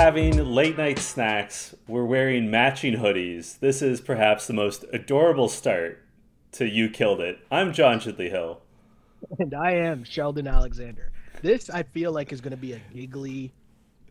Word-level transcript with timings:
having 0.00 0.42
late 0.54 0.78
night 0.78 0.98
snacks. 0.98 1.74
We're 1.86 2.06
wearing 2.06 2.50
matching 2.50 2.94
hoodies. 2.94 3.58
This 3.58 3.82
is 3.82 4.00
perhaps 4.00 4.46
the 4.46 4.54
most 4.54 4.82
adorable 4.94 5.46
start 5.46 6.02
to 6.52 6.66
You 6.66 6.88
Killed 6.88 7.20
It. 7.20 7.38
I'm 7.50 7.74
John 7.74 8.00
Chidley 8.00 8.30
Hill. 8.30 8.62
And 9.38 9.52
I 9.52 9.72
am 9.72 10.02
Sheldon 10.04 10.46
Alexander. 10.46 11.12
This, 11.42 11.68
I 11.68 11.82
feel 11.82 12.12
like, 12.12 12.32
is 12.32 12.40
going 12.40 12.52
to 12.52 12.56
be 12.56 12.72
a 12.72 12.80
giggly, 12.94 13.52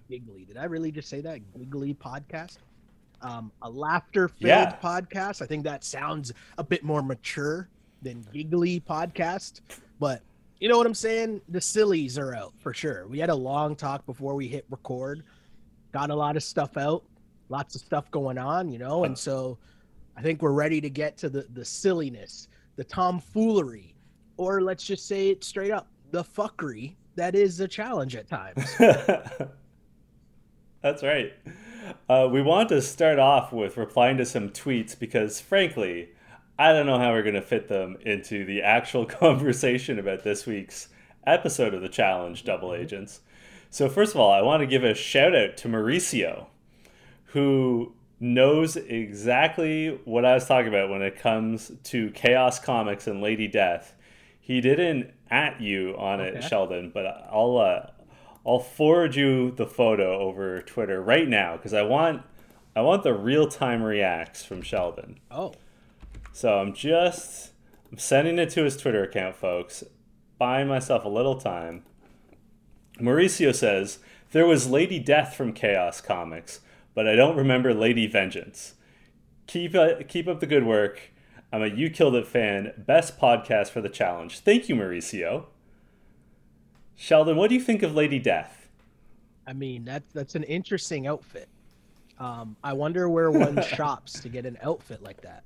giggly. 0.07 0.45
Did 0.45 0.57
I 0.57 0.65
really 0.65 0.91
just 0.91 1.09
say 1.09 1.21
that? 1.21 1.39
Giggly 1.57 1.95
podcast? 1.95 2.57
Um, 3.23 3.51
a 3.63 3.69
laughter 3.71 4.27
filled 4.27 4.47
Yeah. 4.47 4.75
podcast. 4.75 5.41
I 5.41 5.47
think 5.47 5.63
that 5.63 5.83
sounds 5.83 6.31
a 6.59 6.63
bit 6.63 6.83
more 6.83 7.01
mature 7.01 7.67
than 8.03 8.23
giggly 8.31 8.79
podcast. 8.79 9.61
But 9.99 10.21
you 10.59 10.69
know 10.69 10.77
what 10.77 10.85
I'm 10.85 10.93
saying? 10.93 11.41
The 11.49 11.59
sillies 11.61 12.19
are 12.19 12.35
out 12.35 12.53
for 12.59 12.75
sure. 12.75 13.07
We 13.07 13.17
had 13.17 13.31
a 13.31 13.35
long 13.35 13.75
talk 13.75 14.05
before 14.05 14.35
we 14.35 14.47
hit 14.47 14.65
record, 14.69 15.23
got 15.91 16.09
a 16.09 16.15
lot 16.15 16.35
of 16.35 16.43
stuff 16.43 16.77
out, 16.77 17.03
lots 17.49 17.75
of 17.75 17.81
stuff 17.81 18.09
going 18.11 18.37
on, 18.37 18.71
you 18.71 18.79
know, 18.79 19.03
and 19.05 19.17
so 19.17 19.57
I 20.15 20.21
think 20.21 20.41
we're 20.41 20.51
ready 20.51 20.81
to 20.81 20.89
get 20.89 21.17
to 21.17 21.29
the, 21.29 21.47
the 21.53 21.63
silliness, 21.65 22.47
the 22.75 22.83
tomfoolery, 22.83 23.95
or 24.37 24.61
let's 24.61 24.83
just 24.83 25.07
say 25.07 25.29
it 25.29 25.43
straight 25.43 25.71
up, 25.71 25.87
the 26.11 26.23
fuckery 26.23 26.95
that 27.15 27.35
is 27.35 27.59
a 27.59 27.67
challenge 27.67 28.15
at 28.15 28.27
times. 28.27 28.63
That's 30.81 31.03
right. 31.03 31.33
Uh, 32.07 32.29
we 32.31 32.41
want 32.41 32.69
to 32.69 32.81
start 32.81 33.19
off 33.19 33.51
with 33.51 33.75
replying 33.77 34.17
to 34.17 34.25
some 34.25 34.49
tweets 34.49 34.97
because, 34.97 35.41
frankly, 35.41 36.09
I 36.57 36.71
don't 36.71 36.85
know 36.85 36.97
how 36.97 37.11
we're 37.11 37.23
going 37.23 37.35
to 37.35 37.41
fit 37.41 37.67
them 37.67 37.97
into 38.01 38.45
the 38.45 38.61
actual 38.61 39.05
conversation 39.21 39.99
about 39.99 40.23
this 40.23 40.45
week's 40.45 40.89
episode 41.27 41.73
of 41.73 41.81
the 41.81 41.89
Challenge 41.89 42.43
Double 42.43 42.73
Agents. 42.73 43.19
So, 43.69 43.87
first 43.87 44.15
of 44.15 44.19
all, 44.19 44.31
I 44.31 44.41
want 44.41 44.61
to 44.61 44.67
give 44.67 44.83
a 44.83 44.93
shout 44.93 45.35
out 45.35 45.57
to 45.57 45.67
Mauricio, 45.67 46.47
who 47.25 47.93
knows 48.19 48.75
exactly 48.75 49.99
what 50.05 50.25
I 50.25 50.33
was 50.33 50.45
talking 50.47 50.67
about 50.67 50.89
when 50.89 51.01
it 51.01 51.17
comes 51.17 51.71
to 51.85 52.09
Chaos 52.11 52.59
Comics 52.59 53.07
and 53.07 53.21
Lady 53.21 53.47
Death. 53.47 53.95
He 54.39 54.59
didn't 54.61 55.13
at 55.29 55.61
you 55.61 55.95
on 55.97 56.19
it, 56.19 56.43
Sheldon, 56.43 56.89
but 56.91 57.05
I'll 57.31 57.57
uh, 57.57 57.91
I'll 58.45 58.59
forward 58.59 59.15
you 59.15 59.51
the 59.51 59.67
photo 59.67 60.19
over 60.19 60.61
Twitter 60.61 61.01
right 61.01 61.27
now 61.27 61.55
because 61.55 61.73
I 61.73 61.83
want 61.83 62.23
I 62.75 62.81
want 62.81 63.03
the 63.03 63.13
real 63.13 63.47
time 63.47 63.83
reacts 63.83 64.43
from 64.43 64.63
Sheldon. 64.63 65.19
oh, 65.29 65.53
So 66.33 66.57
I'm 66.57 66.73
just 66.73 67.51
I'm 67.91 67.99
sending 67.99 68.39
it 68.39 68.49
to 68.51 68.63
his 68.63 68.75
Twitter 68.75 69.03
account, 69.03 69.35
folks. 69.35 69.83
Buying 70.39 70.67
myself 70.67 71.05
a 71.05 71.09
little 71.09 71.35
time. 71.35 71.83
Mauricio 72.99 73.53
says 73.53 73.99
there 74.31 74.45
was 74.45 74.69
Lady 74.69 74.99
Death 74.99 75.35
from 75.35 75.53
Chaos 75.53 76.01
Comics, 76.01 76.59
but 76.93 77.07
I 77.07 77.15
don't 77.15 77.37
remember 77.37 77.73
Lady 77.73 78.07
Vengeance. 78.07 78.75
Keep 79.47 79.75
uh, 79.75 79.95
keep 80.07 80.27
up 80.27 80.39
the 80.39 80.45
good 80.45 80.65
work. 80.65 81.11
I'm 81.51 81.63
a 81.63 81.67
You 81.67 81.89
Killed 81.89 82.15
It 82.15 82.27
fan. 82.27 82.73
Best 82.77 83.19
podcast 83.19 83.69
for 83.69 83.81
the 83.81 83.89
challenge. 83.89 84.39
Thank 84.39 84.69
you, 84.69 84.75
Mauricio. 84.75 85.45
Sheldon, 86.95 87.37
what 87.37 87.49
do 87.49 87.55
you 87.55 87.61
think 87.61 87.81
of 87.81 87.95
Lady 87.95 88.19
Death? 88.19 88.67
I 89.47 89.53
mean 89.53 89.83
that's 89.83 90.13
that's 90.13 90.35
an 90.35 90.43
interesting 90.43 91.07
outfit. 91.07 91.49
Um, 92.19 92.55
I 92.63 92.73
wonder 92.73 93.09
where 93.09 93.31
one 93.31 93.61
shops 93.75 94.19
to 94.19 94.29
get 94.29 94.45
an 94.45 94.57
outfit 94.61 95.01
like 95.01 95.21
that. 95.21 95.43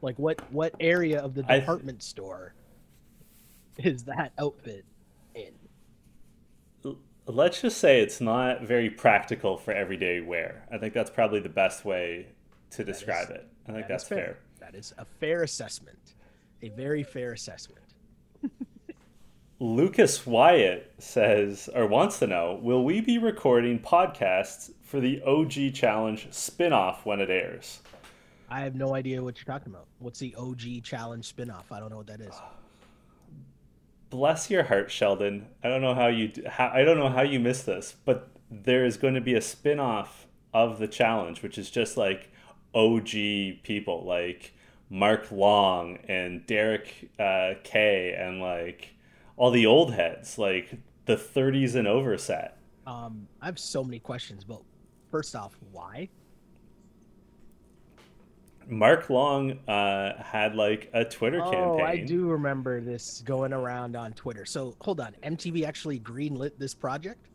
Like 0.00 0.18
what 0.18 0.40
what 0.52 0.74
area 0.80 1.20
of 1.20 1.34
the 1.34 1.44
department 1.44 2.02
store 2.02 2.54
is 3.78 4.02
that 4.04 4.32
outfit 4.38 4.84
in? 5.36 5.52
Let's 7.26 7.60
just 7.60 7.78
say 7.78 8.00
it's 8.00 8.20
not 8.20 8.62
very 8.62 8.90
practical 8.90 9.56
for 9.56 9.72
everyday 9.72 10.20
wear. 10.20 10.66
I 10.72 10.78
think 10.78 10.92
that's 10.92 11.10
probably 11.10 11.40
the 11.40 11.48
best 11.48 11.84
way 11.84 12.26
to 12.70 12.84
describe 12.84 13.30
it. 13.30 13.46
I 13.68 13.72
think 13.72 13.86
That 13.88 13.94
is 13.94 14.02
that's 14.02 14.08
fair. 14.08 14.38
That 14.60 14.74
is 14.74 14.92
a 14.98 15.04
fair 15.04 15.42
assessment. 15.42 16.14
A 16.62 16.70
very 16.70 17.02
fair 17.02 17.32
assessment. 17.32 17.84
Lucas 19.60 20.26
Wyatt 20.26 20.92
says 20.98 21.68
or 21.72 21.86
wants 21.86 22.18
to 22.18 22.26
know 22.26 22.58
Will 22.60 22.84
we 22.84 23.00
be 23.00 23.18
recording 23.18 23.78
podcasts 23.78 24.72
for 24.82 24.98
the 24.98 25.22
OG 25.22 25.74
Challenge 25.74 26.28
spinoff 26.30 27.04
when 27.04 27.20
it 27.20 27.30
airs? 27.30 27.80
I 28.52 28.60
have 28.60 28.74
no 28.74 28.94
idea 28.94 29.22
what 29.22 29.38
you're 29.38 29.46
talking 29.46 29.72
about. 29.72 29.86
What's 29.98 30.18
the 30.18 30.34
OG 30.34 30.82
challenge 30.82 31.34
spinoff? 31.34 31.64
I 31.70 31.80
don't 31.80 31.88
know 31.88 31.96
what 31.96 32.08
that 32.08 32.20
is. 32.20 32.34
Ah. 32.34 32.50
Bless 34.12 34.50
your 34.50 34.64
heart, 34.64 34.90
Sheldon. 34.90 35.46
I 35.64 35.68
don't 35.68 35.80
know 35.80 35.94
how 35.94 36.08
you 36.08 36.30
how, 36.46 36.68
I 36.68 36.84
don't 36.84 36.98
know 36.98 37.08
how 37.08 37.22
you 37.22 37.40
missed 37.40 37.64
this, 37.64 37.96
but 38.04 38.28
there 38.50 38.84
is 38.84 38.98
going 38.98 39.14
to 39.14 39.22
be 39.22 39.32
a 39.32 39.40
spin 39.40 39.80
off 39.80 40.26
of 40.52 40.78
the 40.78 40.86
challenge, 40.86 41.42
which 41.42 41.56
is 41.56 41.70
just 41.70 41.96
like 41.96 42.30
OG 42.74 43.08
people 43.62 44.04
like 44.06 44.52
Mark 44.90 45.32
Long 45.32 45.96
and 46.08 46.46
Derek 46.46 47.08
uh, 47.18 47.54
Kay 47.64 48.14
and 48.14 48.38
like 48.38 48.94
all 49.38 49.50
the 49.50 49.64
old 49.64 49.94
heads, 49.94 50.36
like 50.36 50.74
the 51.06 51.16
30s 51.16 51.74
and 51.74 51.88
over 51.88 52.18
set. 52.18 52.58
Um, 52.86 53.26
I 53.40 53.46
have 53.46 53.58
so 53.58 53.82
many 53.82 53.98
questions, 53.98 54.44
but 54.44 54.60
first 55.10 55.34
off, 55.34 55.56
why? 55.70 56.10
Mark 58.68 59.10
Long 59.10 59.52
uh, 59.68 60.22
had 60.22 60.54
like 60.54 60.90
a 60.94 61.04
Twitter 61.04 61.42
Oh, 61.42 61.50
campaign. 61.50 61.86
I 61.86 61.96
do 62.04 62.26
remember 62.28 62.80
this 62.80 63.22
going 63.24 63.52
around 63.52 63.96
on 63.96 64.12
Twitter. 64.12 64.44
So 64.44 64.76
hold 64.80 65.00
on, 65.00 65.14
MTV 65.22 65.64
actually 65.66 65.98
greenlit 66.00 66.52
this 66.58 66.74
project? 66.74 67.28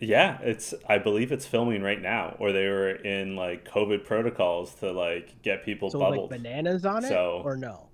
Yeah, 0.00 0.38
it's 0.42 0.74
I 0.88 0.98
believe 0.98 1.32
it's 1.32 1.44
filming 1.46 1.82
right 1.82 2.00
now, 2.00 2.36
or 2.38 2.52
they 2.52 2.68
were 2.68 2.90
in 2.92 3.34
like 3.34 3.68
COVID 3.68 4.04
protocols 4.04 4.74
to 4.76 4.92
like 4.92 5.42
get 5.42 5.64
people 5.64 5.90
So 5.90 5.98
bubbled. 5.98 6.30
like 6.30 6.40
bananas 6.42 6.86
on 6.86 7.04
it, 7.04 7.08
So- 7.08 7.42
or 7.44 7.56
no? 7.56 7.88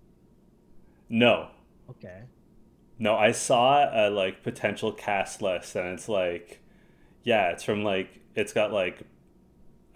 no, 1.08 1.48
Okay. 1.90 2.22
no, 2.98 3.14
I 3.16 3.32
saw 3.32 3.88
a 3.90 4.10
like 4.10 4.42
potential 4.42 4.92
cast 4.92 5.40
list, 5.40 5.74
and 5.76 5.88
it's 5.98 6.08
like, 6.08 6.60
yeah, 7.22 7.50
it's 7.52 7.62
from 7.62 7.84
like 7.84 8.20
it's 8.34 8.52
got 8.52 8.70
like, 8.72 9.00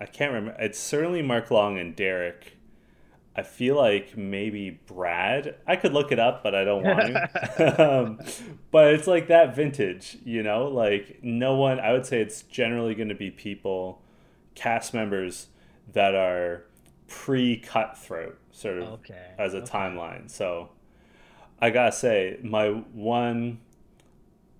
I 0.00 0.06
can't 0.06 0.32
remember. 0.32 0.60
It's 0.60 0.78
certainly 0.78 1.22
Mark 1.22 1.50
Long 1.50 1.78
and 1.78 1.94
Derek. 1.94 2.56
I 3.34 3.42
feel 3.42 3.76
like 3.76 4.16
maybe 4.16 4.80
Brad. 4.86 5.56
I 5.66 5.76
could 5.76 5.92
look 5.92 6.10
it 6.10 6.18
up, 6.18 6.42
but 6.42 6.54
I 6.54 6.64
don't 6.64 6.82
want 6.82 7.00
to. 7.00 7.84
um, 8.00 8.20
but 8.72 8.94
it's 8.94 9.06
like 9.06 9.28
that 9.28 9.54
vintage, 9.54 10.18
you 10.24 10.42
know. 10.42 10.66
Like 10.66 11.20
no 11.22 11.54
one. 11.54 11.78
I 11.78 11.92
would 11.92 12.04
say 12.04 12.20
it's 12.20 12.42
generally 12.42 12.94
going 12.94 13.10
to 13.10 13.14
be 13.14 13.30
people, 13.30 14.02
cast 14.54 14.92
members 14.92 15.48
that 15.92 16.14
are 16.14 16.64
pre-cutthroat, 17.06 18.38
sort 18.50 18.78
of 18.78 18.88
Okay. 18.94 19.32
as 19.38 19.54
a 19.54 19.58
okay. 19.58 19.66
timeline. 19.66 20.30
So 20.30 20.70
I 21.60 21.70
gotta 21.70 21.92
say, 21.92 22.38
my 22.42 22.68
one, 22.68 23.60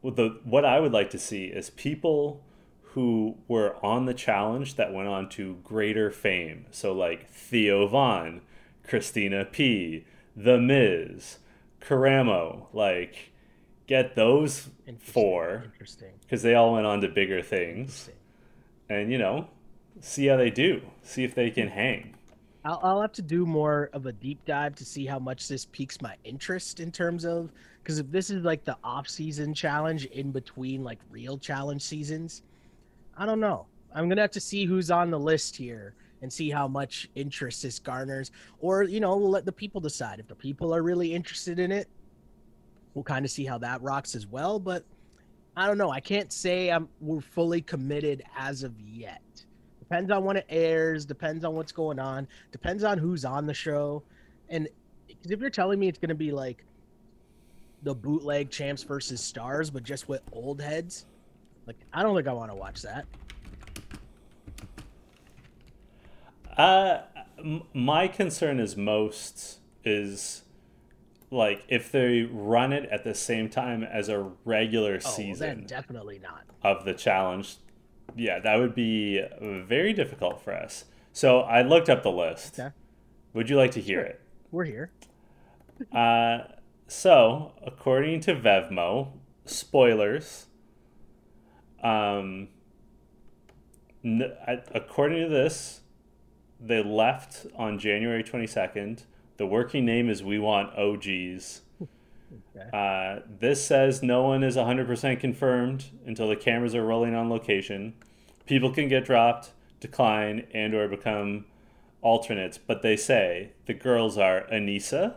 the 0.02 0.40
what 0.44 0.64
I 0.64 0.80
would 0.80 0.92
like 0.92 1.10
to 1.10 1.18
see 1.18 1.46
is 1.46 1.70
people 1.70 2.44
who 2.92 3.36
were 3.46 3.76
on 3.84 4.06
the 4.06 4.14
challenge 4.14 4.76
that 4.76 4.92
went 4.92 5.08
on 5.08 5.28
to 5.28 5.58
greater 5.62 6.10
fame. 6.10 6.66
So 6.70 6.92
like 6.92 7.28
Theo 7.30 7.86
Von, 7.86 8.40
Christina 8.86 9.44
P, 9.44 10.06
The 10.34 10.58
Miz, 10.58 11.38
Karamo, 11.80 12.66
like 12.72 13.32
get 13.86 14.14
those 14.14 14.68
Interesting, 14.86 15.12
four 15.12 15.62
Interesting. 15.66 16.12
because 16.22 16.42
they 16.42 16.54
all 16.54 16.72
went 16.72 16.86
on 16.86 17.00
to 17.02 17.08
bigger 17.08 17.42
things, 17.42 18.10
and 18.88 19.12
you 19.12 19.18
know, 19.18 19.48
see 20.00 20.26
how 20.26 20.36
they 20.36 20.50
do, 20.50 20.82
see 21.02 21.24
if 21.24 21.34
they 21.34 21.50
can 21.50 21.68
hang. 21.68 22.14
I'll, 22.64 22.80
I'll 22.82 23.00
have 23.00 23.12
to 23.12 23.22
do 23.22 23.46
more 23.46 23.90
of 23.92 24.06
a 24.06 24.12
deep 24.12 24.44
dive 24.44 24.74
to 24.76 24.84
see 24.84 25.06
how 25.06 25.18
much 25.18 25.48
this 25.48 25.66
piques 25.66 26.00
my 26.00 26.16
interest 26.24 26.80
in 26.80 26.90
terms 26.90 27.24
of 27.24 27.52
because 27.82 27.98
if 27.98 28.10
this 28.10 28.28
is 28.28 28.44
like 28.44 28.64
the 28.64 28.76
off-season 28.84 29.54
challenge 29.54 30.04
in 30.06 30.30
between 30.30 30.84
like 30.84 30.98
real 31.10 31.38
challenge 31.38 31.82
seasons, 31.82 32.42
I 33.18 33.26
don't 33.26 33.40
know. 33.40 33.66
I'm 33.92 34.08
gonna 34.08 34.20
have 34.20 34.30
to 34.32 34.40
see 34.40 34.64
who's 34.64 34.90
on 34.90 35.10
the 35.10 35.18
list 35.18 35.56
here 35.56 35.94
and 36.22 36.32
see 36.32 36.50
how 36.50 36.68
much 36.68 37.08
interest 37.16 37.62
this 37.62 37.78
garners, 37.78 38.30
or 38.60 38.84
you 38.84 39.00
know, 39.00 39.16
we'll 39.16 39.30
let 39.30 39.44
the 39.44 39.52
people 39.52 39.80
decide. 39.80 40.20
If 40.20 40.28
the 40.28 40.34
people 40.36 40.74
are 40.74 40.82
really 40.82 41.12
interested 41.12 41.58
in 41.58 41.72
it, 41.72 41.88
we'll 42.94 43.04
kind 43.04 43.24
of 43.24 43.30
see 43.30 43.44
how 43.44 43.58
that 43.58 43.82
rocks 43.82 44.14
as 44.14 44.26
well. 44.26 44.60
But 44.60 44.84
I 45.56 45.66
don't 45.66 45.78
know. 45.78 45.90
I 45.90 46.00
can't 46.00 46.32
say 46.32 46.70
I'm 46.70 46.88
we're 47.00 47.20
fully 47.20 47.60
committed 47.60 48.22
as 48.36 48.62
of 48.62 48.72
yet. 48.80 49.22
Depends 49.80 50.10
on 50.12 50.24
when 50.24 50.36
it 50.36 50.46
airs. 50.48 51.04
Depends 51.04 51.44
on 51.44 51.54
what's 51.54 51.72
going 51.72 51.98
on. 51.98 52.28
Depends 52.52 52.84
on 52.84 52.98
who's 52.98 53.24
on 53.24 53.46
the 53.46 53.54
show. 53.54 54.04
And 54.48 54.68
'cause 55.08 55.32
if 55.32 55.40
you're 55.40 55.50
telling 55.50 55.80
me 55.80 55.88
it's 55.88 55.98
gonna 55.98 56.14
be 56.14 56.30
like 56.30 56.64
the 57.82 57.94
bootleg 57.94 58.50
champs 58.50 58.82
versus 58.82 59.20
stars, 59.20 59.70
but 59.70 59.82
just 59.82 60.08
with 60.08 60.22
old 60.32 60.60
heads, 60.60 61.06
like 61.68 61.76
I 61.92 62.02
don't 62.02 62.16
think 62.16 62.26
I 62.26 62.32
want 62.32 62.50
to 62.50 62.56
watch 62.56 62.82
that. 62.82 63.04
Uh, 66.56 67.02
m- 67.38 67.62
my 67.72 68.08
concern 68.08 68.58
is 68.58 68.76
most 68.76 69.58
is 69.84 70.42
like 71.30 71.62
if 71.68 71.92
they 71.92 72.22
run 72.22 72.72
it 72.72 72.88
at 72.90 73.04
the 73.04 73.14
same 73.14 73.48
time 73.48 73.84
as 73.84 74.08
a 74.08 74.30
regular 74.44 74.96
Oh, 74.96 75.08
season 75.08 75.64
definitely 75.66 76.18
not. 76.18 76.42
of 76.64 76.84
the 76.84 76.94
challenge, 76.94 77.56
Yeah, 78.16 78.40
that 78.40 78.56
would 78.56 78.74
be 78.74 79.22
very 79.40 79.92
difficult 79.92 80.42
for 80.42 80.52
us. 80.54 80.86
So 81.12 81.40
I 81.40 81.62
looked 81.62 81.88
up 81.90 82.02
the 82.02 82.10
list. 82.10 82.58
Okay. 82.58 82.70
Would 83.34 83.50
you 83.50 83.56
like 83.56 83.70
to 83.72 83.80
hear 83.80 84.00
it? 84.00 84.20
We're 84.50 84.64
here. 84.64 84.90
Uh, 85.92 86.38
so, 86.88 87.52
according 87.64 88.20
to 88.20 88.34
Vevmo, 88.34 89.12
spoilers. 89.44 90.46
Um, 91.82 92.48
n- 94.04 94.32
I- 94.46 94.62
according 94.74 95.22
to 95.22 95.28
this, 95.28 95.80
they 96.60 96.82
left 96.82 97.46
on 97.56 97.78
January 97.78 98.22
22nd. 98.24 99.04
The 99.36 99.46
working 99.46 99.84
name 99.84 100.08
is 100.10 100.22
We 100.22 100.38
Want 100.38 100.76
OGs. 100.76 101.62
Okay. 102.56 102.68
Uh, 102.72 103.20
this 103.40 103.64
says 103.64 104.02
no 104.02 104.22
one 104.24 104.42
is 104.42 104.56
100% 104.56 105.18
confirmed 105.20 105.86
until 106.04 106.28
the 106.28 106.36
cameras 106.36 106.74
are 106.74 106.84
rolling 106.84 107.14
on 107.14 107.30
location. 107.30 107.94
People 108.46 108.70
can 108.72 108.88
get 108.88 109.04
dropped, 109.04 109.52
decline, 109.80 110.46
and 110.52 110.74
or 110.74 110.88
become 110.88 111.46
alternates, 112.02 112.58
but 112.58 112.82
they 112.82 112.96
say 112.96 113.52
the 113.66 113.74
girls 113.74 114.18
are 114.18 114.46
Anissa, 114.52 115.14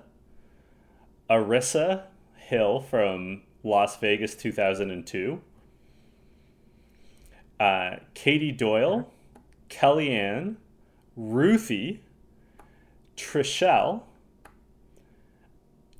Arissa 1.29 2.03
Hill 2.35 2.79
from 2.79 3.41
Las 3.63 3.97
Vegas 3.97 4.35
2002, 4.35 5.41
uh, 7.61 7.97
Katie 8.15 8.51
Doyle, 8.51 9.07
Kellyanne, 9.69 10.55
Ruthie, 11.15 12.01
Trishelle, 13.15 14.01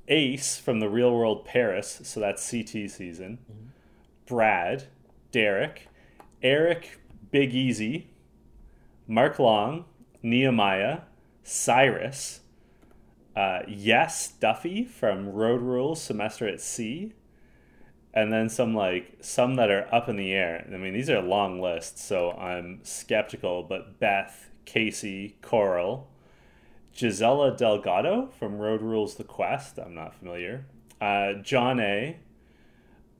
Ace 0.08 0.58
from 0.58 0.80
the 0.80 0.88
Real 0.88 1.14
World 1.14 1.44
Paris, 1.44 2.00
so 2.02 2.18
that's 2.18 2.50
CT 2.50 2.90
season, 2.90 3.38
Brad, 4.26 4.88
Derek, 5.30 5.86
Eric 6.42 6.98
Big 7.30 7.54
Easy, 7.54 8.08
Mark 9.06 9.38
Long, 9.38 9.84
Nehemiah, 10.20 11.02
Cyrus, 11.44 12.40
uh, 13.36 13.60
Yes 13.68 14.32
Duffy 14.32 14.82
from 14.82 15.28
Road 15.28 15.60
Rules 15.62 16.02
Semester 16.02 16.48
at 16.48 16.60
Sea, 16.60 17.12
and 18.14 18.32
then 18.32 18.48
some 18.48 18.74
like 18.74 19.18
some 19.20 19.56
that 19.56 19.70
are 19.70 19.92
up 19.92 20.08
in 20.08 20.16
the 20.16 20.32
air. 20.32 20.66
I 20.72 20.76
mean, 20.76 20.92
these 20.92 21.10
are 21.10 21.20
long 21.20 21.60
lists, 21.60 22.04
so 22.04 22.32
I'm 22.32 22.80
skeptical. 22.82 23.62
But 23.62 23.98
Beth, 23.98 24.50
Casey, 24.64 25.36
Coral, 25.40 26.08
Gisela 26.92 27.56
Delgado 27.56 28.28
from 28.38 28.58
Road 28.58 28.82
Rules 28.82 29.14
The 29.14 29.24
Quest. 29.24 29.78
I'm 29.78 29.94
not 29.94 30.14
familiar. 30.14 30.66
Uh, 31.00 31.34
John 31.34 31.80
A. 31.80 32.18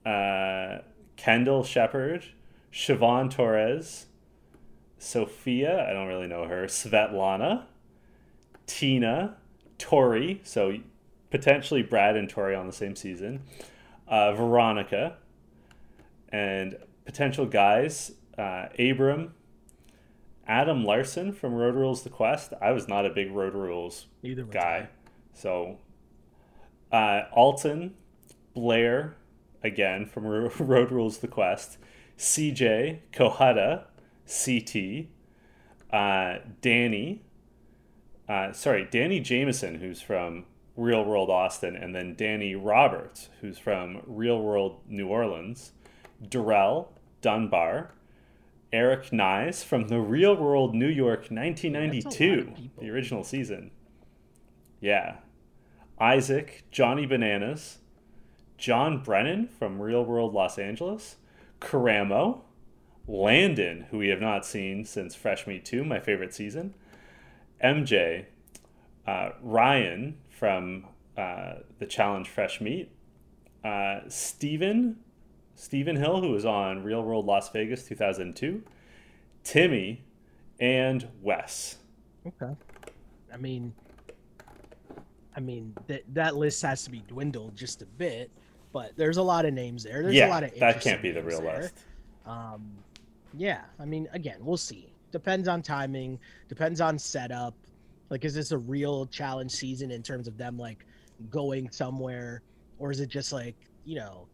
Uh, 0.05 0.79
Kendal 1.17 1.63
Sheppard, 1.63 2.25
Siobhan 2.73 3.31
Torres, 3.31 4.07
Sophia. 4.99 5.89
I 5.89 5.93
don't 5.93 6.09
really 6.09 6.27
know 6.27 6.47
her. 6.47 6.65
Svetlana, 6.65 7.65
Tina, 8.67 9.37
Tori. 9.79 10.41
So 10.43 10.79
potentially 11.31 11.83
Brad 11.83 12.17
and 12.17 12.29
Tori 12.29 12.55
on 12.55 12.67
the 12.67 12.73
same 12.73 12.97
season. 12.97 13.43
Uh, 14.13 14.33
Veronica, 14.35 15.17
and 16.29 16.77
potential 17.07 17.47
guys. 17.47 18.13
Uh, 18.37 18.67
Abram, 18.79 19.33
Adam 20.47 20.85
Larson 20.85 21.33
from 21.33 21.55
Road 21.55 21.75
Rules 21.75 22.03
The 22.03 22.11
Quest. 22.11 22.53
I 22.61 22.73
was 22.73 22.89
not 22.89 23.07
a 23.07 23.11
big 23.11 23.31
Road 23.33 23.55
Rules 23.55 24.07
Neither 24.23 24.45
was 24.45 24.53
guy. 24.53 24.89
So, 25.33 25.79
uh, 26.93 27.23
Alton, 27.33 27.95
Blair, 28.55 29.17
again 29.63 30.07
from 30.07 30.27
Road 30.59 30.93
Rules 30.93 31.19
The 31.19 31.29
Quest, 31.29 31.79
CJ, 32.19 33.01
Kohada, 33.13 33.85
CT, 34.27 35.09
uh, 35.93 36.39
Danny, 36.61 37.23
uh, 38.29 38.53
sorry, 38.53 38.87
Danny 38.91 39.21
Jamieson, 39.21 39.77
who's 39.77 40.01
from 40.01 40.45
Real 40.77 41.05
World 41.05 41.31
Austin, 41.31 41.77
and 41.77 41.95
then 41.95 42.15
Danny 42.15 42.55
Roberts, 42.55 43.29
who's 43.41 43.59
from 43.59 44.03
Real 44.07 44.41
World 44.41 44.81
New 44.89 45.09
Orleans, 45.09 45.73
Durrell, 46.27 46.93
Dunbar, 47.21 47.93
Eric 48.73 49.13
Nies 49.13 49.63
from 49.63 49.89
the 49.89 50.01
Real 50.01 50.35
World 50.35 50.75
New 50.75 50.89
York 50.89 51.29
That's 51.29 51.31
a 51.31 51.35
lot 51.35 51.41
1992, 51.43 52.41
of 52.41 52.57
people. 52.57 52.83
the 52.83 52.91
original 52.91 53.23
season. 53.25 53.71
Yeah. 54.81 55.17
Isaac, 56.01 56.65
Johnny 56.71 57.05
Bananas, 57.05 57.79
John 58.57 59.03
Brennan 59.03 59.49
from 59.49 59.81
Real 59.81 60.05
World 60.05 60.33
Los 60.33 60.59
Angeles, 60.59 61.17
Karamo, 61.61 62.41
Landon, 63.07 63.87
who 63.91 63.99
we 63.99 64.09
have 64.09 64.21
not 64.21 64.47
seen 64.47 64.85
since 64.85 65.15
Fresh 65.15 65.47
Meat 65.47 65.65
2, 65.65 65.85
my 65.85 66.01
favorite 66.01 66.33
season, 66.33 66.75
MJ, 67.63 68.25
uh, 69.07 69.31
Ryan 69.43 70.17
from 70.43 70.85
uh, 71.17 71.53
the 71.79 71.87
Challenge 71.87 72.29
Fresh 72.29 72.61
Meat, 72.61 72.91
uh, 73.65 74.01
Steven, 74.09 74.97
Stephen 75.55 75.95
Hill, 75.95 76.21
who 76.21 76.31
was 76.33 76.45
on 76.45 76.83
Real 76.83 77.01
World 77.05 77.27
Las 77.27 77.49
Vegas 77.51 77.87
2002, 77.87 78.61
Timmy, 79.45 80.03
and 80.59 81.07
Wes. 81.23 81.77
Okay. 82.27 82.57
I 83.33 83.37
mean, 83.37 83.73
I 85.37 85.39
mean 85.39 85.77
that 85.87 86.03
that 86.13 86.35
list 86.35 86.61
has 86.63 86.83
to 86.87 86.91
be 86.91 87.05
dwindled 87.07 87.55
just 87.55 87.81
a 87.81 87.87
bit, 87.87 88.29
but 88.73 88.97
there's 88.97 89.19
a 89.19 89.23
lot 89.23 89.45
of 89.45 89.55
names 89.55 89.85
there. 89.85 90.03
There's 90.03 90.17
yeah, 90.17 90.27
a 90.27 90.31
lot 90.31 90.43
of 90.43 90.59
that 90.59 90.81
can't 90.81 91.01
be 91.01 91.13
the 91.13 91.23
real 91.23 91.41
there. 91.41 91.61
list. 91.61 91.75
Um, 92.27 92.69
yeah, 93.39 93.61
I 93.79 93.85
mean, 93.85 94.09
again, 94.13 94.39
we'll 94.41 94.57
see. 94.57 94.93
Depends 95.13 95.47
on 95.47 95.63
timing. 95.63 96.19
Depends 96.49 96.81
on 96.81 96.99
setup. 96.99 97.55
Like, 98.13 98.27
is 98.27 98.35
this 98.35 98.53
a 98.53 98.59
real 98.59 99.07
challenge 99.07 99.53
season 99.53 99.91
in 99.91 100.03
terms 100.03 100.29
of 100.29 100.37
them 100.37 100.59
like 100.59 100.85
going 101.31 101.71
somewhere, 101.71 102.43
or 102.79 102.91
is 102.91 103.01
it 103.01 103.09
just 103.09 103.33
like 103.33 103.57
you 103.87 103.97
know, 103.97 104.29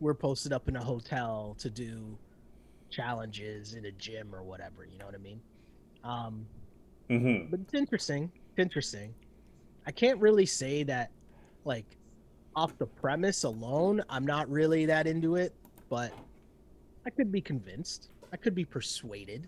we're 0.00 0.14
posted 0.14 0.54
up 0.54 0.68
in 0.68 0.76
a 0.76 0.82
hotel 0.82 1.54
to 1.58 1.68
do 1.68 2.18
challenges 2.90 3.74
in 3.74 3.84
a 3.84 3.92
gym 3.92 4.34
or 4.34 4.42
whatever? 4.42 4.86
You 4.86 4.96
know 4.98 5.04
what 5.04 5.14
I 5.14 5.18
mean? 5.18 5.40
Um, 6.02 6.46
hmm 7.10 7.50
but 7.50 7.60
it's 7.60 7.74
interesting. 7.74 8.32
It's 8.34 8.62
interesting. 8.62 9.14
I 9.86 9.92
can't 9.92 10.18
really 10.18 10.46
say 10.46 10.82
that, 10.84 11.10
like, 11.66 11.84
off 12.56 12.78
the 12.78 12.86
premise 12.86 13.44
alone, 13.44 14.00
I'm 14.08 14.24
not 14.24 14.48
really 14.48 14.86
that 14.86 15.06
into 15.06 15.36
it, 15.36 15.54
but 15.90 16.10
I 17.06 17.10
could 17.10 17.30
be 17.30 17.42
convinced. 17.42 18.08
I 18.32 18.38
could 18.38 18.54
be 18.54 18.64
persuaded. 18.64 19.46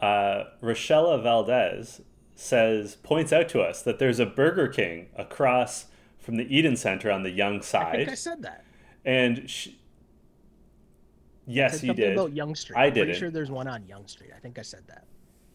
Uh, 0.00 0.44
Rochella 0.62 1.22
Valdez 1.22 2.00
says 2.34 2.96
points 2.96 3.32
out 3.32 3.48
to 3.48 3.60
us 3.60 3.82
that 3.82 3.98
there's 3.98 4.20
a 4.20 4.26
Burger 4.26 4.68
King 4.68 5.08
across 5.16 5.86
from 6.18 6.36
the 6.36 6.44
Eaton 6.54 6.76
Centre 6.76 7.10
on 7.10 7.22
the 7.22 7.30
Yonge 7.30 7.62
side. 7.64 7.94
I 7.94 7.96
think 7.96 8.08
I 8.10 8.14
said 8.14 8.42
that. 8.42 8.64
and 9.04 9.48
she, 9.48 9.78
yes, 11.46 11.80
he 11.80 11.92
did, 11.92 12.12
about 12.12 12.32
Yonge 12.32 12.58
Street. 12.58 12.76
I 12.76 12.90
didn't. 12.90 13.16
sure 13.16 13.30
there's 13.30 13.50
one 13.50 13.68
on 13.68 13.86
Yonge 13.86 14.10
Street. 14.10 14.32
I 14.36 14.38
think 14.38 14.58
I 14.58 14.62
said 14.62 14.82
that. 14.88 15.04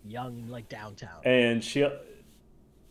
Yonge, 0.08 0.50
like 0.50 0.68
downtown. 0.70 1.22
and 1.24 1.64
she 1.64 1.88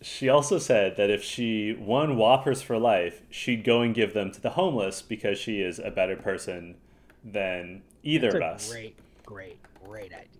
she 0.02 0.28
also 0.28 0.58
said 0.58 0.96
that 0.96 1.10
if 1.10 1.22
she 1.22 1.74
won 1.74 2.16
Whoppers 2.16 2.62
for 2.62 2.78
life, 2.78 3.22
she'd 3.28 3.64
go 3.64 3.80
and 3.82 3.94
give 3.94 4.14
them 4.14 4.30
to 4.32 4.40
the 4.40 4.50
homeless 4.50 5.02
because 5.02 5.38
she 5.38 5.60
is 5.60 5.78
a 5.78 5.90
better 5.90 6.16
person 6.16 6.76
than 7.24 7.82
either 8.02 8.30
That's 8.30 8.36
of 8.36 8.42
us. 8.42 8.72
great, 8.72 8.96
great, 9.26 9.58
great 9.84 10.12
idea. 10.14 10.39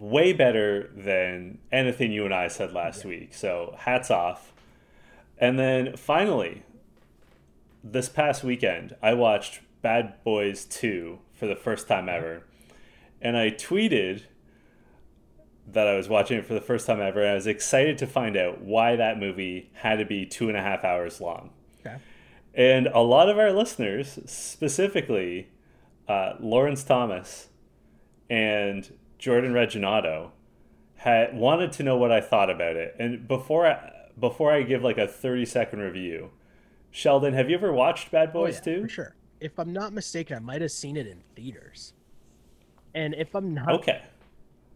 Way 0.00 0.32
better 0.32 0.90
than 0.96 1.58
anything 1.70 2.12
you 2.12 2.24
and 2.24 2.34
I 2.34 2.48
said 2.48 2.72
last 2.72 3.04
Yeah. 3.04 3.10
week. 3.10 3.34
So 3.34 3.74
hats 3.78 4.10
off. 4.10 4.52
And 5.38 5.58
then 5.58 5.96
finally, 5.96 6.62
this 7.82 8.08
past 8.08 8.42
weekend, 8.44 8.96
I 9.02 9.14
watched 9.14 9.60
Bad 9.82 10.22
Boys 10.24 10.64
2 10.64 11.18
for 11.32 11.46
the 11.46 11.56
first 11.56 11.86
time 11.88 12.08
ever. 12.08 12.42
And 13.20 13.36
I 13.36 13.50
tweeted 13.50 14.22
that 15.66 15.86
I 15.86 15.94
was 15.96 16.08
watching 16.08 16.38
it 16.38 16.44
for 16.46 16.54
the 16.54 16.60
first 16.60 16.86
time 16.86 17.00
ever. 17.00 17.20
And 17.20 17.30
I 17.30 17.34
was 17.34 17.46
excited 17.46 17.96
to 17.98 18.06
find 18.06 18.36
out 18.36 18.60
why 18.62 18.96
that 18.96 19.18
movie 19.18 19.70
had 19.74 19.96
to 19.96 20.04
be 20.04 20.26
two 20.26 20.48
and 20.48 20.56
a 20.56 20.62
half 20.62 20.84
hours 20.84 21.20
long. 21.20 21.50
Okay. 21.80 21.96
And 22.54 22.86
a 22.88 23.00
lot 23.00 23.28
of 23.28 23.38
our 23.38 23.50
listeners, 23.52 24.18
specifically 24.26 25.48
uh, 26.06 26.34
Lawrence 26.38 26.84
Thomas 26.84 27.48
and 28.30 28.92
Jordan 29.18 29.52
Reginato, 29.52 30.30
had 30.96 31.34
wanted 31.36 31.72
to 31.72 31.82
know 31.82 31.96
what 31.96 32.10
I 32.12 32.20
thought 32.20 32.50
about 32.50 32.76
it. 32.76 32.96
And 32.98 33.26
before 33.28 33.66
I, 33.66 33.90
before 34.18 34.52
I 34.52 34.62
give 34.62 34.82
like 34.82 34.98
a 34.98 35.06
thirty 35.08 35.44
second 35.44 35.80
review, 35.80 36.30
Sheldon, 36.90 37.34
have 37.34 37.50
you 37.50 37.56
ever 37.56 37.72
watched 37.72 38.10
Bad 38.10 38.30
Oh, 38.30 38.32
Boys 38.40 38.54
yeah, 38.56 38.60
Two? 38.60 38.82
for 38.82 38.88
sure. 38.88 39.16
If 39.40 39.58
I'm 39.58 39.72
not 39.72 39.92
mistaken, 39.92 40.36
I 40.36 40.40
might 40.40 40.62
have 40.62 40.70
seen 40.70 40.96
it 40.96 41.06
in 41.06 41.22
theaters. 41.34 41.92
And 42.94 43.14
if 43.14 43.34
I'm 43.34 43.52
not 43.54 43.68
Okay. 43.70 44.02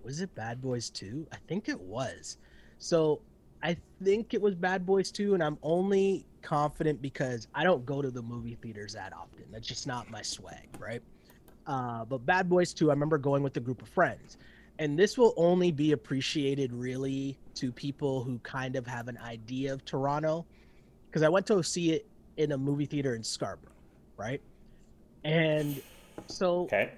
was 0.03 0.21
it 0.21 0.35
Bad 0.35 0.61
Boys 0.61 0.91
2? 0.91 1.29
I 1.33 1.37
think 1.47 1.69
it 1.69 1.81
was. 1.81 2.37
So 2.79 3.23
I 3.63 3.77
think 4.03 4.35
it 4.35 4.43
was 4.43 4.55
Bad 4.55 4.85
Boys 4.85 5.11
2, 5.13 5.35
and 5.35 5.43
I'm 5.43 5.59
only 5.63 6.27
confident 6.43 7.01
because 7.01 7.47
I 7.55 7.65
don't 7.65 7.87
go 7.87 8.03
to 8.03 8.11
the 8.11 8.23
movie 8.23 8.57
theaters 8.61 8.93
that 8.95 9.13
often. 9.13 9.45
That's 9.51 9.67
just 9.67 9.87
not 9.87 10.11
my 10.11 10.23
swag, 10.23 10.69
right? 10.79 11.03
Uh, 11.69 12.05
but 12.07 12.25
Bad 12.25 12.49
Boys 12.49 12.73
2, 12.73 12.91
I 12.91 12.95
remember 12.95 13.19
going 13.19 13.43
with 13.43 13.57
a 13.59 13.61
group 13.61 13.83
of 13.83 13.89
friends. 13.89 14.39
And 14.79 14.99
this 14.99 15.19
will 15.19 15.35
only 15.37 15.71
be 15.71 15.93
appreciated 15.93 16.73
really 16.73 17.39
to 17.57 17.71
people 17.71 18.25
who 18.25 18.39
kind 18.39 18.75
of 18.75 18.87
have 18.87 19.09
an 19.09 19.19
idea 19.19 19.73
of 19.75 19.85
Toronto. 19.85 20.47
Because 21.11 21.23
I 21.23 21.29
went 21.29 21.47
to 21.49 21.63
see 21.63 21.93
it 21.93 22.07
in 22.39 22.53
a 22.53 22.59
movie 22.59 22.87
theater 22.87 23.15
in 23.15 23.23
Scarborough, 23.23 23.73
right? 24.17 24.41
And 25.25 25.81
so 26.27 26.63
Okay. 26.65 26.93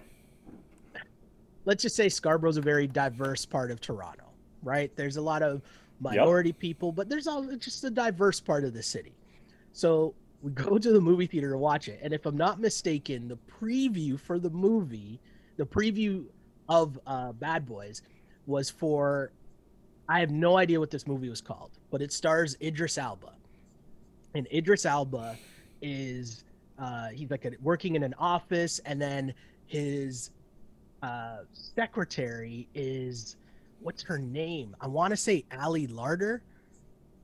let's 1.65 1.83
just 1.83 1.97
say 1.97 2.09
Scarborough's 2.09 2.57
a 2.57 2.62
very 2.62 2.87
diverse 2.87 3.45
part 3.47 3.71
of 3.71 3.81
Toronto, 3.81 4.25
right? 4.62 4.95
There's 4.97 5.17
a 5.17 5.23
lot 5.23 5.43
of 5.43 5.62
minority 6.00 6.53
people, 6.53 6.93
but 6.93 7.09
there's 7.09 7.27
all 7.27 7.45
just 7.57 7.83
a 7.85 7.91
diverse 7.91 8.41
part 8.41 8.65
of 8.65 8.73
the 8.75 8.83
city. 8.83 9.17
So 9.73 10.15
we 10.42 10.50
go 10.52 10.78
to 10.78 10.92
the 10.92 11.00
movie 11.00 11.26
theater 11.26 11.50
to 11.50 11.59
watch 11.59 11.88
it, 11.88 12.00
and 12.02 12.12
if 12.14 12.26
I'm 12.26 12.37
not 12.37 12.61
mistaken, 12.61 13.28
the 13.28 13.38
preview 13.61 14.18
for 14.18 14.38
the 14.38 14.50
movie, 14.50 15.20
the 15.56 15.66
preview 15.66 16.25
of 16.68 16.99
uh, 17.06 17.32
Bad 17.32 17.66
Boys, 17.66 18.02
was 18.47 18.70
for 18.70 19.32
I 20.09 20.20
have 20.20 20.30
no 20.30 20.56
idea 20.56 20.80
what 20.80 20.90
this 20.90 21.06
movie 21.06 21.28
was 21.28 21.40
called, 21.40 21.70
but 21.90 22.02
it 22.02 22.12
stars 22.12 22.56
Idris 22.62 22.99
Elba, 22.99 23.32
and 24.35 24.47
Idris 24.52 24.87
Elba 24.87 25.37
is 25.82 26.44
uh, 26.78 27.09
he's 27.09 27.30
like 27.30 27.44
a, 27.44 27.52
working 27.62 27.94
in 27.94 28.02
an 28.02 28.14
office, 28.18 28.78
and 28.80 29.00
then 29.00 29.35
his 29.66 30.30
uh, 31.02 31.38
secretary 31.52 32.66
is 32.75 33.37
what's 33.80 34.02
her 34.02 34.18
name? 34.18 34.75
I 34.80 34.87
want 34.87 35.12
to 35.12 35.16
say 35.16 35.44
Ali 35.59 35.87
Larter. 35.87 36.40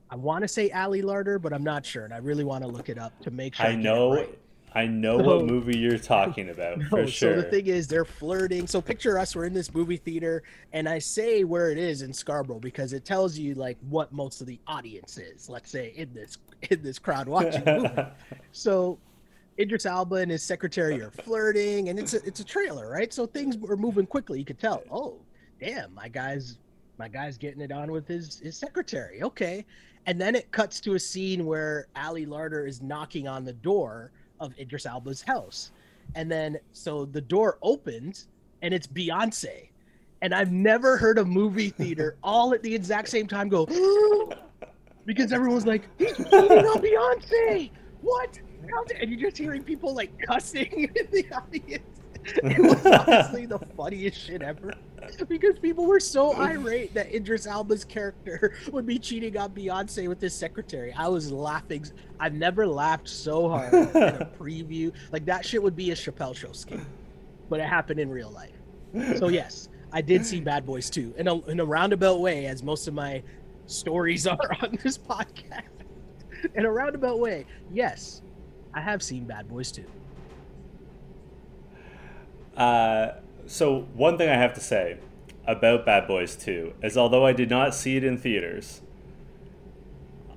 I 0.09 0.15
want 0.15 0.43
to 0.43 0.47
say 0.47 0.69
Ali 0.71 1.01
Larter, 1.01 1.41
but 1.41 1.53
I'm 1.53 1.63
not 1.63 1.85
sure, 1.85 2.05
and 2.05 2.13
I 2.13 2.17
really 2.17 2.43
want 2.43 2.63
to 2.63 2.69
look 2.69 2.89
it 2.89 2.97
up 2.97 3.19
to 3.21 3.31
make 3.31 3.55
sure. 3.55 3.65
I 3.65 3.75
know 3.75 4.13
right. 4.13 4.39
I 4.73 4.85
know 4.85 5.17
So- 5.19 5.23
what 5.37 5.45
movie 5.51 5.77
you're 5.77 5.97
talking 5.97 6.49
about 6.49 6.77
No, 6.79 6.87
for 6.89 7.07
sure. 7.07 7.35
So 7.35 7.41
the 7.41 7.49
thing 7.49 7.67
is, 7.67 7.87
they're 7.87 8.05
flirting. 8.05 8.67
So 8.67 8.79
picture 8.81 9.17
us, 9.17 9.35
we're 9.35 9.45
in 9.45 9.53
this 9.53 9.73
movie 9.73 9.97
theater, 9.97 10.43
and 10.73 10.87
I 10.87 10.99
say 10.99 11.43
where 11.43 11.71
it 11.71 11.77
is 11.77 12.01
in 12.03 12.13
Scarborough 12.13 12.59
because 12.59 12.93
it 12.93 13.03
tells 13.03 13.37
you 13.37 13.53
like 13.55 13.77
what 13.89 14.11
most 14.13 14.39
of 14.41 14.47
the 14.47 14.59
audience 14.67 15.17
is. 15.17 15.49
Let's 15.49 15.71
say 15.71 15.93
in 15.95 16.13
this 16.13 16.37
in 16.69 16.81
this 16.83 16.99
crowd 16.99 17.27
watching 17.27 17.63
movie. 17.65 17.89
So 18.51 18.99
Idris 19.59 19.85
Elba 19.85 20.15
and 20.17 20.31
his 20.31 20.43
secretary 20.43 21.01
are 21.01 21.11
flirting, 21.11 21.89
and 21.89 21.97
it's 21.99 22.13
a 22.13 22.23
it's 22.25 22.39
a 22.39 22.45
trailer, 22.45 22.89
right? 22.89 23.11
So 23.11 23.25
things 23.25 23.57
are 23.69 23.77
moving 23.77 24.05
quickly. 24.05 24.39
You 24.39 24.45
could 24.45 24.59
tell. 24.59 24.83
Oh, 24.91 25.17
damn, 25.59 25.93
my 25.93 26.07
guy's 26.07 26.57
my 26.99 27.07
guy's 27.07 27.37
getting 27.37 27.61
it 27.61 27.71
on 27.71 27.91
with 27.91 28.07
his 28.07 28.39
his 28.39 28.57
secretary. 28.57 29.23
Okay, 29.23 29.65
and 30.07 30.19
then 30.19 30.35
it 30.35 30.49
cuts 30.51 30.79
to 30.79 30.95
a 30.95 30.99
scene 30.99 31.45
where 31.45 31.87
Ali 31.95 32.25
Larter 32.25 32.67
is 32.67 32.81
knocking 32.81 33.27
on 33.27 33.43
the 33.43 33.53
door 33.53 34.11
of 34.39 34.57
Idris 34.57 34.85
Elba's 34.85 35.21
house, 35.21 35.71
and 36.15 36.31
then 36.31 36.57
so 36.71 37.05
the 37.05 37.21
door 37.21 37.59
opens, 37.61 38.29
and 38.61 38.73
it's 38.73 38.87
Beyonce. 38.87 39.69
And 40.21 40.33
I've 40.33 40.51
never 40.51 40.97
heard 40.97 41.19
a 41.19 41.25
movie 41.25 41.69
theater 41.77 42.15
all 42.23 42.53
at 42.53 42.63
the 42.63 42.73
exact 42.73 43.09
same 43.09 43.27
time 43.27 43.49
go 43.49 43.65
because 45.05 45.31
everyone's 45.31 45.67
like, 45.67 45.83
he's 45.99 46.15
cheating 46.17 46.31
on 46.33 46.81
Beyonce. 46.81 47.69
What? 48.01 48.39
And 48.99 49.11
you're 49.11 49.29
just 49.29 49.37
hearing 49.37 49.63
people 49.63 49.93
like 49.93 50.17
cussing 50.25 50.91
in 50.95 51.07
the 51.11 51.25
audience. 51.33 51.96
It 52.43 52.59
was 52.59 52.85
honestly 52.85 53.45
the 53.45 53.59
funniest 53.75 54.19
shit 54.19 54.41
ever 54.41 54.73
because 55.27 55.57
people 55.59 55.85
were 55.85 55.99
so 55.99 56.35
irate 56.35 56.93
that 56.93 57.13
Idris 57.13 57.45
Elba's 57.45 57.85
character 57.85 58.55
would 58.71 58.85
be 58.85 58.99
cheating 58.99 59.37
on 59.37 59.51
Beyonce 59.51 60.07
with 60.07 60.19
his 60.19 60.33
secretary. 60.33 60.93
I 60.93 61.07
was 61.07 61.31
laughing. 61.31 61.85
I've 62.19 62.33
never 62.33 62.67
laughed 62.67 63.07
so 63.07 63.49
hard 63.49 63.73
in 63.73 63.79
a 63.81 64.29
preview. 64.39 64.91
Like 65.11 65.25
that 65.25 65.45
shit 65.45 65.61
would 65.61 65.75
be 65.75 65.91
a 65.91 65.95
Chappelle 65.95 66.35
show 66.35 66.51
skit, 66.51 66.79
but 67.49 67.59
it 67.59 67.67
happened 67.67 67.99
in 67.99 68.09
real 68.09 68.31
life. 68.31 69.17
So 69.17 69.27
yes, 69.27 69.69
I 69.91 70.01
did 70.01 70.25
see 70.25 70.41
Bad 70.41 70.65
Boys 70.65 70.89
2 70.89 71.15
in 71.17 71.27
a 71.27 71.39
in 71.47 71.59
a 71.59 71.65
roundabout 71.65 72.19
way, 72.19 72.45
as 72.47 72.63
most 72.63 72.87
of 72.87 72.93
my 72.93 73.23
stories 73.65 74.25
are 74.27 74.51
on 74.61 74.77
this 74.83 74.97
podcast. 74.97 75.63
In 76.55 76.65
a 76.65 76.71
roundabout 76.71 77.19
way, 77.19 77.45
yes, 77.71 78.21
I 78.73 78.81
have 78.81 79.01
seen 79.01 79.25
Bad 79.25 79.47
Boys 79.47 79.71
2. 79.71 79.83
Uh, 82.57 83.11
so 83.45 83.81
one 83.93 84.17
thing 84.17 84.29
I 84.29 84.33
have 84.35 84.53
to 84.55 84.59
say 84.59 84.97
about 85.45 85.85
Bad 85.85 86.07
Boys 86.07 86.35
2 86.35 86.73
is 86.83 86.97
although 86.97 87.25
I 87.25 87.31
did 87.33 87.49
not 87.49 87.73
see 87.73 87.95
it 87.95 88.03
in 88.03 88.17
theaters, 88.17 88.81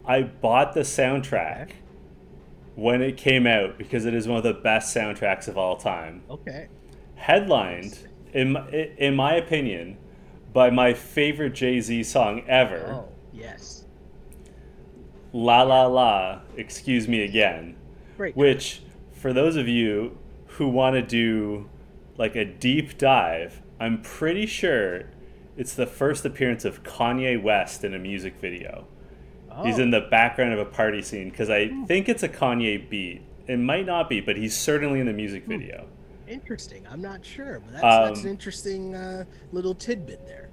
I 0.04 0.22
bought 0.22 0.74
the 0.74 0.80
soundtrack 0.80 1.70
when 2.76 3.02
it 3.02 3.16
came 3.16 3.46
out 3.46 3.78
because 3.78 4.04
it 4.04 4.14
is 4.14 4.28
one 4.28 4.36
of 4.36 4.44
the 4.44 4.54
best 4.54 4.94
soundtracks 4.94 5.48
of 5.48 5.56
all 5.58 5.76
time. 5.76 6.22
Okay. 6.30 6.68
Headlined, 7.16 8.08
in 8.32 8.52
my, 8.52 8.68
in 8.70 9.16
my 9.16 9.34
opinion, 9.34 9.96
by 10.52 10.70
my 10.70 10.92
favorite 10.94 11.54
Jay 11.54 11.80
Z 11.80 12.02
song 12.04 12.42
ever, 12.48 12.84
Oh 12.92 13.08
yes, 13.32 13.84
La 15.32 15.62
La 15.62 15.86
La, 15.86 16.40
Excuse 16.56 17.06
Me 17.08 17.22
Again. 17.22 17.76
great. 18.16 18.36
Which, 18.36 18.82
for 19.12 19.32
those 19.32 19.56
of 19.56 19.68
you 19.68 20.18
who 20.46 20.68
want 20.68 20.94
to 20.96 21.02
do 21.02 21.69
like 22.20 22.36
a 22.36 22.44
deep 22.44 22.98
dive, 22.98 23.62
I'm 23.80 24.02
pretty 24.02 24.44
sure 24.44 25.04
it's 25.56 25.72
the 25.74 25.86
first 25.86 26.26
appearance 26.26 26.66
of 26.66 26.82
Kanye 26.82 27.42
West 27.42 27.82
in 27.82 27.94
a 27.94 27.98
music 27.98 28.36
video. 28.38 28.86
Oh, 29.50 29.64
He's 29.64 29.78
in 29.78 29.90
the 29.90 30.02
background 30.02 30.52
of 30.52 30.58
a 30.58 30.66
party 30.66 31.00
scene 31.00 31.30
because 31.30 31.48
I 31.48 31.68
think 31.86 32.10
it's 32.10 32.22
a 32.22 32.28
Kanye 32.28 32.88
beat. 32.90 33.22
It 33.48 33.58
might 33.58 33.86
not 33.86 34.08
be, 34.10 34.20
but 34.20 34.36
he's 34.36 34.54
certainly 34.56 35.00
in 35.00 35.06
the 35.06 35.12
music 35.14 35.46
video. 35.46 35.86
interesting. 36.28 36.86
I'm 36.88 37.00
not 37.02 37.24
sure, 37.24 37.58
but 37.58 37.72
that's, 37.72 37.82
that's 37.82 38.20
Um, 38.20 38.26
an 38.26 38.30
interesting 38.30 38.94
uh, 38.94 39.24
little 39.50 39.74
tidbit 39.74 40.24
there. 40.28 40.50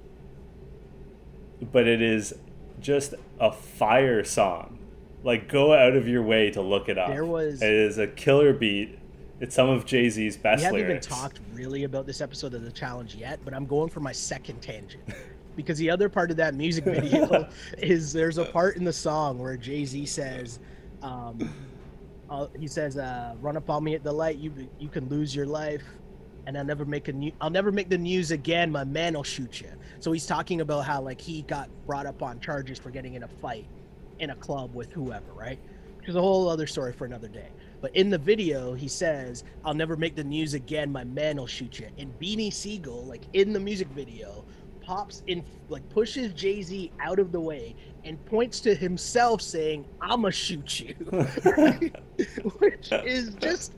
But 1.70 1.86
it 1.86 2.00
is 2.02 2.34
just 2.80 3.14
a 3.38 3.52
fire 3.52 4.24
song. 4.24 4.78
Like, 5.22 5.48
go 5.48 5.72
out 5.74 5.94
of 5.94 6.08
your 6.08 6.22
way 6.22 6.50
to 6.50 6.62
look 6.62 6.88
it 6.88 6.96
up. 6.98 7.10
There 7.10 7.24
was- 7.26 7.60
It 7.62 7.72
is 7.72 7.98
a 7.98 8.06
killer 8.08 8.52
beat. 8.52 8.98
It's 9.40 9.54
some 9.54 9.68
of 9.68 9.86
Jay 9.86 10.08
Z's 10.10 10.36
best 10.36 10.60
We 10.60 10.64
haven't 10.64 10.80
lyrics. 10.80 11.06
even 11.06 11.18
talked 11.18 11.40
really 11.52 11.84
about 11.84 12.06
this 12.06 12.20
episode 12.20 12.54
of 12.54 12.62
the 12.64 12.72
challenge 12.72 13.14
yet, 13.14 13.38
but 13.44 13.54
I'm 13.54 13.66
going 13.66 13.88
for 13.88 14.00
my 14.00 14.12
second 14.12 14.60
tangent 14.60 15.04
because 15.56 15.78
the 15.78 15.90
other 15.90 16.08
part 16.08 16.30
of 16.30 16.36
that 16.38 16.54
music 16.54 16.84
video 16.86 17.48
is 17.78 18.12
there's 18.12 18.38
a 18.38 18.44
part 18.44 18.76
in 18.76 18.84
the 18.84 18.92
song 18.92 19.38
where 19.38 19.56
Jay 19.56 19.84
Z 19.84 20.06
says, 20.06 20.58
um, 21.02 21.52
uh, 22.28 22.48
he 22.58 22.66
says, 22.66 22.98
uh, 22.98 23.34
"Run 23.40 23.56
up 23.56 23.70
on 23.70 23.84
me 23.84 23.94
at 23.94 24.02
the 24.02 24.12
light, 24.12 24.38
you 24.38 24.52
you 24.78 24.88
can 24.88 25.08
lose 25.08 25.34
your 25.34 25.46
life." 25.46 25.84
And 26.46 26.56
I'll 26.56 26.64
never 26.64 26.84
make 26.86 27.08
a 27.08 27.12
new. 27.12 27.30
I'll 27.40 27.50
never 27.50 27.70
make 27.70 27.88
the 27.90 27.98
news 27.98 28.30
again. 28.30 28.72
My 28.72 28.84
man 28.84 29.14
will 29.14 29.22
shoot 29.22 29.60
you. 29.60 29.70
So 30.00 30.12
he's 30.12 30.26
talking 30.26 30.62
about 30.62 30.84
how 30.84 31.00
like 31.00 31.20
he 31.20 31.42
got 31.42 31.68
brought 31.86 32.06
up 32.06 32.22
on 32.22 32.40
charges 32.40 32.78
for 32.78 32.90
getting 32.90 33.14
in 33.14 33.22
a 33.22 33.28
fight 33.28 33.66
in 34.18 34.30
a 34.30 34.34
club 34.34 34.74
with 34.74 34.90
whoever, 34.92 35.32
right? 35.34 35.58
Which 35.98 36.08
is 36.08 36.16
a 36.16 36.20
whole 36.20 36.48
other 36.48 36.66
story 36.66 36.92
for 36.92 37.04
another 37.04 37.28
day. 37.28 37.48
But 37.80 37.94
in 37.94 38.10
the 38.10 38.18
video, 38.18 38.74
he 38.74 38.88
says, 38.88 39.44
"I'll 39.64 39.74
never 39.74 39.96
make 39.96 40.16
the 40.16 40.24
news 40.24 40.54
again. 40.54 40.90
My 40.90 41.04
man 41.04 41.36
will 41.36 41.46
shoot 41.46 41.78
you." 41.78 41.88
And 41.98 42.18
Beanie 42.18 42.52
Sigel, 42.52 43.04
like 43.04 43.22
in 43.32 43.52
the 43.52 43.60
music 43.60 43.88
video, 43.88 44.44
pops 44.80 45.22
in, 45.26 45.44
like 45.68 45.88
pushes 45.90 46.32
Jay 46.32 46.62
Z 46.62 46.90
out 47.00 47.18
of 47.18 47.30
the 47.32 47.40
way 47.40 47.76
and 48.04 48.22
points 48.26 48.60
to 48.60 48.74
himself, 48.74 49.42
saying, 49.42 49.84
"I'ma 50.00 50.30
shoot 50.30 50.80
you," 50.80 50.94
which 52.58 52.90
is 52.92 53.34
just 53.34 53.74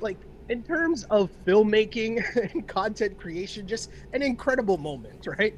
like 0.00 0.18
in 0.50 0.62
terms 0.64 1.04
of 1.04 1.30
filmmaking 1.46 2.22
and 2.54 2.66
content 2.66 3.16
creation, 3.16 3.66
just 3.66 3.90
an 4.12 4.22
incredible 4.22 4.76
moment, 4.76 5.26
right? 5.38 5.54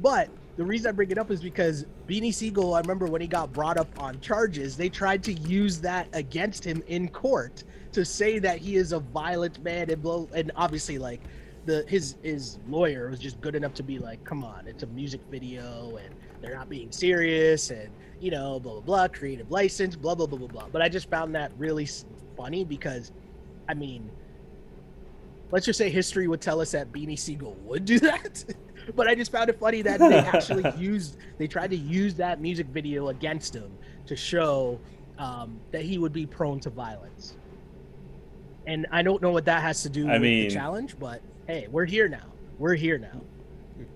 But 0.00 0.28
the 0.56 0.64
reason 0.64 0.88
I 0.88 0.92
bring 0.92 1.10
it 1.10 1.18
up 1.18 1.30
is 1.30 1.40
because 1.40 1.86
Beanie 2.06 2.32
Sigel, 2.32 2.74
I 2.74 2.80
remember 2.80 3.06
when 3.06 3.20
he 3.20 3.26
got 3.26 3.52
brought 3.52 3.78
up 3.78 3.88
on 3.98 4.20
charges, 4.20 4.76
they 4.76 4.88
tried 4.88 5.22
to 5.24 5.32
use 5.32 5.80
that 5.80 6.08
against 6.12 6.64
him 6.64 6.82
in 6.88 7.08
court 7.08 7.64
to 7.92 8.04
say 8.04 8.38
that 8.38 8.58
he 8.58 8.76
is 8.76 8.92
a 8.92 9.00
violent 9.00 9.62
man 9.62 9.90
and 9.90 10.02
blow 10.02 10.28
and 10.34 10.50
obviously 10.56 10.98
like 10.98 11.20
the 11.64 11.84
his 11.86 12.16
his 12.22 12.58
lawyer 12.68 13.08
was 13.08 13.18
just 13.18 13.40
good 13.40 13.54
enough 13.54 13.74
to 13.74 13.82
be 13.82 13.98
like, 13.98 14.22
come 14.24 14.44
on, 14.44 14.66
it's 14.66 14.82
a 14.82 14.86
music 14.88 15.20
video 15.30 15.98
and 16.02 16.14
they're 16.40 16.54
not 16.54 16.68
being 16.68 16.90
serious 16.90 17.70
and 17.70 17.88
you 18.20 18.30
know, 18.30 18.60
blah 18.60 18.72
blah 18.72 18.80
blah, 18.80 19.08
creative 19.08 19.50
license, 19.50 19.96
blah 19.96 20.14
blah 20.14 20.26
blah 20.26 20.38
blah 20.38 20.48
blah. 20.48 20.68
But 20.70 20.82
I 20.82 20.88
just 20.88 21.08
found 21.08 21.34
that 21.34 21.52
really 21.56 21.88
funny 22.36 22.64
because 22.64 23.12
I 23.68 23.74
mean, 23.74 24.10
let's 25.50 25.66
just 25.66 25.78
say 25.78 25.88
history 25.88 26.28
would 26.28 26.40
tell 26.40 26.60
us 26.60 26.72
that 26.72 26.92
Beanie 26.92 27.18
Sigel 27.18 27.54
would 27.64 27.84
do 27.84 27.98
that. 28.00 28.44
But 28.94 29.06
I 29.08 29.14
just 29.14 29.32
found 29.32 29.48
it 29.50 29.58
funny 29.58 29.82
that 29.82 29.98
they 30.00 30.18
actually 30.18 30.70
used, 30.78 31.16
they 31.38 31.46
tried 31.46 31.70
to 31.70 31.76
use 31.76 32.14
that 32.14 32.40
music 32.40 32.66
video 32.68 33.08
against 33.08 33.54
him 33.54 33.70
to 34.06 34.16
show 34.16 34.78
um, 35.18 35.60
that 35.70 35.82
he 35.82 35.98
would 35.98 36.12
be 36.12 36.26
prone 36.26 36.60
to 36.60 36.70
violence. 36.70 37.34
And 38.66 38.86
I 38.92 39.02
don't 39.02 39.20
know 39.22 39.30
what 39.30 39.44
that 39.46 39.62
has 39.62 39.82
to 39.82 39.88
do 39.88 40.08
I 40.08 40.14
with 40.14 40.22
mean- 40.22 40.48
the 40.48 40.54
challenge, 40.54 40.98
but 40.98 41.20
hey, 41.46 41.66
we're 41.70 41.84
here 41.84 42.08
now. 42.08 42.26
We're 42.58 42.74
here 42.74 42.98
now. 42.98 43.20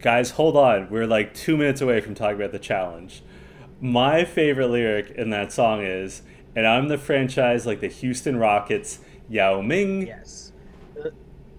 Guys, 0.01 0.31
hold 0.31 0.57
on. 0.57 0.91
We're 0.91 1.07
like 1.07 1.35
two 1.35 1.57
minutes 1.57 1.81
away 1.81 2.01
from 2.01 2.15
talking 2.15 2.37
about 2.37 2.53
the 2.53 2.59
challenge. 2.59 3.23
My 3.81 4.25
favorite 4.25 4.69
lyric 4.69 5.11
in 5.11 5.31
that 5.31 5.53
song 5.53 5.83
is, 5.83 6.23
and 6.57 6.67
I'm 6.67 6.89
the 6.89 6.99
franchise 6.99 7.67
like 7.67 7.81
the 7.81 7.89
Houston 7.89 8.37
Rockets, 8.39 8.99
Yao 9.29 9.61
Ming. 9.61 10.07
Yes. 10.07 10.46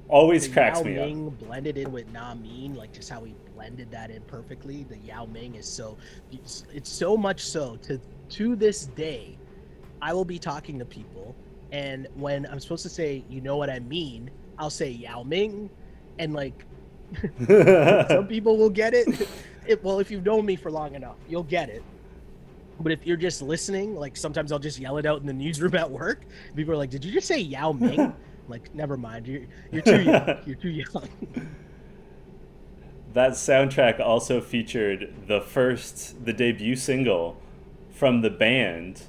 Always 0.10 0.48
the 0.48 0.54
cracks 0.54 0.80
Yao 0.80 0.86
me 0.86 0.96
Ming 0.96 1.28
up. 1.28 1.40
blended 1.40 1.78
in 1.78 1.92
with 1.92 2.12
Na 2.12 2.34
Mean, 2.34 2.76
like 2.76 2.94
just 2.94 3.10
how 3.10 3.24
he 3.24 3.36
blended 3.54 3.92
that 3.92 4.10
in 4.10 4.22
perfectly. 4.24 4.84
The 4.84 4.98
Yao 5.00 5.26
Ming 5.26 5.56
is 5.56 5.68
so 5.68 5.98
it's, 6.32 6.64
it's 6.74 6.90
so 6.90 7.18
much 7.18 7.42
so 7.42 7.76
to 7.84 8.00
to 8.30 8.56
this 8.56 8.86
day, 8.86 9.38
I 10.02 10.14
will 10.14 10.26
be 10.26 10.40
talking 10.40 10.80
to 10.80 10.86
people, 10.86 11.36
and 11.72 12.08
when 12.16 12.46
I'm 12.46 12.60
supposed 12.60 12.84
to 12.84 12.90
say, 12.90 13.24
you 13.30 13.42
know 13.42 13.58
what 13.58 13.70
I 13.70 13.80
mean, 13.80 14.32
I'll 14.58 14.70
say 14.70 14.90
Yao 14.90 15.24
Ming, 15.24 15.70
and 16.20 16.34
like 16.34 16.66
some 18.10 18.28
people 18.28 18.58
will 18.58 18.70
get 18.70 18.94
it. 18.94 19.28
it. 19.68 19.84
Well, 19.84 20.00
if 20.00 20.10
you've 20.10 20.26
known 20.26 20.46
me 20.46 20.56
for 20.56 20.72
long 20.72 20.96
enough, 20.96 21.18
you'll 21.28 21.44
get 21.44 21.70
it. 21.70 21.84
But 22.80 22.92
if 22.92 23.06
you're 23.06 23.18
just 23.18 23.42
listening, 23.42 23.96
like 23.96 24.16
sometimes 24.16 24.52
I'll 24.52 24.60
just 24.60 24.80
yell 24.80 24.98
it 24.98 25.06
out 25.06 25.20
in 25.20 25.28
the 25.28 25.34
newsroom 25.34 25.76
at 25.76 25.90
work. 25.90 26.26
People 26.56 26.74
are 26.74 26.78
like, 26.78 26.92
"Did 26.92 27.04
you 27.04 27.12
just 27.12 27.28
say 27.28 27.40
Yao 27.40 27.74
Ming?" 27.74 28.14
Like, 28.48 28.74
never 28.74 28.98
mind. 28.98 29.28
You're 29.28 29.44
you're 29.72 29.82
too 29.82 30.02
young. 30.02 30.38
You're 30.46 30.56
too 30.56 30.70
young. 30.70 31.10
that 33.14 33.32
soundtrack 33.32 34.00
also 34.00 34.40
featured 34.42 35.14
the 35.28 35.42
first, 35.42 36.24
the 36.26 36.34
debut 36.34 36.76
single 36.76 37.38
from 37.90 38.22
the 38.22 38.30
band, 38.30 39.04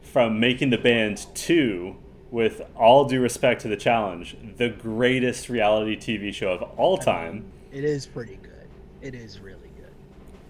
from 0.00 0.40
Making 0.40 0.70
the 0.70 0.78
Band 0.78 1.26
2, 1.34 1.96
with 2.30 2.62
all 2.74 3.04
due 3.04 3.20
respect 3.20 3.60
to 3.62 3.68
the 3.68 3.76
challenge, 3.76 4.36
the 4.56 4.68
greatest 4.68 5.48
reality 5.48 5.96
TV 5.96 6.32
show 6.32 6.52
of 6.52 6.62
all 6.78 6.96
time. 6.96 7.44
It 7.72 7.84
is 7.84 8.06
pretty 8.06 8.38
good. 8.42 8.68
It 9.02 9.14
is 9.14 9.40
really 9.40 9.70
good. 9.76 9.92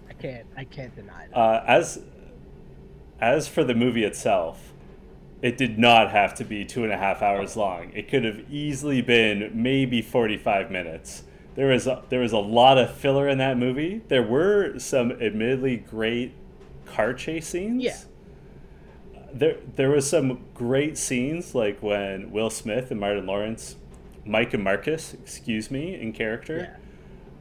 I 0.08 0.12
can't 0.14 0.46
I 0.56 0.64
can't 0.64 0.94
deny 0.94 1.26
that. 1.26 1.36
Uh, 1.36 1.64
as 1.66 2.02
as 3.20 3.48
for 3.48 3.64
the 3.64 3.74
movie 3.74 4.04
itself, 4.04 4.72
it 5.42 5.56
did 5.56 5.78
not 5.78 6.10
have 6.10 6.34
to 6.36 6.44
be 6.44 6.64
two 6.64 6.84
and 6.84 6.92
a 6.92 6.96
half 6.96 7.22
hours 7.22 7.56
long. 7.56 7.92
It 7.94 8.08
could 8.08 8.24
have 8.24 8.50
easily 8.50 9.02
been 9.02 9.50
maybe 9.54 10.02
forty 10.02 10.36
five 10.36 10.70
minutes. 10.70 11.24
There 11.54 11.68
was 11.68 11.86
a, 11.86 12.02
there 12.10 12.20
was 12.20 12.32
a 12.32 12.38
lot 12.38 12.78
of 12.78 12.94
filler 12.94 13.28
in 13.28 13.38
that 13.38 13.56
movie. 13.56 14.02
There 14.08 14.22
were 14.22 14.78
some 14.78 15.12
admittedly 15.12 15.78
great 15.78 16.34
car 16.84 17.14
chase 17.14 17.48
scenes. 17.48 17.82
Yeah. 17.82 17.96
There 19.32 19.56
there 19.74 19.90
was 19.90 20.08
some 20.08 20.44
great 20.54 20.96
scenes 20.96 21.54
like 21.54 21.82
when 21.82 22.30
Will 22.30 22.50
Smith 22.50 22.90
and 22.90 22.98
Martin 22.98 23.26
Lawrence, 23.26 23.76
Mike 24.24 24.54
and 24.54 24.64
Marcus, 24.64 25.14
excuse 25.14 25.70
me, 25.70 25.94
in 25.94 26.12
character, 26.12 26.78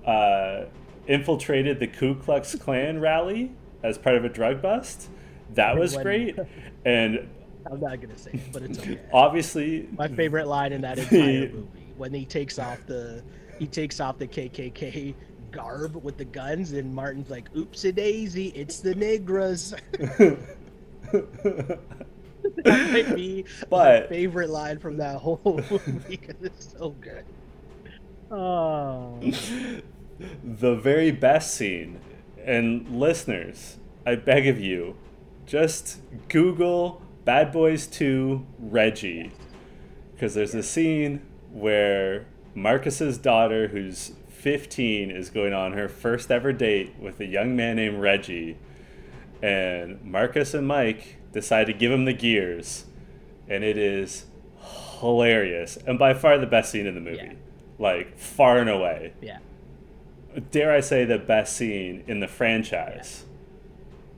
yeah. 0.03 0.11
uh, 0.11 0.65
infiltrated 1.07 1.79
the 1.79 1.87
Ku 1.87 2.15
Klux 2.15 2.55
Klan 2.55 2.99
rally 2.99 3.51
as 3.83 3.97
part 3.97 4.15
of 4.15 4.25
a 4.25 4.29
drug 4.29 4.61
bust. 4.61 5.09
That 5.53 5.77
was 5.77 5.95
great. 5.95 6.37
And 6.85 7.27
I'm 7.71 7.79
not 7.79 7.99
gonna 8.01 8.17
say 8.17 8.31
it, 8.33 8.51
but 8.51 8.61
it's 8.63 8.77
okay. 8.79 8.99
obviously, 9.13 9.87
My 9.97 10.07
favorite 10.07 10.47
line 10.47 10.71
in 10.73 10.81
that 10.81 10.97
entire 11.11 11.49
movie 11.51 11.67
when 11.97 12.13
he 12.13 12.25
takes 12.25 12.59
off 12.59 12.85
the 12.85 13.23
he 13.59 13.67
takes 13.67 13.99
off 13.99 14.17
the 14.17 14.27
KKK 14.27 15.13
garb 15.51 15.95
with 16.03 16.17
the 16.17 16.25
guns 16.25 16.73
and 16.73 16.93
Martin's 16.93 17.29
like, 17.29 17.49
"Oops 17.55 17.83
a 17.85 17.91
daisy, 17.91 18.47
it's 18.49 18.79
the 18.79 18.93
Negras." 18.93 19.73
that 21.11 22.91
might 22.91 23.15
be 23.15 23.43
my 23.43 23.65
But- 23.69 24.09
favorite 24.09 24.49
line 24.49 24.79
from 24.79 24.97
that 24.97 25.17
whole 25.17 25.39
movie 25.69 25.91
because 26.09 26.35
it's 26.41 26.73
so 26.77 26.89
good. 27.01 27.23
Oh, 28.31 29.19
the 30.43 30.75
very 30.75 31.11
best 31.11 31.53
scene, 31.53 31.99
and 32.43 32.89
listeners, 32.89 33.77
I 34.05 34.15
beg 34.15 34.47
of 34.47 34.59
you, 34.59 34.95
just 35.45 35.99
Google 36.27 37.01
Bad 37.25 37.51
Boys 37.51 37.87
2 37.87 38.45
Reggie. 38.59 39.31
Because 40.13 40.35
there's 40.35 40.53
a 40.53 40.63
scene 40.63 41.21
where 41.51 42.27
Marcus's 42.53 43.17
daughter, 43.17 43.69
who's 43.69 44.13
15, 44.29 45.09
is 45.09 45.31
going 45.31 45.51
on 45.51 45.73
her 45.73 45.89
first 45.89 46.29
ever 46.29 46.53
date 46.53 46.95
with 46.99 47.19
a 47.19 47.25
young 47.25 47.55
man 47.55 47.77
named 47.77 47.99
Reggie. 47.99 48.57
And 49.41 50.01
Marcus 50.03 50.53
and 50.53 50.67
Mike 50.67 51.17
decide 51.33 51.65
to 51.65 51.73
give 51.73 51.91
him 51.91 52.05
the 52.05 52.13
gears. 52.13 52.85
And 53.49 53.63
it 53.63 53.77
is 53.77 54.25
hilarious. 54.99 55.77
And 55.87 55.97
by 55.97 56.13
far 56.13 56.37
the 56.37 56.45
best 56.45 56.71
scene 56.71 56.85
in 56.85 56.93
the 56.93 57.01
movie. 57.01 57.17
Yeah. 57.17 57.33
Like, 57.77 58.17
far 58.17 58.59
and 58.59 58.69
away 58.69 59.13
yeah. 59.21 59.39
dare 60.51 60.71
I 60.71 60.79
say, 60.79 61.03
the 61.05 61.17
best 61.17 61.57
scene 61.57 62.03
in 62.07 62.19
the 62.19 62.27
franchise. 62.27 63.25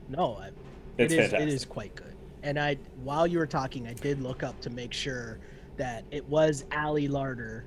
No, 0.08 0.36
I, 0.36 0.50
It's 0.96 1.12
it 1.12 1.18
is, 1.18 1.30
fantastic. 1.30 1.40
It 1.40 1.54
is 1.54 1.64
quite 1.64 1.94
good. 1.94 2.07
And 2.48 2.58
I, 2.58 2.78
while 3.04 3.26
you 3.26 3.36
were 3.36 3.46
talking, 3.46 3.86
I 3.86 3.92
did 3.92 4.22
look 4.22 4.42
up 4.42 4.58
to 4.62 4.70
make 4.70 4.94
sure 4.94 5.38
that 5.76 6.02
it 6.10 6.26
was 6.30 6.64
Ali 6.74 7.06
Larter, 7.06 7.64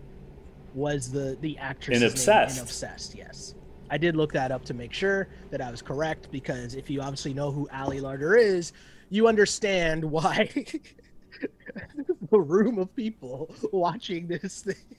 was 0.74 1.12
the 1.12 1.38
the 1.42 1.56
actress 1.60 1.98
In 1.98 2.04
in 2.04 2.10
Obsessed. 2.10 2.60
Obsessed. 2.60 3.14
Yes, 3.14 3.54
I 3.92 4.00
did 4.00 4.16
look 4.16 4.34
that 4.34 4.52
up 4.52 4.66
to 4.66 4.74
make 4.74 4.92
sure 4.92 5.28
that 5.52 5.62
I 5.62 5.70
was 5.70 5.84
correct 5.84 6.32
because 6.32 6.74
if 6.74 6.90
you 6.90 7.00
obviously 7.00 7.32
know 7.32 7.52
who 7.52 7.70
Ali 7.72 8.00
Larter 8.00 8.36
is, 8.36 8.74
you 9.12 9.28
understand 9.28 10.04
why 10.04 10.50
the 12.32 12.40
room 12.40 12.80
of 12.80 12.96
people 12.96 13.54
watching 13.72 14.26
this 14.26 14.64
thing 14.64 14.98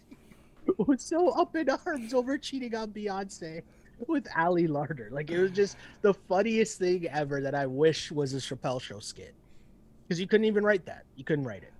was 0.77 1.03
so 1.03 1.31
up 1.31 1.57
in 1.57 1.69
arms 1.69 2.15
over 2.15 2.39
cheating 2.39 2.77
on 2.77 2.93
Beyonce 2.93 3.63
with 4.07 4.29
Ali 4.37 4.69
Larter. 4.69 5.11
Like 5.11 5.29
it 5.33 5.41
was 5.41 5.51
just 5.51 5.77
the 6.03 6.15
funniest 6.15 6.79
thing 6.79 7.09
ever 7.09 7.41
that 7.41 7.57
I 7.57 7.67
wish 7.67 8.13
was 8.13 8.33
a 8.33 8.37
Chappelle 8.37 8.81
show 8.81 9.01
skit. 9.01 9.35
Because 10.13 10.21
you 10.21 10.27
couldn't 10.27 10.45
even 10.45 10.63
write 10.63 10.85
that. 10.85 11.05
You 11.17 11.25
couldn't 11.25 11.47
write 11.47 11.63
it. 11.63 11.73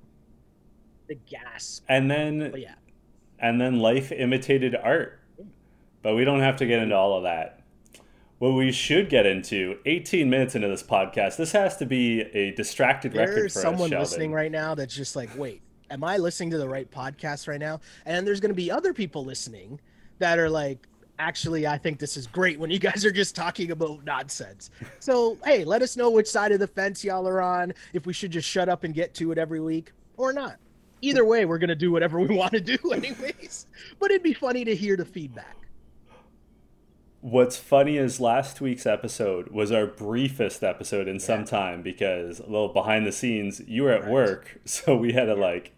The 1.07 1.19
gasp. 1.29 1.85
And 1.87 2.11
then, 2.11 2.51
But 2.51 2.61
yeah. 2.63 2.77
and 3.39 3.61
then 3.61 3.79
life 3.79 4.11
imitated 4.11 4.75
art. 4.75 5.21
But 6.01 6.17
we 6.17 6.25
don't 6.25 6.41
have 6.41 6.57
to 6.57 6.67
get 6.67 6.79
into 6.79 6.97
all 6.97 7.15
of 7.15 7.25
that. 7.25 7.61
What 8.39 8.53
we 8.55 8.73
should 8.73 9.11
get 9.11 9.27
into, 9.27 9.77
18 9.85 10.31
minutes 10.31 10.55
into 10.55 10.67
this 10.67 10.83
podcast, 10.83 11.37
this 11.37 11.53
has 11.53 11.77
to 11.77 11.85
be 11.85 12.23
a 12.23 12.53
distracted 12.53 13.15
record 13.15 13.53
for 13.53 13.61
someone 13.61 13.83
us, 13.83 13.91
Sheldon. 13.91 14.01
listening 14.01 14.33
right 14.33 14.51
now 14.51 14.75
that's 14.75 14.97
just 14.97 15.15
like, 15.15 15.29
wait, 15.37 15.61
am 15.91 16.03
I 16.03 16.17
listening 16.17 16.53
to 16.53 16.59
the 16.59 16.67
right 16.67 16.91
podcast 16.91 17.47
right 17.47 17.61
now? 17.61 17.81
And 18.07 18.27
there's 18.27 18.41
gonna 18.41 18.55
be 18.55 18.71
other 18.71 18.95
people 18.95 19.27
listening 19.27 19.79
that 20.21 20.39
are 20.39 20.49
like, 20.49 20.89
actually, 21.19 21.67
I 21.67 21.79
think 21.79 21.99
this 21.99 22.17
is 22.17 22.27
great 22.27 22.59
when 22.59 22.71
you 22.71 22.79
guys 22.79 23.05
are 23.05 23.13
just 23.13 23.35
talking 23.37 23.71
about 23.71 24.05
nonsense. 24.05 24.71
So 25.01 25.37
hey, 25.45 25.65
let 25.65 25.83
us 25.83 25.97
know 25.97 26.11
which 26.11 26.27
side 26.29 26.53
of 26.53 26.61
the 26.61 26.67
fence 26.67 27.05
y'all 27.05 27.27
are 27.29 27.41
on, 27.41 27.73
if 27.93 28.07
we 28.07 28.13
should 28.13 28.31
just 28.31 28.49
shut 28.49 28.69
up 28.69 28.85
and 28.85 28.95
get 28.95 29.15
to 29.15 29.33
it 29.33 29.39
every 29.39 29.61
week 29.61 29.93
or 30.17 30.33
not. 30.33 30.57
Either 31.01 31.25
way, 31.25 31.45
we're 31.45 31.59
gonna 31.59 31.75
do 31.75 31.91
whatever 31.93 32.21
we 32.21 32.35
want 32.37 32.53
to 32.53 32.61
do 32.61 32.77
anyways. 32.93 33.67
But 33.99 34.11
it'd 34.11 34.23
be 34.23 34.35
funny 34.35 34.65
to 34.65 34.75
hear 34.75 34.97
the 34.97 35.05
feedback. 35.05 35.57
What's 37.21 37.57
funny 37.57 37.99
is 37.99 38.19
last 38.21 38.61
week's 38.61 38.85
episode 38.85 39.49
was 39.49 39.71
our 39.71 39.87
briefest 39.87 40.65
episode 40.65 41.07
in 41.07 41.21
some 41.21 41.45
time 41.45 41.81
because 41.81 42.41
a 42.41 42.45
little 42.47 42.69
behind 42.69 43.07
the 43.07 43.13
scenes, 43.13 43.61
you 43.69 43.85
were 43.85 43.93
at 43.93 44.01
Correct. 44.03 44.13
work, 44.13 44.59
so 44.65 44.97
we 44.97 45.13
had 45.13 45.27
to 45.27 45.35
like 45.35 45.73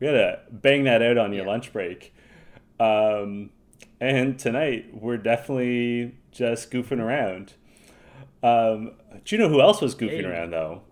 we 0.00 0.06
had 0.06 0.12
to 0.12 0.40
bang 0.50 0.84
that 0.84 1.00
out 1.02 1.16
on 1.16 1.32
your 1.32 1.44
Yeah. 1.44 1.50
lunch 1.50 1.72
break. 1.72 2.14
Um, 2.78 3.50
and 4.00 4.38
tonight 4.38 4.90
we're 4.92 5.16
definitely 5.16 6.14
just 6.30 6.70
goofing 6.70 7.00
around. 7.00 7.54
Um, 8.42 8.92
do 9.24 9.36
you 9.36 9.38
know 9.42 9.48
who 9.48 9.60
else 9.60 9.80
was 9.80 9.94
goofing 9.94 10.24
Hey. 10.24 10.24
around 10.24 10.50
though? 10.52 10.82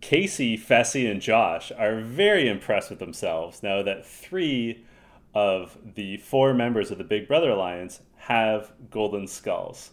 Casey, 0.00 0.56
Fessy, 0.58 1.10
and 1.10 1.20
Josh 1.20 1.72
are 1.76 2.00
very 2.00 2.48
impressed 2.48 2.90
with 2.90 2.98
themselves 3.00 3.62
now 3.62 3.82
that 3.82 4.06
three 4.06 4.84
of 5.34 5.76
the 5.94 6.18
four 6.18 6.54
members 6.54 6.90
of 6.90 6.98
the 6.98 7.04
Big 7.04 7.28
Brother 7.28 7.50
Alliance 7.50 8.00
have 8.16 8.72
golden 8.90 9.26
skulls. 9.26 9.90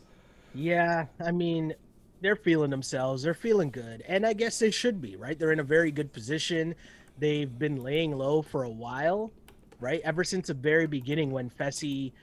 Yeah, 0.53 1.07
I 1.19 1.31
mean, 1.31 1.73
they're 2.21 2.35
feeling 2.35 2.69
themselves. 2.69 3.23
They're 3.23 3.33
feeling 3.33 3.71
good. 3.71 4.03
And 4.07 4.25
I 4.25 4.33
guess 4.33 4.59
they 4.59 4.71
should 4.71 5.01
be, 5.01 5.15
right? 5.15 5.37
They're 5.37 5.51
in 5.51 5.59
a 5.59 5.63
very 5.63 5.91
good 5.91 6.13
position. 6.13 6.75
They've 7.17 7.57
been 7.57 7.77
laying 7.77 8.11
low 8.17 8.41
for 8.41 8.63
a 8.63 8.69
while, 8.69 9.31
right? 9.79 10.01
Ever 10.03 10.23
since 10.23 10.47
the 10.47 10.53
very 10.53 10.87
beginning 10.87 11.31
when 11.31 11.49
Fessy 11.49 12.13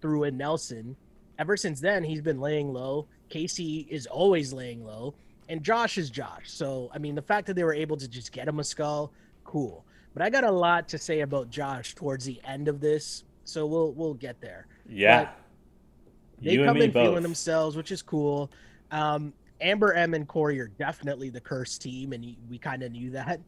threw 0.00 0.24
in 0.24 0.36
Nelson. 0.36 0.96
Ever 1.38 1.56
since 1.56 1.80
then, 1.80 2.04
he's 2.04 2.20
been 2.20 2.40
laying 2.40 2.72
low. 2.72 3.06
Casey 3.28 3.86
is 3.90 4.06
always 4.06 4.52
laying 4.52 4.84
low. 4.84 5.14
And 5.48 5.62
Josh 5.62 5.98
is 5.98 6.08
Josh. 6.10 6.50
So, 6.50 6.90
I 6.94 6.98
mean, 6.98 7.14
the 7.14 7.22
fact 7.22 7.46
that 7.48 7.54
they 7.54 7.64
were 7.64 7.74
able 7.74 7.96
to 7.96 8.08
just 8.08 8.32
get 8.32 8.46
him 8.48 8.60
a 8.60 8.64
skull, 8.64 9.12
cool. 9.44 9.84
But 10.14 10.22
I 10.22 10.30
got 10.30 10.44
a 10.44 10.50
lot 10.50 10.88
to 10.88 10.98
say 10.98 11.20
about 11.20 11.50
Josh 11.50 11.94
towards 11.94 12.24
the 12.24 12.40
end 12.44 12.68
of 12.68 12.80
this. 12.80 13.24
So 13.44 13.66
we'll 13.66 13.92
we'll 13.92 14.14
get 14.14 14.40
there 14.40 14.66
Yeah. 14.88 15.30
they 16.40 16.52
you 16.52 16.64
come 16.64 16.78
me 16.78 16.84
in 16.84 16.90
both. 16.92 17.08
feeling 17.08 17.22
themselves, 17.24 17.76
which 17.76 17.90
is 17.90 18.02
cool. 18.02 18.50
Um, 18.92 19.32
Amber, 19.60 19.92
M, 19.94 20.14
and 20.14 20.26
Corey 20.28 20.60
are 20.60 20.68
definitely 20.68 21.28
the 21.30 21.40
cursed 21.40 21.82
team, 21.82 22.12
and 22.12 22.36
we 22.48 22.58
kind 22.58 22.82
of 22.82 22.92
knew 22.92 23.10
that. 23.10 23.40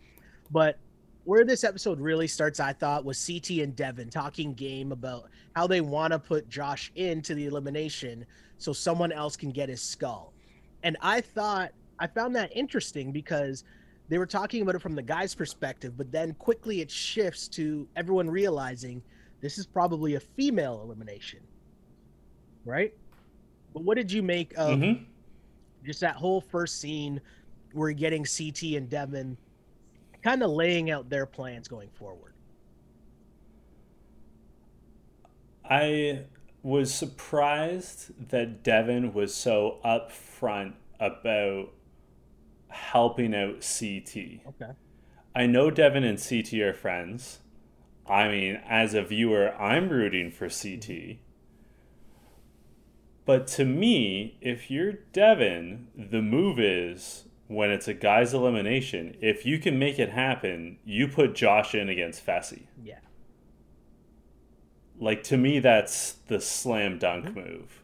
But 0.51 0.79
where 1.25 1.45
this 1.45 1.65
episode 1.65 2.01
really 2.01 2.29
starts, 2.29 2.61
I 2.61 2.73
thought, 2.73 3.05
was 3.05 3.25
CT 3.27 3.59
and 3.63 3.75
Devin 3.75 4.11
talking 4.11 4.53
game 4.55 4.93
about 4.93 5.31
how 5.55 5.67
they 5.67 5.81
want 5.81 6.13
to 6.13 6.19
put 6.19 6.49
Josh 6.49 6.93
into 6.97 7.35
the 7.35 7.47
elimination 7.47 8.27
so 8.59 8.73
someone 8.73 9.11
else 9.11 9.37
can 9.37 9.51
get 9.51 9.69
his 9.69 9.83
skull. 9.83 10.33
And 10.83 10.97
I 11.01 11.21
thought 11.21 11.73
I 11.99 12.07
found 12.07 12.37
that 12.37 12.55
interesting 12.55 13.11
because 13.13 13.65
they 14.09 14.19
were 14.19 14.27
talking 14.27 14.63
about 14.63 14.75
it 14.75 14.83
from 14.83 14.95
the 14.95 15.03
guy's 15.03 15.35
perspective, 15.35 15.97
but 15.97 16.13
then 16.13 16.35
quickly 16.35 16.81
it 16.81 16.91
shifts 16.91 17.49
to 17.49 17.89
everyone 17.97 18.29
realizing 18.29 19.03
this 19.41 19.57
is 19.57 19.67
probably 19.67 20.17
a 20.17 20.21
female 20.21 20.83
elimination. 20.85 21.41
Right? 22.67 22.95
But 23.73 23.85
what 23.85 23.97
did 23.97 24.13
you 24.13 24.23
make 24.23 24.53
of 24.57 24.79
mm-hmm. 24.79 25.05
just 25.85 26.01
that 26.01 26.17
whole 26.17 26.41
first 26.41 26.81
scene 26.81 27.21
where 27.73 27.89
you're 27.89 27.99
getting 27.99 28.25
CT 28.25 28.77
and 28.77 28.89
Devin 28.89 29.37
kind 30.25 30.43
of 30.43 30.51
laying 30.51 30.91
out 30.91 31.11
their 31.11 31.27
plans 31.27 31.69
going 31.69 31.91
forward? 31.91 32.33
I 35.69 36.25
was 36.63 36.93
surprised 36.93 38.31
that 38.31 38.63
Devin 38.63 39.13
was 39.13 39.35
so 39.35 39.79
upfront 39.85 40.73
about 40.99 41.73
helping 42.69 43.35
out 43.35 43.61
CT. 43.61 44.41
Okay. 44.49 44.73
I 45.37 45.47
know 45.47 45.71
Devin 45.71 46.05
and 46.05 46.19
CT 46.19 46.55
are 46.55 46.73
friends. 46.73 47.41
I 48.07 48.29
mean, 48.29 48.61
as 48.67 48.95
a 48.95 49.03
viewer, 49.03 49.55
I'm 49.55 49.91
rooting 49.91 50.31
for 50.31 50.47
CT. 50.47 50.89
Mm-hmm. 50.89 51.21
But 53.27 53.47
to 53.49 53.65
me, 53.65 54.39
if 54.41 54.71
you're 54.71 54.93
Devin, 55.13 55.89
the 55.97 56.23
move 56.23 56.59
is 56.59 57.25
when 57.47 57.71
it's 57.71 57.89
a 57.89 57.95
guy's 57.95 58.35
elimination, 58.35 59.17
if 59.21 59.45
you 59.45 59.59
can 59.59 59.79
make 59.79 59.99
it 59.99 60.11
happen, 60.11 60.79
you 60.85 61.09
put 61.09 61.35
Josh 61.35 61.75
in 61.75 61.89
against 61.89 62.25
Fessy. 62.25 62.65
Yeah. 62.83 62.99
Like, 64.99 65.23
to 65.25 65.37
me, 65.37 65.59
that's 65.59 66.13
the 66.29 66.41
slam 66.41 66.99
dunk 66.99 67.27
mm-hmm. 67.27 67.41
move, 67.41 67.83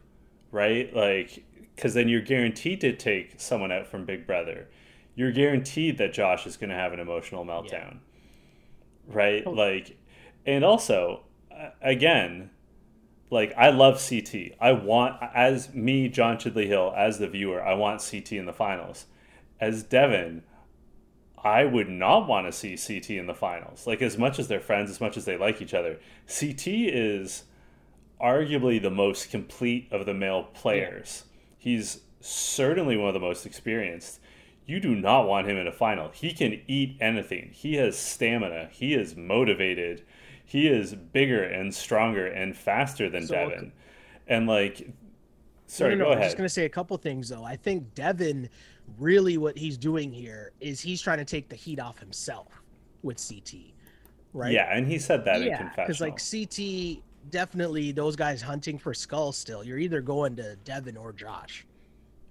right? 0.51 0.93
Like, 0.95 1.43
because 1.75 1.93
then 1.93 2.07
you're 2.07 2.21
guaranteed 2.21 2.81
to 2.81 2.95
take 2.95 3.33
someone 3.37 3.71
out 3.71 3.87
from 3.87 4.05
Big 4.05 4.25
Brother 4.25 4.67
you're 5.15 5.31
guaranteed 5.31 5.97
that 5.97 6.13
Josh 6.13 6.47
is 6.47 6.57
going 6.57 6.69
to 6.69 6.75
have 6.75 6.93
an 6.93 6.99
emotional 6.99 7.45
meltdown. 7.45 7.71
Yeah. 7.71 7.95
Right? 9.07 9.43
Oh. 9.45 9.51
Like 9.51 9.97
and 10.45 10.63
also 10.63 11.21
again, 11.81 12.49
like 13.29 13.53
I 13.57 13.69
love 13.69 14.03
CT. 14.07 14.53
I 14.59 14.71
want 14.71 15.21
as 15.33 15.73
me 15.73 16.07
John 16.07 16.37
Chidley 16.37 16.67
Hill 16.67 16.93
as 16.95 17.19
the 17.19 17.27
viewer, 17.27 17.63
I 17.63 17.73
want 17.73 18.07
CT 18.09 18.33
in 18.33 18.45
the 18.45 18.53
finals. 18.53 19.05
As 19.61 19.83
Devin, 19.83 20.43
I 21.41 21.63
would 21.63 21.87
not 21.87 22.27
want 22.27 22.47
to 22.47 22.51
see 22.51 22.75
CT 22.75 23.11
in 23.11 23.27
the 23.27 23.33
finals. 23.33 23.87
Like 23.87 24.01
as 24.01 24.17
much 24.17 24.39
as 24.39 24.49
they're 24.49 24.59
friends, 24.59 24.89
as 24.89 24.99
much 24.99 25.15
as 25.15 25.25
they 25.25 25.37
like 25.37 25.61
each 25.61 25.73
other, 25.73 25.99
CT 26.27 26.67
is 26.67 27.43
arguably 28.21 28.81
the 28.81 28.91
most 28.91 29.31
complete 29.31 29.87
of 29.91 30.05
the 30.05 30.13
male 30.13 30.43
players. 30.43 31.23
Yeah. 31.23 31.53
He's 31.57 32.01
certainly 32.19 32.97
one 32.97 33.07
of 33.07 33.13
the 33.13 33.19
most 33.19 33.45
experienced 33.45 34.19
you 34.65 34.79
do 34.79 34.95
not 34.95 35.27
want 35.27 35.47
him 35.47 35.57
in 35.57 35.67
a 35.67 35.71
final. 35.71 36.09
He 36.09 36.33
can 36.33 36.61
eat 36.67 36.97
anything. 37.01 37.49
He 37.51 37.75
has 37.75 37.97
stamina. 37.97 38.69
He 38.71 38.93
is 38.93 39.15
motivated. 39.15 40.03
He 40.45 40.67
is 40.67 40.95
bigger 40.95 41.43
and 41.43 41.73
stronger 41.73 42.25
and 42.25 42.55
faster 42.55 43.09
than 43.09 43.27
so, 43.27 43.35
Devin. 43.35 43.71
And 44.27 44.47
like, 44.47 44.89
sorry, 45.71 45.95
no, 45.95 46.03
no, 46.03 46.05
no, 46.05 46.11
ahead. 46.11 46.23
I'm 46.23 46.27
just 46.27 46.37
gonna 46.37 46.49
say 46.49 46.65
a 46.65 46.69
couple 46.69 46.97
things 46.97 47.29
though. 47.29 47.43
I 47.43 47.55
think 47.55 47.93
Devin, 47.95 48.49
really, 48.97 49.37
what 49.37 49.57
he's 49.57 49.77
doing 49.77 50.11
here 50.11 50.51
is 50.59 50.81
he's 50.81 51.01
trying 51.01 51.19
to 51.19 51.25
take 51.25 51.49
the 51.49 51.55
heat 51.55 51.79
off 51.79 51.99
himself 51.99 52.61
with 53.03 53.17
CT, 53.17 53.73
right? 54.33 54.51
Yeah, 54.51 54.75
and 54.75 54.87
he 54.87 54.99
said 54.99 55.25
that 55.25 55.41
yeah, 55.41 55.51
in 55.51 55.57
confessional. 55.57 55.87
Because 55.87 56.01
like 56.01 56.19
CT, 56.19 57.03
definitely 57.31 57.91
those 57.91 58.15
guys 58.15 58.41
hunting 58.41 58.77
for 58.77 58.93
Skull. 58.93 59.31
Still, 59.31 59.63
you're 59.63 59.79
either 59.79 60.01
going 60.01 60.35
to 60.35 60.55
Devin 60.63 60.97
or 60.97 61.13
Josh, 61.13 61.65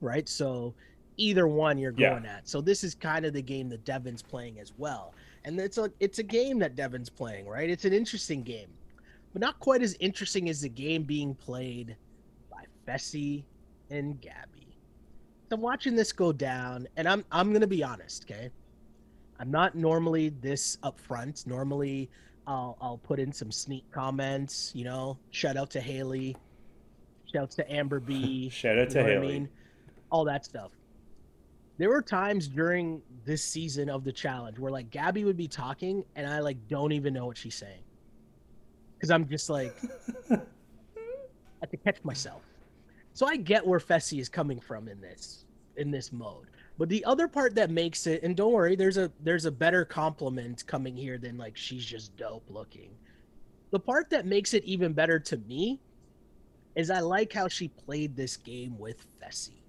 right? 0.00 0.28
So 0.28 0.74
either 1.16 1.46
one 1.46 1.78
you're 1.78 1.92
going 1.92 2.24
yeah. 2.24 2.36
at. 2.36 2.48
So 2.48 2.60
this 2.60 2.82
is 2.82 2.94
kind 2.94 3.24
of 3.24 3.32
the 3.32 3.42
game 3.42 3.68
that 3.68 3.84
Devin's 3.84 4.22
playing 4.22 4.58
as 4.58 4.72
well. 4.78 5.14
And 5.44 5.58
it's 5.58 5.78
a 5.78 5.90
it's 6.00 6.18
a 6.18 6.22
game 6.22 6.58
that 6.58 6.74
Devin's 6.76 7.08
playing, 7.08 7.46
right? 7.46 7.70
It's 7.70 7.84
an 7.84 7.92
interesting 7.92 8.42
game. 8.42 8.68
But 9.32 9.40
not 9.40 9.60
quite 9.60 9.80
as 9.82 9.96
interesting 10.00 10.48
as 10.48 10.60
the 10.60 10.68
game 10.68 11.04
being 11.04 11.34
played 11.34 11.96
by 12.90 12.96
Fessy 12.96 13.44
and 13.90 14.20
Gabby. 14.20 14.76
So 15.48 15.56
I'm 15.56 15.60
watching 15.60 15.96
this 15.96 16.12
go 16.12 16.32
down, 16.32 16.86
and 16.96 17.08
I'm 17.08 17.24
I'm 17.32 17.52
gonna 17.52 17.66
be 17.66 17.82
honest, 17.82 18.24
okay? 18.24 18.50
I'm 19.38 19.50
not 19.50 19.74
normally 19.74 20.28
this 20.28 20.76
upfront. 20.82 21.46
Normally 21.46 22.10
I'll 22.46 22.76
I'll 22.80 22.98
put 22.98 23.18
in 23.18 23.32
some 23.32 23.50
sneak 23.50 23.90
comments, 23.90 24.72
you 24.74 24.84
know, 24.84 25.18
shout 25.30 25.56
out 25.56 25.70
to 25.70 25.80
Haley, 25.80 26.36
shout 27.32 27.42
out 27.44 27.50
to 27.52 27.72
Amber 27.72 28.00
B. 28.00 28.48
shout 28.52 28.78
out 28.78 28.90
to 28.90 29.02
Haley. 29.02 29.28
I 29.28 29.30
mean? 29.32 29.48
All 30.10 30.24
that 30.24 30.44
stuff 30.44 30.72
there 31.78 31.88
were 31.88 32.02
times 32.02 32.46
during 32.46 33.00
this 33.24 33.42
season 33.42 33.88
of 33.88 34.04
the 34.04 34.12
challenge 34.12 34.58
where 34.58 34.70
like 34.70 34.90
Gabby 34.90 35.24
would 35.24 35.38
be 35.38 35.48
talking 35.48 36.04
and 36.14 36.26
I 36.26 36.40
like 36.40 36.58
don't 36.68 36.92
even 36.92 37.14
know 37.14 37.24
what 37.24 37.38
she's 37.38 37.54
saying 37.54 37.80
because 38.94 39.10
I'm 39.10 39.26
just 39.26 39.48
like 39.48 39.74
I 40.30 40.36
have 41.62 41.70
to 41.70 41.76
catch 41.78 42.04
myself. 42.04 42.42
So 43.12 43.26
I 43.26 43.36
get 43.36 43.66
where 43.66 43.80
Fessy 43.80 44.20
is 44.20 44.28
coming 44.28 44.60
from 44.60 44.88
in 44.88 45.00
this 45.00 45.44
in 45.76 45.90
this 45.90 46.12
mode. 46.12 46.46
But 46.78 46.88
the 46.88 47.04
other 47.04 47.28
part 47.28 47.54
that 47.56 47.70
makes 47.70 48.06
it 48.06 48.22
and 48.22 48.36
don't 48.36 48.52
worry, 48.52 48.76
there's 48.76 48.96
a 48.96 49.10
there's 49.22 49.44
a 49.44 49.50
better 49.50 49.84
compliment 49.84 50.66
coming 50.66 50.96
here 50.96 51.18
than 51.18 51.36
like 51.36 51.56
she's 51.56 51.84
just 51.84 52.16
dope 52.16 52.44
looking. 52.48 52.90
The 53.70 53.80
part 53.80 54.10
that 54.10 54.26
makes 54.26 54.54
it 54.54 54.64
even 54.64 54.92
better 54.92 55.18
to 55.20 55.36
me 55.36 55.80
is 56.74 56.90
I 56.90 57.00
like 57.00 57.32
how 57.32 57.48
she 57.48 57.68
played 57.68 58.16
this 58.16 58.36
game 58.36 58.78
with 58.78 59.06
Fessy. 59.20 59.62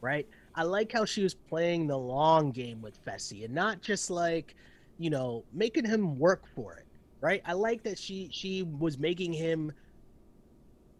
Right? 0.00 0.28
I 0.54 0.64
like 0.64 0.92
how 0.92 1.04
she 1.04 1.22
was 1.22 1.34
playing 1.34 1.86
the 1.86 1.98
long 1.98 2.50
game 2.50 2.82
with 2.82 3.02
Fessy 3.04 3.44
and 3.44 3.54
not 3.54 3.80
just 3.80 4.10
like, 4.10 4.54
you 4.98 5.10
know, 5.10 5.44
making 5.52 5.84
him 5.84 6.18
work 6.18 6.44
for 6.54 6.74
it. 6.74 6.86
Right? 7.20 7.42
I 7.46 7.54
like 7.54 7.82
that 7.84 7.98
she 7.98 8.28
she 8.32 8.62
was 8.62 8.98
making 8.98 9.32
him 9.32 9.72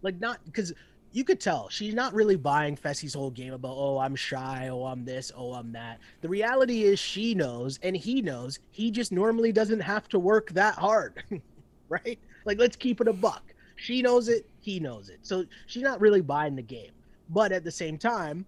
like 0.02 0.18
not 0.18 0.44
because 0.44 0.72
you 1.12 1.24
could 1.24 1.40
tell 1.40 1.68
she's 1.68 1.94
not 1.94 2.14
really 2.14 2.36
buying 2.36 2.76
Fessy's 2.76 3.14
whole 3.14 3.30
game 3.30 3.52
about 3.52 3.74
oh 3.76 3.98
I'm 3.98 4.16
shy, 4.16 4.68
oh 4.70 4.84
I'm 4.84 5.04
this, 5.04 5.30
oh 5.36 5.52
I'm 5.52 5.72
that. 5.72 6.00
The 6.22 6.28
reality 6.28 6.84
is 6.84 6.98
she 6.98 7.34
knows 7.34 7.78
and 7.82 7.96
he 7.96 8.22
knows 8.22 8.58
he 8.70 8.90
just 8.90 9.12
normally 9.12 9.52
doesn't 9.52 9.80
have 9.80 10.08
to 10.08 10.18
work 10.18 10.50
that 10.52 10.74
hard. 10.74 11.22
right? 11.88 12.18
Like 12.44 12.58
let's 12.58 12.76
keep 12.76 13.00
it 13.00 13.08
a 13.08 13.12
buck. 13.12 13.42
She 13.76 14.00
knows 14.00 14.28
it, 14.28 14.46
he 14.60 14.80
knows 14.80 15.08
it. 15.08 15.18
So 15.22 15.44
she's 15.66 15.82
not 15.82 16.00
really 16.00 16.20
buying 16.20 16.56
the 16.56 16.62
game. 16.62 16.92
But 17.28 17.52
at 17.52 17.64
the 17.64 17.70
same 17.70 17.98
time, 17.98 18.44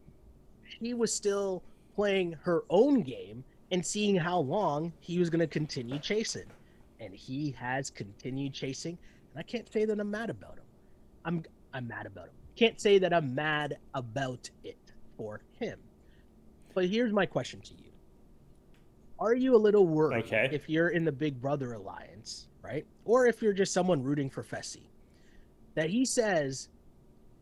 she 0.64 0.94
was 0.94 1.12
still 1.12 1.62
playing 1.94 2.36
her 2.42 2.64
own 2.70 3.02
game 3.02 3.44
and 3.70 3.84
seeing 3.84 4.16
how 4.16 4.38
long 4.38 4.92
he 5.00 5.18
was 5.18 5.30
going 5.30 5.40
to 5.40 5.46
continue 5.46 5.98
chasing. 5.98 6.44
And 7.00 7.14
he 7.14 7.50
has 7.58 7.90
continued 7.90 8.52
chasing. 8.52 8.98
And 9.32 9.40
I 9.40 9.42
can't 9.42 9.70
say 9.72 9.84
that 9.84 9.98
I'm 9.98 10.10
mad 10.10 10.30
about 10.30 10.54
him. 10.54 10.64
I'm 11.24 11.44
I'm 11.72 11.88
mad 11.88 12.06
about 12.06 12.26
him. 12.26 12.34
Can't 12.56 12.80
say 12.80 12.98
that 12.98 13.12
I'm 13.12 13.34
mad 13.34 13.78
about 13.94 14.50
it 14.62 14.92
for 15.16 15.40
him. 15.58 15.78
But 16.74 16.86
here's 16.86 17.12
my 17.12 17.26
question 17.26 17.60
to 17.62 17.74
you. 17.74 17.90
Are 19.18 19.34
you 19.34 19.54
a 19.54 19.58
little 19.58 19.86
worried 19.86 20.26
okay. 20.26 20.48
if 20.52 20.68
you're 20.68 20.88
in 20.88 21.04
the 21.04 21.12
Big 21.12 21.40
Brother 21.40 21.74
alliance, 21.74 22.48
right? 22.62 22.84
Or 23.04 23.26
if 23.26 23.40
you're 23.40 23.52
just 23.52 23.72
someone 23.72 24.02
rooting 24.02 24.28
for 24.28 24.42
Fessy, 24.42 24.88
that 25.74 25.90
he 25.90 26.04
says 26.04 26.68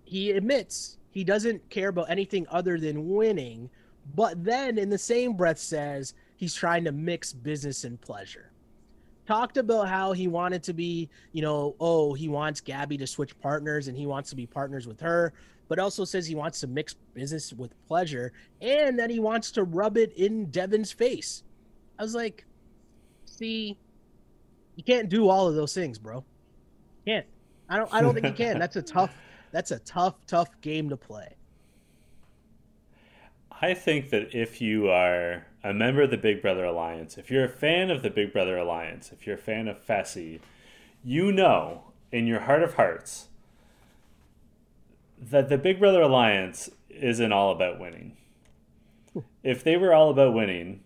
he 0.05 0.33
admits 0.33 0.99
he 1.11 1.25
doesn't 1.25 1.69
care 1.71 1.89
about 1.89 2.11
anything 2.11 2.47
other 2.51 2.79
than 2.79 3.09
winning, 3.09 3.71
but 4.15 4.43
then 4.45 4.79
in 4.79 4.91
the 4.91 4.99
same 4.99 5.35
breath 5.35 5.59
says 5.59 6.15
he's 6.37 6.55
trying 6.55 6.85
to 6.85 6.93
mix 6.93 7.33
business 7.33 7.85
and 7.85 8.01
pleasure. 8.01 8.52
Talked 9.27 9.57
about 9.57 9.89
how 9.89 10.13
he 10.13 10.27
wanted 10.27 10.63
to 10.65 10.73
be, 10.73 11.09
you 11.33 11.43
know, 11.43 11.77
oh, 11.79 12.13
he 12.13 12.29
wants 12.29 12.61
Gabby 12.61 12.99
to 12.99 13.07
switch 13.07 13.39
partners 13.41 13.89
and 13.89 13.97
he 13.97 14.07
wants 14.07 14.31
to 14.31 14.37
be 14.37 14.47
partners 14.47 14.87
with 14.87 15.01
her, 15.01 15.33
but 15.69 15.79
also 15.79 16.05
says 16.05 16.27
he 16.27 16.35
wants 16.35 16.61
to 16.61 16.67
mix 16.67 16.95
business 17.15 17.53
with 17.53 17.73
pleasure 17.87 18.33
and 18.61 18.99
that 18.99 19.11
he 19.11 19.21
wants 19.21 19.53
to 19.53 19.63
rub 19.65 19.97
it 19.97 20.13
in 20.15 20.51
Devin's 20.51 20.91
face. 20.91 21.45
I 21.99 22.03
was 22.03 22.15
like, 22.15 22.45
see, 23.25 23.79
you 24.75 24.83
can't 24.83 25.09
do 25.09 25.29
all 25.29 25.47
of 25.47 25.55
those 25.55 25.73
things, 25.73 25.99
bro. 25.99 26.25
Can't. 27.07 27.27
I 27.69 27.77
don't 27.77 27.95
I 27.95 28.01
don't 28.01 28.15
think 28.15 28.27
you 28.27 28.33
can. 28.33 28.59
That's 28.59 28.77
a 28.77 28.83
tough 28.83 29.15
that's 29.53 29.71
a 29.71 29.79
tough, 29.81 30.15
tough 30.27 30.49
game 30.61 30.89
to 30.89 30.97
play. 30.97 31.37
I 33.61 33.75
think 33.75 34.11
that 34.11 34.35
if 34.35 34.61
you 34.61 34.91
are 34.91 35.47
a 35.65 35.73
member 35.73 36.03
of 36.03 36.11
the 36.11 36.17
Big 36.17 36.43
Brother 36.43 36.65
Alliance, 36.65 37.17
if 37.17 37.31
you're 37.31 37.45
a 37.45 37.49
fan 37.49 37.91
of 37.91 38.03
the 38.03 38.11
Big 38.11 38.33
Brother 38.33 38.57
Alliance, 38.57 39.13
if 39.13 39.27
you're 39.27 39.37
a 39.37 39.39
fan 39.39 39.69
of 39.69 39.85
Fessy, 39.85 40.41
you 41.05 41.33
know 41.33 41.93
in 42.11 42.27
your 42.27 42.41
heart 42.41 42.63
of 42.63 42.75
hearts 42.75 43.29
that 45.19 45.49
the 45.49 45.59
Big 45.59 45.79
Brother 45.79 46.03
Alliance 46.03 46.69
isn't 46.91 47.33
all 47.33 47.53
about 47.53 47.79
winning. 47.79 48.17
if 49.43 49.63
they 49.63 49.77
were 49.77 49.95
all 49.95 50.11
about 50.11 50.35
winning, 50.35 50.83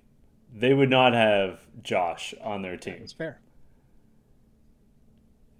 they 0.54 0.72
would 0.72 0.90
not 0.90 1.12
have 1.14 1.60
Josh 1.82 2.34
on 2.42 2.62
their 2.62 2.76
team. 2.76 2.98
That's 3.00 3.12
fair. 3.12 3.40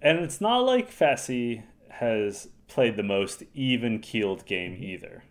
And 0.01 0.19
it's 0.19 0.39
not 0.39 0.59
like 0.59 0.91
Fessy 0.91 1.63
has 1.89 2.49
played 2.67 2.95
the 2.95 3.03
most 3.03 3.43
even 3.53 3.99
keeled 3.99 4.45
game 4.45 4.77
either. 4.79 5.23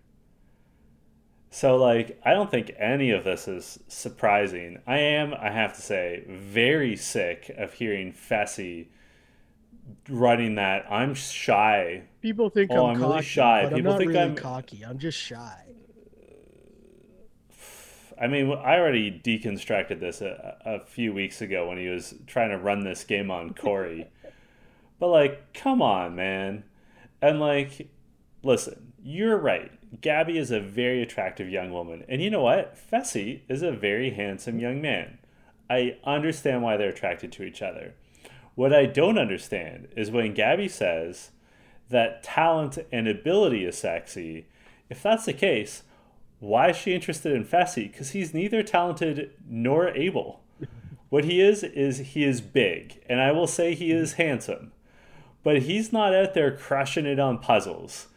So 1.51 1.77
like 1.77 2.21
I 2.25 2.33
don't 2.35 2.51
think 2.51 2.73
any 2.79 3.11
of 3.11 3.25
this 3.25 3.49
is 3.49 3.79
surprising. 3.89 4.79
I 4.87 4.99
am, 4.99 5.33
I 5.35 5.51
have 5.51 5.75
to 5.77 5.81
say, 5.83 6.25
very 6.29 6.97
sick 6.97 7.51
of 7.57 7.73
hearing 7.75 8.13
Fessy 8.13 8.89
running 10.09 10.57
that. 10.57 10.85
I'm 10.91 11.15
shy. 11.15 12.03
People 12.21 12.51
think 12.51 12.71
Oh, 12.73 12.87
I'm, 12.87 12.97
I'm 12.97 13.01
cocky, 13.01 13.11
really 13.13 13.23
shy. 13.23 13.63
People 13.65 13.79
I'm 13.79 13.85
not 13.85 13.99
think 13.99 14.09
really 14.11 14.21
I'm- 14.21 14.35
cocky. 14.37 14.83
I'm 14.85 14.99
just 14.99 15.19
shy. 15.19 15.63
I 18.21 18.27
mean, 18.27 18.51
I 18.53 18.79
already 18.79 19.11
deconstructed 19.11 20.01
this 20.01 20.21
a, 20.23 20.57
a 20.65 20.81
few 20.81 21.13
weeks 21.13 21.41
ago 21.41 21.69
when 21.69 21.79
he 21.79 21.89
was 21.89 22.15
trying 22.27 22.51
to 22.51 22.59
run 22.59 22.81
this 22.85 23.05
game 23.05 23.31
on 23.31 23.53
Corey. 23.55 24.09
but 24.99 25.09
like, 25.09 25.53
come 25.55 25.83
on, 25.83 26.15
man. 26.17 26.65
And 27.23 27.41
like, 27.41 27.89
listen, 28.43 28.93
you're 29.03 29.39
right. 29.39 29.71
Gabby 30.01 30.39
is 30.39 30.51
a 30.51 30.61
very 30.61 31.03
attractive 31.03 31.49
young 31.49 31.73
woman. 31.73 32.05
And 32.09 32.23
you 32.23 32.31
know 32.31 32.43
what? 32.43 32.77
Fessy 32.77 33.43
is 33.49 33.63
a 33.63 33.73
very 33.73 34.11
handsome 34.11 34.59
young 34.59 34.81
man. 34.81 35.19
I 35.71 35.97
understand 36.05 36.63
why 36.63 36.77
they're 36.77 36.91
attracted 36.91 37.33
to 37.33 37.45
each 37.45 37.63
other. 37.63 37.95
What 38.55 38.73
I 38.73 38.87
don't 38.87 39.19
understand 39.19 39.89
is 39.97 40.11
when 40.11 40.35
Gabby 40.35 40.69
says 40.69 41.31
that 41.91 42.23
talent 42.23 42.79
and 42.91 43.07
ability 43.07 43.65
is 43.65 43.79
sexy. 43.79 44.47
If 44.89 45.03
that's 45.03 45.27
the 45.27 45.33
case, 45.33 45.83
why 46.39 46.71
is 46.71 46.77
she 46.77 46.95
interested 46.95 47.33
in 47.33 47.45
Fessy? 47.45 47.91
Because 47.91 48.11
he's 48.11 48.35
neither 48.35 48.63
talented 48.63 49.31
nor 49.49 49.89
able. 49.89 50.43
What 51.09 51.25
he 51.25 51.41
is, 51.41 51.63
is 51.63 51.99
he 51.99 52.25
is 52.25 52.41
big, 52.41 53.01
and 53.09 53.21
I 53.21 53.31
will 53.31 53.47
say 53.47 53.75
he 53.75 53.93
is 53.93 54.15
handsome. 54.15 54.73
But 55.45 55.63
he's 55.63 55.93
not 55.93 56.15
out 56.15 56.35
there 56.35 56.57
crushing 56.57 57.07
it 57.07 57.21
on 57.21 57.39
puzzles. 57.39 58.09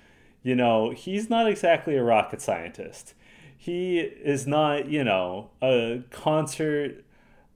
You 0.42 0.56
know, 0.56 0.92
he's 0.92 1.30
not 1.30 1.48
exactly 1.48 1.96
a 1.96 2.04
rocket 2.04 2.42
scientist. 2.42 3.14
He 3.58 4.00
is 4.00 4.48
not, 4.48 4.90
you 4.90 5.04
know, 5.04 5.52
a 5.62 6.04
concert 6.12 7.04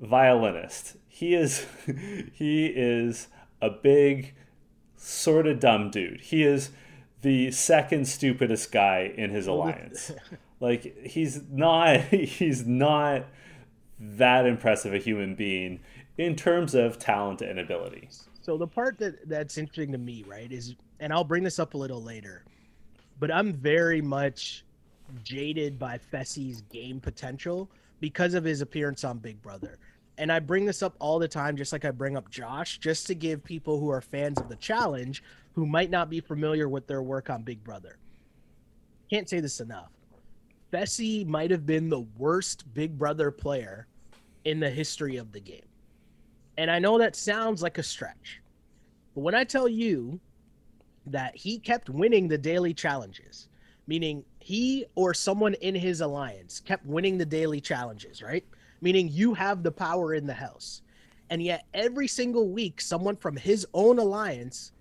violinist. 0.01 0.97
He 1.07 1.33
is 1.33 1.65
he 2.33 2.65
is 2.67 3.27
a 3.61 3.69
big 3.69 4.35
sort 4.97 5.47
of 5.47 5.59
dumb 5.59 5.91
dude. 5.91 6.21
He 6.21 6.43
is 6.43 6.71
the 7.21 7.51
second 7.51 8.07
stupidest 8.07 8.71
guy 8.71 9.13
in 9.15 9.29
his 9.29 9.47
alliance. 9.47 10.11
like 10.59 11.05
he's 11.05 11.41
not 11.49 12.01
he's 12.01 12.65
not 12.65 13.25
that 13.99 14.45
impressive 14.45 14.93
a 14.93 14.97
human 14.97 15.35
being 15.35 15.79
in 16.17 16.35
terms 16.35 16.75
of 16.75 16.99
talent 16.99 17.41
and 17.41 17.59
ability. 17.59 18.09
So 18.41 18.57
the 18.57 18.67
part 18.67 18.97
that 18.99 19.27
that's 19.27 19.57
interesting 19.57 19.93
to 19.93 19.97
me, 19.97 20.23
right, 20.27 20.51
is, 20.51 20.75
and 20.99 21.13
I'll 21.13 21.23
bring 21.23 21.43
this 21.43 21.59
up 21.59 21.73
a 21.73 21.77
little 21.77 22.03
later, 22.03 22.43
but 23.19 23.31
I'm 23.31 23.53
very 23.53 24.01
much 24.01 24.65
jaded 25.23 25.77
by 25.77 25.99
Fessy's 26.11 26.61
game 26.63 26.99
potential 26.99 27.69
because 27.99 28.33
of 28.33 28.43
his 28.43 28.61
appearance 28.61 29.03
on 29.03 29.17
Big 29.19 29.41
Brother. 29.41 29.77
And 30.17 30.31
I 30.31 30.39
bring 30.39 30.65
this 30.65 30.83
up 30.83 30.95
all 30.99 31.19
the 31.19 31.27
time, 31.27 31.57
just 31.57 31.71
like 31.73 31.85
I 31.85 31.91
bring 31.91 32.17
up 32.17 32.29
Josh, 32.29 32.77
just 32.77 33.07
to 33.07 33.15
give 33.15 33.43
people 33.43 33.79
who 33.79 33.89
are 33.89 34.01
fans 34.01 34.39
of 34.39 34.49
the 34.49 34.55
challenge 34.57 35.23
who 35.53 35.65
might 35.65 35.89
not 35.89 36.09
be 36.09 36.19
familiar 36.19 36.69
with 36.69 36.87
their 36.87 37.01
work 37.01 37.29
on 37.29 37.43
Big 37.43 37.63
Brother. 37.63 37.97
Can't 39.09 39.29
say 39.29 39.39
this 39.39 39.59
enough. 39.59 39.91
Fessy 40.71 41.25
might 41.25 41.51
have 41.51 41.65
been 41.65 41.89
the 41.89 42.05
worst 42.17 42.71
Big 42.73 42.97
Brother 42.97 43.31
player 43.31 43.87
in 44.45 44.59
the 44.59 44.69
history 44.69 45.17
of 45.17 45.31
the 45.31 45.39
game. 45.39 45.65
And 46.57 46.69
I 46.69 46.79
know 46.79 46.97
that 46.97 47.15
sounds 47.15 47.61
like 47.61 47.77
a 47.77 47.83
stretch. 47.83 48.41
But 49.15 49.21
when 49.21 49.35
I 49.35 49.43
tell 49.43 49.67
you 49.67 50.19
that 51.07 51.35
he 51.35 51.59
kept 51.59 51.89
winning 51.89 52.27
the 52.27 52.37
daily 52.37 52.73
challenges, 52.73 53.47
meaning 53.87 54.23
he 54.39 54.85
or 54.95 55.13
someone 55.13 55.53
in 55.55 55.75
his 55.75 56.01
alliance 56.01 56.59
kept 56.59 56.85
winning 56.85 57.17
the 57.17 57.25
daily 57.25 57.59
challenges, 57.59 58.21
right? 58.21 58.45
Meaning 58.81 59.09
you 59.09 59.33
have 59.33 59.63
the 59.63 59.71
power 59.71 60.13
in 60.13 60.25
the 60.27 60.33
house. 60.33 60.81
And 61.29 61.41
yet 61.41 61.65
every 61.73 62.07
single 62.07 62.49
week, 62.49 62.81
someone 62.81 63.15
from 63.15 63.35
his 63.35 63.65
own 63.73 63.99
alliance 63.99 64.71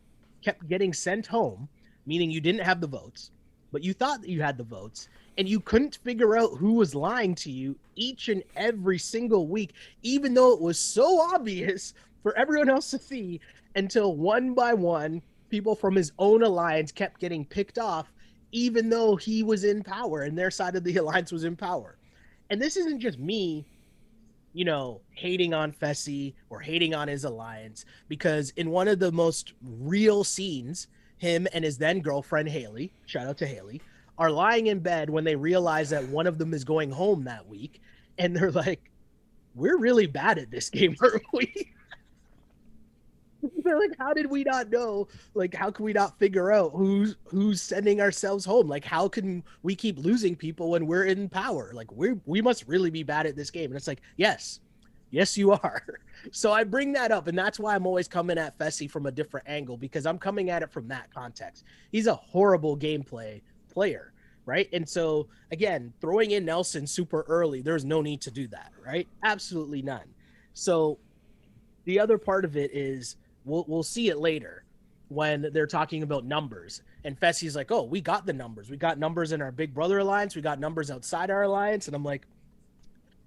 kept 0.42 0.68
getting 0.68 0.92
sent 0.92 1.26
home, 1.26 1.68
meaning 2.06 2.30
you 2.30 2.40
didn't 2.40 2.64
have 2.64 2.80
the 2.80 2.86
votes, 2.86 3.30
but 3.70 3.82
you 3.82 3.94
thought 3.94 4.20
that 4.20 4.30
you 4.30 4.42
had 4.42 4.58
the 4.58 4.64
votes, 4.64 5.08
and 5.38 5.48
you 5.48 5.60
couldn't 5.60 5.98
figure 6.04 6.36
out 6.36 6.58
who 6.58 6.74
was 6.74 6.94
lying 6.94 7.34
to 7.36 7.50
you 7.50 7.76
each 7.96 8.28
and 8.28 8.42
every 8.56 8.98
single 8.98 9.46
week, 9.46 9.72
even 10.02 10.34
though 10.34 10.52
it 10.52 10.60
was 10.60 10.78
so 10.78 11.20
obvious 11.20 11.94
for 12.22 12.36
everyone 12.36 12.68
else 12.68 12.90
to 12.90 12.98
see, 12.98 13.40
until 13.74 14.16
one 14.16 14.54
by 14.54 14.74
one, 14.74 15.22
people 15.52 15.76
from 15.76 15.94
his 15.94 16.12
own 16.18 16.42
alliance 16.42 16.90
kept 16.90 17.20
getting 17.20 17.44
picked 17.44 17.78
off, 17.78 18.10
even 18.52 18.88
though 18.88 19.14
he 19.14 19.42
was 19.42 19.64
in 19.64 19.82
power 19.82 20.22
and 20.22 20.36
their 20.36 20.50
side 20.50 20.74
of 20.74 20.82
the 20.82 20.96
alliance 21.02 21.30
was 21.30 21.44
in 21.44 21.54
power. 21.54 21.98
And 22.50 22.60
this 22.60 22.76
isn't 22.76 23.00
just 23.00 23.18
me 23.18 23.66
you 24.54 24.64
know, 24.64 25.00
hating 25.10 25.54
on 25.54 25.72
Fessy 25.72 26.34
or 26.50 26.60
hating 26.60 26.94
on 26.94 27.08
his 27.08 27.24
alliance 27.24 27.84
because 28.08 28.50
in 28.56 28.70
one 28.70 28.88
of 28.88 28.98
the 28.98 29.10
most 29.10 29.54
real 29.62 30.24
scenes, 30.24 30.88
him 31.16 31.46
and 31.54 31.64
his 31.64 31.78
then 31.78 32.00
girlfriend 32.00 32.48
Haley, 32.48 32.92
shout 33.06 33.26
out 33.26 33.38
to 33.38 33.46
Haley, 33.46 33.80
are 34.18 34.30
lying 34.30 34.66
in 34.66 34.80
bed 34.80 35.08
when 35.08 35.24
they 35.24 35.36
realize 35.36 35.88
that 35.90 36.06
one 36.08 36.26
of 36.26 36.36
them 36.36 36.52
is 36.52 36.64
going 36.64 36.90
home 36.90 37.24
that 37.24 37.48
week, 37.48 37.80
and 38.18 38.36
they're 38.36 38.50
like, 38.50 38.90
"We're 39.54 39.78
really 39.78 40.06
bad 40.06 40.38
at 40.38 40.50
this 40.50 40.68
game, 40.78 40.96
aren't 41.00 41.22
we?" 41.32 41.72
they're 43.64 43.78
like, 43.78 43.96
"How 43.98 44.12
did 44.12 44.26
we 44.30 44.44
not 44.44 44.70
know? 44.70 45.08
Like, 45.34 45.54
how 45.54 45.70
can 45.70 45.84
we 45.84 45.92
not 45.92 46.18
figure 46.18 46.52
out 46.52 46.72
who's 46.74 47.16
who's 47.24 47.60
sending 47.62 48.00
ourselves 48.00 48.44
home? 48.44 48.68
Like, 48.68 48.84
how 48.84 49.08
can 49.08 49.42
we 49.62 49.74
keep 49.74 49.98
losing 49.98 50.36
people 50.36 50.70
when 50.70 50.86
we're 50.86 51.04
in 51.04 51.28
power? 51.28 51.72
Like, 51.74 51.90
we 51.92 52.14
we 52.26 52.40
must 52.40 52.66
really 52.68 52.90
be 52.90 53.02
bad 53.02 53.26
at 53.26 53.36
this 53.36 53.50
game." 53.50 53.66
And 53.70 53.76
it's 53.76 53.88
like, 53.88 54.02
yes, 54.16 54.60
yes, 55.10 55.36
you 55.36 55.52
are. 55.52 55.82
So 56.30 56.52
I 56.52 56.62
bring 56.62 56.92
that 56.92 57.10
up, 57.10 57.26
and 57.26 57.36
that's 57.36 57.58
why 57.58 57.74
I'm 57.74 57.84
always 57.84 58.06
coming 58.06 58.38
at 58.38 58.56
Fessy 58.56 58.88
from 58.88 59.06
a 59.06 59.10
different 59.10 59.48
angle 59.48 59.76
because 59.76 60.06
I'm 60.06 60.18
coming 60.18 60.50
at 60.50 60.62
it 60.62 60.70
from 60.70 60.86
that 60.86 61.12
context. 61.12 61.64
He's 61.90 62.06
a 62.06 62.14
horrible 62.14 62.76
gameplay 62.78 63.42
player, 63.72 64.12
right? 64.46 64.68
And 64.72 64.88
so 64.88 65.26
again, 65.50 65.92
throwing 66.00 66.30
in 66.30 66.44
Nelson 66.44 66.86
super 66.86 67.22
early, 67.26 67.60
there's 67.60 67.84
no 67.84 68.02
need 68.02 68.20
to 68.20 68.30
do 68.30 68.46
that, 68.48 68.70
right? 68.80 69.08
Absolutely 69.24 69.82
none. 69.82 70.14
So 70.52 71.00
the 71.84 71.98
other 71.98 72.18
part 72.18 72.44
of 72.44 72.56
it 72.56 72.70
is 72.72 73.16
we'll 73.44 73.64
we'll 73.68 73.82
see 73.82 74.08
it 74.08 74.18
later 74.18 74.64
when 75.08 75.50
they're 75.52 75.66
talking 75.66 76.02
about 76.02 76.24
numbers. 76.24 76.82
And 77.04 77.18
Fessy's 77.18 77.56
like, 77.56 77.70
"Oh, 77.70 77.82
we 77.82 78.00
got 78.00 78.26
the 78.26 78.32
numbers. 78.32 78.70
We 78.70 78.76
got 78.76 78.98
numbers 78.98 79.32
in 79.32 79.42
our 79.42 79.52
Big 79.52 79.74
Brother 79.74 79.98
alliance. 79.98 80.34
We 80.34 80.42
got 80.42 80.60
numbers 80.60 80.90
outside 80.90 81.30
our 81.30 81.42
alliance." 81.42 81.86
And 81.86 81.96
I'm 81.96 82.04
like, 82.04 82.26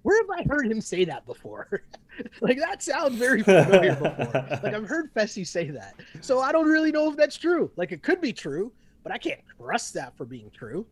"Where 0.02 0.20
have 0.22 0.30
I 0.30 0.48
heard 0.48 0.66
him 0.66 0.80
say 0.80 1.04
that 1.04 1.26
before? 1.26 1.82
like 2.40 2.58
that 2.58 2.82
sounds 2.82 3.16
very 3.16 3.42
familiar 3.42 3.94
before. 3.96 4.60
like 4.62 4.74
I've 4.74 4.88
heard 4.88 5.12
Fessy 5.14 5.46
say 5.46 5.70
that. 5.70 5.94
So 6.20 6.40
I 6.40 6.52
don't 6.52 6.68
really 6.68 6.92
know 6.92 7.10
if 7.10 7.16
that's 7.16 7.36
true. 7.36 7.70
Like 7.76 7.92
it 7.92 8.02
could 8.02 8.20
be 8.20 8.32
true, 8.32 8.72
but 9.02 9.12
I 9.12 9.18
can't 9.18 9.40
trust 9.58 9.94
that 9.94 10.16
for 10.16 10.24
being 10.24 10.50
true. 10.50 10.86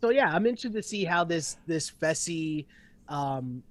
So 0.00 0.10
yeah, 0.10 0.32
I'm 0.32 0.46
interested 0.46 0.74
to 0.74 0.82
see 0.82 1.04
how 1.04 1.24
this 1.24 1.56
this 1.66 1.90
Fessy 1.90 2.66
um 3.08 3.62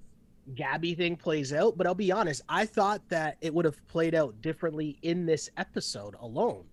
Gabby 0.54 0.94
thing 0.94 1.16
plays 1.16 1.52
out, 1.52 1.76
but 1.76 1.86
I'll 1.86 1.94
be 1.94 2.12
honest, 2.12 2.42
I 2.48 2.66
thought 2.66 3.06
that 3.08 3.36
it 3.40 3.52
would 3.52 3.64
have 3.64 3.86
played 3.88 4.14
out 4.14 4.40
differently 4.40 4.98
in 5.02 5.26
this 5.26 5.50
episode 5.56 6.14
alone, 6.20 6.64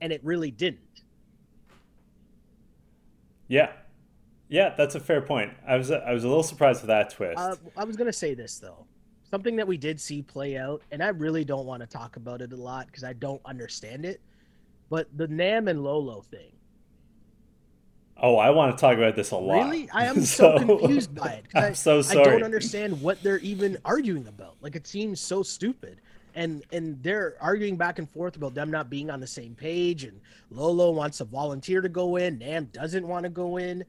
and 0.00 0.12
it 0.12 0.20
really 0.24 0.50
didn't. 0.50 0.80
Yeah, 3.48 3.72
yeah, 4.48 4.74
that's 4.76 4.94
a 4.94 5.00
fair 5.00 5.20
point. 5.20 5.52
I 5.66 5.76
was 5.76 5.90
I 5.90 6.12
was 6.12 6.24
a 6.24 6.28
little 6.28 6.42
surprised 6.42 6.82
with 6.82 6.88
that 6.88 7.10
twist. 7.10 7.38
Uh, 7.38 7.56
I 7.76 7.84
was 7.84 7.96
gonna 7.96 8.12
say 8.12 8.34
this 8.34 8.58
though, 8.58 8.86
something 9.30 9.56
that 9.56 9.66
we 9.66 9.76
did 9.76 10.00
see 10.00 10.22
play 10.22 10.56
out, 10.56 10.82
and 10.90 11.02
I 11.02 11.08
really 11.08 11.44
don't 11.44 11.66
want 11.66 11.82
to 11.82 11.86
talk 11.86 12.16
about 12.16 12.42
it 12.42 12.52
a 12.52 12.56
lot 12.56 12.86
because 12.86 13.04
I 13.04 13.12
don't 13.14 13.42
understand 13.44 14.04
it. 14.04 14.20
But 14.88 15.08
the 15.16 15.26
Nam 15.28 15.66
and 15.68 15.82
Lolo 15.82 16.22
thing, 16.22 16.52
oh, 18.18 18.36
I 18.36 18.50
want 18.50 18.76
to 18.76 18.80
talk 18.80 18.96
about 18.96 19.16
this 19.16 19.30
a 19.30 19.36
lot. 19.36 19.64
really, 19.64 19.88
I 19.90 20.06
am 20.06 20.20
so, 20.24 20.58
confused 20.58 21.14
by 21.14 21.32
it. 21.32 21.44
I'm 21.54 21.64
I, 21.64 21.72
so 21.72 22.00
I 22.00 22.14
don't 22.14 22.42
understand 22.42 23.00
what 23.00 23.22
they're 23.22 23.38
even 23.38 23.78
arguing 23.84 24.26
about. 24.26 24.56
Like 24.60 24.76
it 24.76 24.86
seems 24.86 25.20
so 25.20 25.42
stupid. 25.42 26.00
And 26.34 26.64
and 26.70 27.02
they're 27.02 27.36
arguing 27.40 27.76
back 27.76 27.98
and 27.98 28.10
forth 28.10 28.36
about 28.36 28.54
them 28.54 28.70
not 28.70 28.90
being 28.90 29.10
on 29.10 29.20
the 29.20 29.26
same 29.26 29.54
page. 29.54 30.04
And 30.04 30.20
Lolo 30.50 30.90
wants 30.90 31.20
a 31.20 31.24
volunteer 31.24 31.80
to 31.80 31.88
go 31.88 32.16
in. 32.16 32.38
Nam 32.38 32.66
doesn't 32.72 33.06
want 33.06 33.24
to 33.24 33.30
go 33.30 33.56
in. 33.56 33.84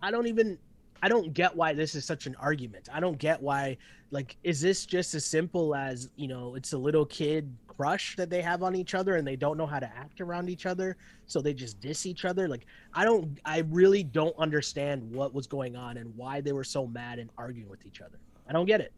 I 0.00 0.10
don't 0.10 0.26
even 0.26 0.58
I 1.04 1.08
don't 1.08 1.34
get 1.34 1.54
why 1.56 1.72
this 1.72 1.94
is 1.96 2.04
such 2.04 2.26
an 2.26 2.36
argument. 2.38 2.88
I 2.92 3.00
don't 3.00 3.18
get 3.18 3.42
why 3.42 3.76
like 4.12 4.36
is 4.44 4.60
this 4.60 4.86
just 4.86 5.14
as 5.14 5.24
simple 5.24 5.74
as, 5.74 6.10
you 6.16 6.28
know, 6.28 6.54
it's 6.54 6.72
a 6.74 6.78
little 6.78 7.04
kid 7.04 7.52
crush 7.66 8.14
that 8.16 8.30
they 8.30 8.40
have 8.42 8.62
on 8.62 8.76
each 8.76 8.94
other 8.94 9.16
and 9.16 9.26
they 9.26 9.34
don't 9.34 9.56
know 9.56 9.66
how 9.66 9.80
to 9.80 9.86
act 9.96 10.20
around 10.20 10.48
each 10.48 10.66
other, 10.66 10.96
so 11.26 11.40
they 11.40 11.54
just 11.54 11.80
diss 11.80 12.06
each 12.06 12.24
other. 12.24 12.46
Like 12.46 12.66
I 12.94 13.04
don't 13.04 13.38
I 13.44 13.60
really 13.70 14.04
don't 14.04 14.36
understand 14.38 15.10
what 15.12 15.34
was 15.34 15.46
going 15.46 15.74
on 15.76 15.96
and 15.96 16.14
why 16.16 16.40
they 16.40 16.52
were 16.52 16.64
so 16.64 16.86
mad 16.86 17.18
and 17.18 17.30
arguing 17.36 17.68
with 17.68 17.84
each 17.84 18.00
other. 18.00 18.18
I 18.48 18.52
don't 18.52 18.66
get 18.66 18.80
it. 18.80 18.92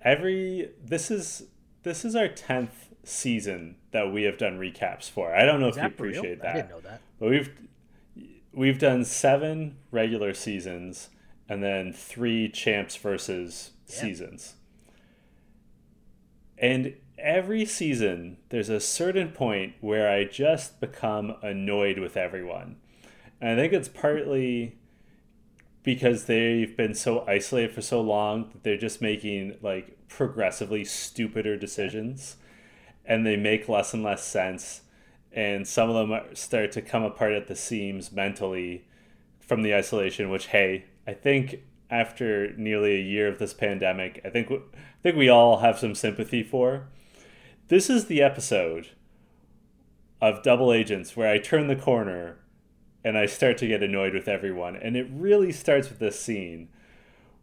Every 0.00 0.70
this 0.84 1.10
is 1.10 1.44
this 1.82 2.04
is 2.04 2.14
our 2.16 2.28
tenth 2.28 2.88
season 3.04 3.76
that 3.92 4.12
we 4.12 4.22
have 4.22 4.38
done 4.38 4.58
recaps 4.58 5.10
for. 5.10 5.34
I 5.34 5.44
don't 5.44 5.60
know 5.60 5.68
Is 5.68 5.76
if 5.76 5.82
you 5.82 5.88
that 5.88 5.96
for 5.96 6.02
real? 6.04 6.18
appreciate 6.18 6.40
I 6.40 6.42
that, 6.44 6.52
didn't 6.54 6.70
know 6.70 6.80
that. 6.80 7.00
but 7.18 7.30
we've 7.30 7.50
we've 8.56 8.78
done 8.78 9.04
seven 9.04 9.76
regular 9.92 10.32
seasons 10.34 11.10
and 11.48 11.62
then 11.62 11.92
three 11.92 12.48
champs 12.48 12.96
versus 12.96 13.72
yeah. 13.86 13.94
seasons. 13.94 14.54
And 16.58 16.94
every 17.18 17.66
season, 17.66 18.38
there's 18.48 18.70
a 18.70 18.80
certain 18.80 19.28
point 19.28 19.74
where 19.80 20.10
I 20.10 20.24
just 20.24 20.80
become 20.80 21.36
annoyed 21.42 21.98
with 21.98 22.16
everyone. 22.16 22.76
And 23.40 23.52
I 23.52 23.62
think 23.62 23.74
it's 23.74 23.88
partly 23.88 24.78
because 25.82 26.24
they've 26.24 26.74
been 26.76 26.94
so 26.94 27.24
isolated 27.28 27.72
for 27.72 27.82
so 27.82 28.00
long 28.00 28.48
that 28.52 28.64
they're 28.64 28.78
just 28.78 29.02
making 29.02 29.58
like 29.60 29.98
progressively 30.08 30.84
stupider 30.84 31.56
decisions 31.58 32.36
and 33.04 33.24
they 33.24 33.36
make 33.36 33.68
less 33.68 33.92
and 33.92 34.02
less 34.02 34.24
sense 34.24 34.80
and 35.36 35.68
some 35.68 35.90
of 35.90 36.08
them 36.08 36.34
start 36.34 36.72
to 36.72 36.82
come 36.82 37.04
apart 37.04 37.32
at 37.32 37.46
the 37.46 37.54
seams 37.54 38.10
mentally 38.10 38.84
from 39.38 39.62
the 39.62 39.74
isolation 39.74 40.30
which 40.30 40.46
hey 40.46 40.86
i 41.06 41.12
think 41.12 41.60
after 41.90 42.52
nearly 42.56 42.96
a 42.96 43.02
year 43.02 43.28
of 43.28 43.38
this 43.38 43.54
pandemic 43.54 44.20
i 44.24 44.30
think 44.30 44.50
i 44.50 45.02
think 45.02 45.16
we 45.16 45.28
all 45.28 45.58
have 45.58 45.78
some 45.78 45.94
sympathy 45.94 46.42
for. 46.42 46.88
This 47.68 47.90
is 47.90 48.06
the 48.06 48.22
episode 48.22 48.88
of 50.20 50.42
double 50.42 50.72
agents 50.72 51.16
where 51.16 51.30
i 51.30 51.38
turn 51.38 51.68
the 51.68 51.76
corner 51.76 52.38
and 53.04 53.16
i 53.16 53.26
start 53.26 53.58
to 53.58 53.68
get 53.68 53.82
annoyed 53.82 54.14
with 54.14 54.26
everyone. 54.26 54.74
And 54.74 54.96
it 54.96 55.06
really 55.12 55.52
starts 55.52 55.88
with 55.88 55.98
this 55.98 56.18
scene 56.18 56.68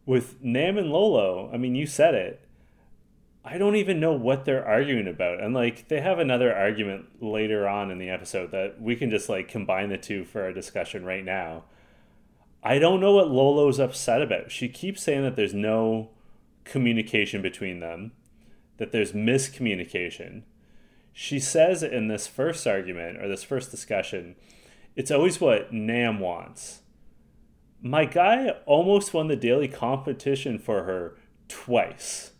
with 0.04 0.42
nam 0.42 0.76
and 0.76 0.90
lolo. 0.90 1.50
I 1.52 1.56
mean 1.56 1.74
you 1.74 1.86
said 1.86 2.14
it 2.14 2.46
I 3.46 3.58
don't 3.58 3.76
even 3.76 4.00
know 4.00 4.12
what 4.12 4.46
they're 4.46 4.66
arguing 4.66 5.06
about. 5.06 5.42
And 5.42 5.52
like 5.52 5.88
they 5.88 6.00
have 6.00 6.18
another 6.18 6.54
argument 6.54 7.22
later 7.22 7.68
on 7.68 7.90
in 7.90 7.98
the 7.98 8.08
episode 8.08 8.52
that 8.52 8.80
we 8.80 8.96
can 8.96 9.10
just 9.10 9.28
like 9.28 9.48
combine 9.48 9.90
the 9.90 9.98
two 9.98 10.24
for 10.24 10.42
our 10.42 10.52
discussion 10.52 11.04
right 11.04 11.24
now. 11.24 11.64
I 12.62 12.78
don't 12.78 13.00
know 13.00 13.12
what 13.12 13.30
Lolo's 13.30 13.78
upset 13.78 14.22
about. 14.22 14.50
She 14.50 14.68
keeps 14.68 15.02
saying 15.02 15.22
that 15.22 15.36
there's 15.36 15.52
no 15.52 16.08
communication 16.64 17.42
between 17.42 17.80
them, 17.80 18.12
that 18.78 18.92
there's 18.92 19.12
miscommunication. 19.12 20.44
She 21.12 21.38
says 21.38 21.82
in 21.82 22.08
this 22.08 22.26
first 22.26 22.66
argument 22.66 23.22
or 23.22 23.28
this 23.28 23.44
first 23.44 23.70
discussion, 23.70 24.36
it's 24.96 25.10
always 25.10 25.38
what 25.38 25.70
Nam 25.70 26.18
wants. 26.18 26.80
My 27.82 28.06
guy 28.06 28.48
almost 28.64 29.12
won 29.12 29.28
the 29.28 29.36
daily 29.36 29.68
competition 29.68 30.58
for 30.58 30.84
her 30.84 31.18
twice 31.48 32.30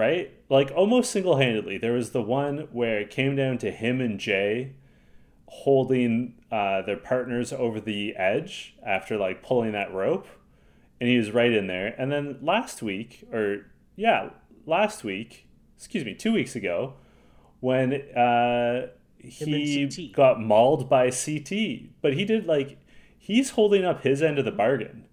right? 0.00 0.32
Like 0.48 0.72
almost 0.74 1.10
single 1.10 1.36
handedly. 1.36 1.76
There 1.76 1.92
was 1.92 2.10
the 2.10 2.22
one 2.22 2.68
where 2.72 2.98
it 3.00 3.10
came 3.10 3.36
down 3.36 3.58
to 3.58 3.70
him 3.70 4.00
and 4.00 4.18
Jay 4.18 4.72
holding 5.46 6.34
uh, 6.50 6.80
their 6.82 6.96
partners 6.96 7.52
over 7.52 7.80
the 7.80 8.16
edge 8.16 8.74
after 8.84 9.18
like 9.18 9.42
pulling 9.42 9.72
that 9.72 9.92
rope, 9.92 10.26
and 11.00 11.08
he 11.10 11.18
was 11.18 11.32
right 11.32 11.52
in 11.52 11.66
there. 11.66 11.94
And 11.98 12.10
then 12.10 12.38
last 12.40 12.82
week, 12.82 13.28
or 13.30 13.66
yeah, 13.94 14.30
last 14.64 15.04
week, 15.04 15.46
excuse 15.76 16.04
me, 16.04 16.14
two 16.14 16.32
weeks 16.32 16.56
ago, 16.56 16.94
when 17.60 17.92
uh, 18.16 18.86
he 19.18 20.12
got 20.14 20.40
mauled 20.40 20.88
by 20.88 21.10
CT, 21.10 21.52
but 22.00 22.14
he 22.14 22.24
did 22.24 22.46
like 22.46 22.78
he's 23.18 23.50
holding 23.50 23.84
up 23.84 24.02
his 24.02 24.22
end 24.22 24.38
of 24.38 24.46
the 24.46 24.50
bargain, 24.50 25.04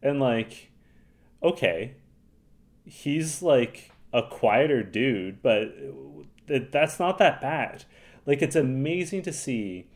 and 0.00 0.20
like, 0.20 0.70
okay, 1.42 1.96
he's 2.84 3.42
like 3.42 3.90
a 4.12 4.22
quieter 4.22 4.82
dude, 4.82 5.42
but 5.42 5.74
that's 6.46 6.98
not 6.98 7.18
that 7.18 7.40
bad. 7.40 7.84
Like 8.26 8.42
it's 8.42 8.56
amazing 8.56 9.22
to 9.22 9.32
see 9.32 9.88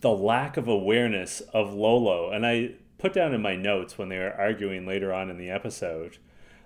the 0.00 0.10
lack 0.10 0.56
of 0.56 0.68
awareness 0.68 1.40
of 1.52 1.72
Lolo, 1.72 2.30
and 2.30 2.46
I 2.46 2.72
put 2.98 3.12
down 3.12 3.32
in 3.32 3.40
my 3.40 3.56
notes 3.56 3.96
when 3.96 4.08
they 4.08 4.18
were 4.18 4.34
arguing 4.34 4.86
later 4.86 5.12
on 5.12 5.30
in 5.30 5.38
the 5.38 5.50
episode, 5.50 6.18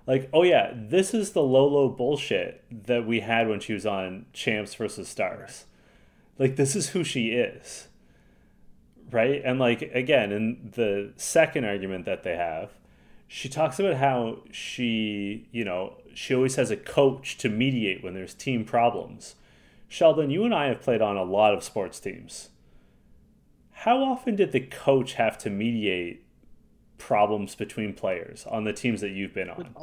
like, 0.05 0.29
oh 0.33 0.43
yeah, 0.43 0.73
this 0.75 1.13
is 1.13 1.31
the 1.31 1.43
Lolo 1.43 1.87
bullshit 1.87 2.63
that 2.85 3.05
we 3.05 3.21
had 3.21 3.47
when 3.47 3.59
she 3.59 3.73
was 3.73 3.85
on 3.85 4.25
Champs 4.33 4.75
versus 4.75 5.07
Stars. 5.07 5.65
Like 6.37 6.55
this 6.55 6.75
is 6.75 6.89
who 6.89 7.03
she 7.03 7.29
is. 7.29 7.87
Right? 9.11 9.41
And 9.45 9.59
like 9.59 9.81
again, 9.93 10.31
in 10.31 10.71
the 10.75 11.13
second 11.15 11.65
argument 11.65 12.05
that 12.05 12.23
they 12.23 12.35
have, 12.35 12.71
she 13.27 13.47
talks 13.47 13.79
about 13.79 13.95
how 13.95 14.39
she, 14.51 15.47
you 15.51 15.63
know, 15.63 15.97
she 16.13 16.33
always 16.33 16.55
has 16.55 16.71
a 16.71 16.77
coach 16.77 17.37
to 17.39 17.49
mediate 17.49 18.03
when 18.03 18.13
there's 18.13 18.33
team 18.33 18.65
problems. 18.65 19.35
Sheldon, 19.87 20.29
you 20.29 20.45
and 20.45 20.53
I 20.53 20.67
have 20.67 20.81
played 20.81 21.01
on 21.01 21.17
a 21.17 21.23
lot 21.23 21.53
of 21.53 21.63
sports 21.63 21.99
teams. 21.99 22.49
How 23.71 24.03
often 24.03 24.35
did 24.35 24.51
the 24.51 24.61
coach 24.61 25.13
have 25.13 25.37
to 25.39 25.49
mediate 25.49 26.25
problems 26.97 27.53
between 27.55 27.93
players 27.93 28.45
on 28.49 28.63
the 28.63 28.73
teams 28.73 29.01
that 29.01 29.09
you've 29.09 29.33
been 29.33 29.49
on? 29.49 29.73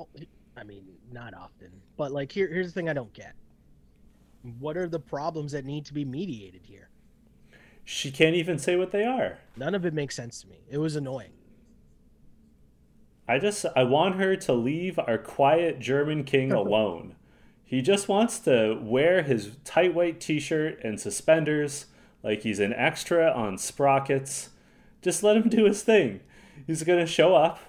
I 0.56 0.64
mean, 0.64 0.84
not 1.12 1.34
often. 1.34 1.70
But 1.96 2.12
like 2.12 2.32
here 2.32 2.48
here's 2.48 2.68
the 2.68 2.72
thing 2.72 2.88
I 2.88 2.92
don't 2.92 3.12
get. 3.12 3.34
What 4.58 4.76
are 4.76 4.88
the 4.88 5.00
problems 5.00 5.52
that 5.52 5.64
need 5.64 5.84
to 5.86 5.94
be 5.94 6.04
mediated 6.04 6.62
here? 6.64 6.88
She 7.84 8.10
can't 8.10 8.36
even 8.36 8.58
say 8.58 8.76
what 8.76 8.90
they 8.90 9.04
are. 9.04 9.38
None 9.56 9.74
of 9.74 9.84
it 9.84 9.92
makes 9.92 10.14
sense 10.14 10.42
to 10.42 10.48
me. 10.48 10.60
It 10.70 10.78
was 10.78 10.96
annoying. 10.96 11.32
I 13.30 13.38
just 13.38 13.64
I 13.76 13.84
want 13.84 14.16
her 14.16 14.34
to 14.34 14.52
leave 14.52 14.98
our 14.98 15.16
quiet 15.16 15.78
German 15.78 16.24
king 16.24 16.50
alone. 16.50 17.14
He 17.64 17.80
just 17.80 18.08
wants 18.08 18.40
to 18.40 18.76
wear 18.82 19.22
his 19.22 19.56
tight 19.62 19.94
white 19.94 20.20
t-shirt 20.20 20.82
and 20.82 20.98
suspenders 20.98 21.86
like 22.24 22.42
he's 22.42 22.58
an 22.58 22.72
extra 22.72 23.30
on 23.30 23.56
Sprockets. 23.56 24.48
Just 25.00 25.22
let 25.22 25.36
him 25.36 25.48
do 25.48 25.66
his 25.66 25.84
thing. 25.84 26.22
He's 26.66 26.82
going 26.82 26.98
to 26.98 27.06
show 27.06 27.36
up. 27.36 27.60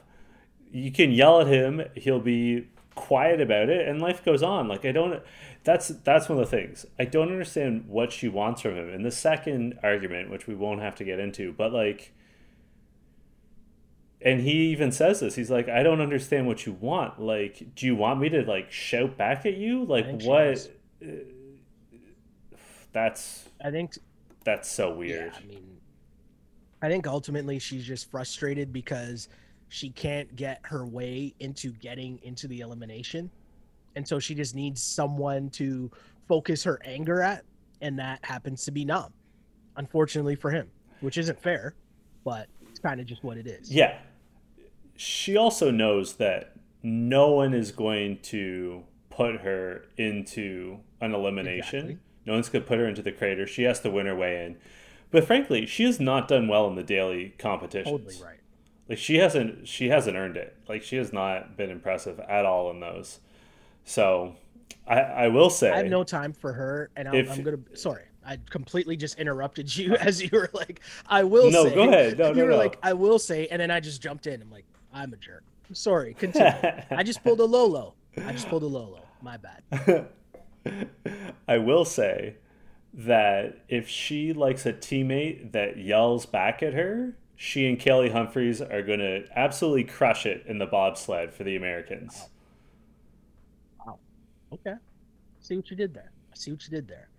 You 0.72 0.92
can 0.92 1.12
yell 1.12 1.42
at 1.42 1.48
him, 1.48 1.84
he'll 1.94 2.20
be 2.20 2.68
quiet 2.96 3.40
about 3.40 3.70
it 3.70 3.88
and 3.88 4.02
life 4.02 4.26
goes 4.26 4.42
on. 4.42 4.68
Like 4.68 4.84
I 4.84 4.92
don't 4.92 5.22
that's 5.64 5.90
that's 5.90 6.28
one 6.28 6.40
of 6.40 6.50
the 6.50 6.58
things. 6.58 6.88
I 6.98 7.06
don't 7.06 7.32
understand 7.32 7.86
what 7.88 8.12
she 8.12 8.28
wants 8.28 8.64
from 8.64 8.76
him. 8.76 8.90
In 8.90 9.04
the 9.04 9.12
second 9.12 9.78
argument, 9.84 10.32
which 10.32 10.48
we 10.48 10.56
won't 10.56 10.82
have 10.82 10.96
to 10.96 11.04
get 11.04 11.20
into, 11.20 11.54
but 11.54 11.72
like 11.72 12.14
and 14.24 14.42
he 14.42 14.72
even 14.72 14.92
says 14.92 15.20
this. 15.20 15.36
He's 15.36 15.50
like 15.50 15.68
i 15.70 15.84
don't 15.84 16.02
understand 16.02 16.48
what 16.48 16.66
you 16.66 16.74
want. 16.74 17.20
Like 17.20 17.76
do 17.76 17.86
you 17.86 17.96
want 17.96 18.20
me 18.20 18.30
to 18.30 18.44
like 18.44 18.72
shout 18.72 19.18
back 19.18 19.46
at 19.46 19.58
you? 19.58 19.84
Like 19.86 20.22
what? 20.22 20.70
uh, 21.04 21.08
that's 22.94 23.46
i 23.64 23.72
think 23.72 23.98
that's 24.44 24.70
so 24.70 24.94
weird. 24.94 25.32
Yeah, 25.34 25.40
i 25.42 25.48
mean 25.48 25.78
i 26.82 26.90
think 26.90 27.08
ultimately 27.08 27.58
she's 27.60 27.86
just 27.86 28.12
frustrated 28.12 28.74
because 28.74 29.30
she 29.70 29.90
can't 29.90 30.36
get 30.36 30.60
her 30.64 30.86
way 30.86 31.34
into 31.40 31.72
getting 31.72 32.20
into 32.24 32.48
the 32.48 32.60
elimination. 32.60 33.32
And 33.96 34.06
so 34.06 34.20
she 34.20 34.36
just 34.36 34.54
needs 34.54 34.84
someone 34.84 35.50
to 35.52 35.90
focus 36.28 36.64
her 36.64 36.82
anger 36.84 37.22
at 37.22 37.46
and 37.82 37.98
that 38.00 38.24
happens 38.24 38.64
to 38.66 38.72
be 38.72 38.86
Nam 38.86 39.14
unfortunately 39.78 40.36
for 40.36 40.52
him 40.52 40.70
which 41.00 41.18
isn't 41.18 41.42
fair 41.42 41.74
but 42.24 42.48
it's 42.70 42.80
kind 42.80 43.00
of 43.00 43.06
just 43.06 43.24
what 43.24 43.38
it 43.38 43.48
is. 43.48 43.72
Yeah 43.72 43.98
she 45.02 45.36
also 45.36 45.72
knows 45.72 46.18
that 46.18 46.54
no 46.84 47.32
one 47.32 47.56
is 47.56 47.72
going 47.72 48.20
to 48.20 48.84
put 49.10 49.42
her 49.42 49.86
into 49.98 50.78
an 51.00 51.16
elimination. 51.16 51.80
Exactly. 51.80 51.98
No 52.28 52.34
one's 52.34 52.50
going 52.50 52.64
to 52.64 52.68
put 52.68 52.78
her 52.78 52.88
into 52.88 53.02
the 53.02 53.12
crater. 53.12 53.48
She 53.48 53.64
has 53.64 53.80
to 53.80 53.90
win 53.90 54.06
her 54.06 54.16
way 54.16 54.46
in. 54.46 54.58
But 55.10 55.26
frankly, 55.26 55.66
she 55.66 55.86
has 55.86 56.00
not 56.00 56.28
done 56.28 56.48
well 56.48 56.68
in 56.68 56.76
the 56.76 56.84
daily 56.84 57.34
competitions. 57.40 58.04
Totally 58.06 58.24
right. 58.24 58.40
Like 58.88 59.00
she 59.00 59.16
hasn't 59.16 59.68
she 59.68 59.90
hasn't 59.90 60.16
earned 60.16 60.38
it. 60.38 60.56
Like 60.70 60.84
she 60.84 60.98
has 60.98 61.12
not 61.12 61.58
been 61.58 61.72
impressive 61.72 62.20
at 62.20 62.46
all 62.46 62.70
in 62.70 62.80
those. 62.80 63.22
So 63.84 64.36
I, 64.86 65.00
I 65.00 65.28
will 65.30 65.50
say 65.50 65.72
I 65.72 65.78
have 65.78 65.88
no 65.88 66.04
time 66.04 66.32
for 66.32 66.54
her, 66.54 66.92
and 66.96 67.08
I'm, 67.08 67.16
if, 67.16 67.32
I'm 67.32 67.42
gonna. 67.42 67.58
Sorry, 67.74 68.04
I 68.24 68.38
completely 68.50 68.98
just 68.98 69.18
interrupted 69.18 69.76
you 69.76 69.96
as 70.00 70.22
you 70.22 70.30
were 70.32 70.50
like, 70.54 70.82
"I 71.08 71.24
will." 71.24 71.50
No, 71.50 71.68
say, 71.68 71.74
go 71.76 71.90
ahead. 71.90 72.20
No, 72.20 72.28
you 72.30 72.36
no, 72.36 72.46
were 72.46 72.52
no. 72.52 72.58
like, 72.58 72.78
"I 72.84 72.94
will 72.94 73.18
say," 73.18 73.48
and 73.48 73.62
then 73.62 73.72
I 73.72 73.80
just 73.80 74.02
jumped 74.02 74.28
in. 74.28 74.42
I'm 74.42 74.52
like, 74.52 74.66
I'm 74.94 75.14
a 75.14 75.18
jerk. 75.18 75.44
sorry. 75.74 76.14
Continue. 76.14 76.52
I 76.92 77.04
just 77.04 77.24
pulled 77.24 77.40
a 77.40 77.46
Lolo. 77.58 77.96
I 78.26 78.32
just 78.34 78.50
pulled 78.50 78.64
a 78.64 78.68
Lolo. 78.68 79.04
My 79.22 79.38
bad. 79.38 80.08
I 81.48 81.58
will 81.58 81.86
say 81.86 82.36
that 82.94 83.64
if 83.70 83.88
she 83.88 84.34
likes 84.34 84.66
a 84.66 84.74
teammate 84.74 85.54
that 85.54 85.78
yells 85.78 86.26
back 86.26 86.62
at 86.62 86.74
her, 86.74 87.16
she 87.36 87.68
and 87.68 87.80
Kaillie 87.80 88.12
Humphries 88.12 88.62
are 88.62 88.82
going 88.84 89.00
to 89.00 89.26
absolutely 89.36 89.86
crush 89.86 90.26
it 90.26 90.44
in 90.46 90.60
the 90.60 90.66
bobsled 90.66 91.34
for 91.34 91.44
the 91.44 91.56
Americans. 91.56 92.30
Wow. 93.80 93.98
wow. 94.52 94.60
Okay. 94.60 94.76
See 95.40 95.56
what 95.56 95.70
you 95.72 95.78
did 95.78 95.94
there. 95.94 96.12
I 96.32 96.36
see 96.36 96.52
what 96.52 96.64
you 96.64 96.70
did 96.70 96.88
there. 96.88 97.10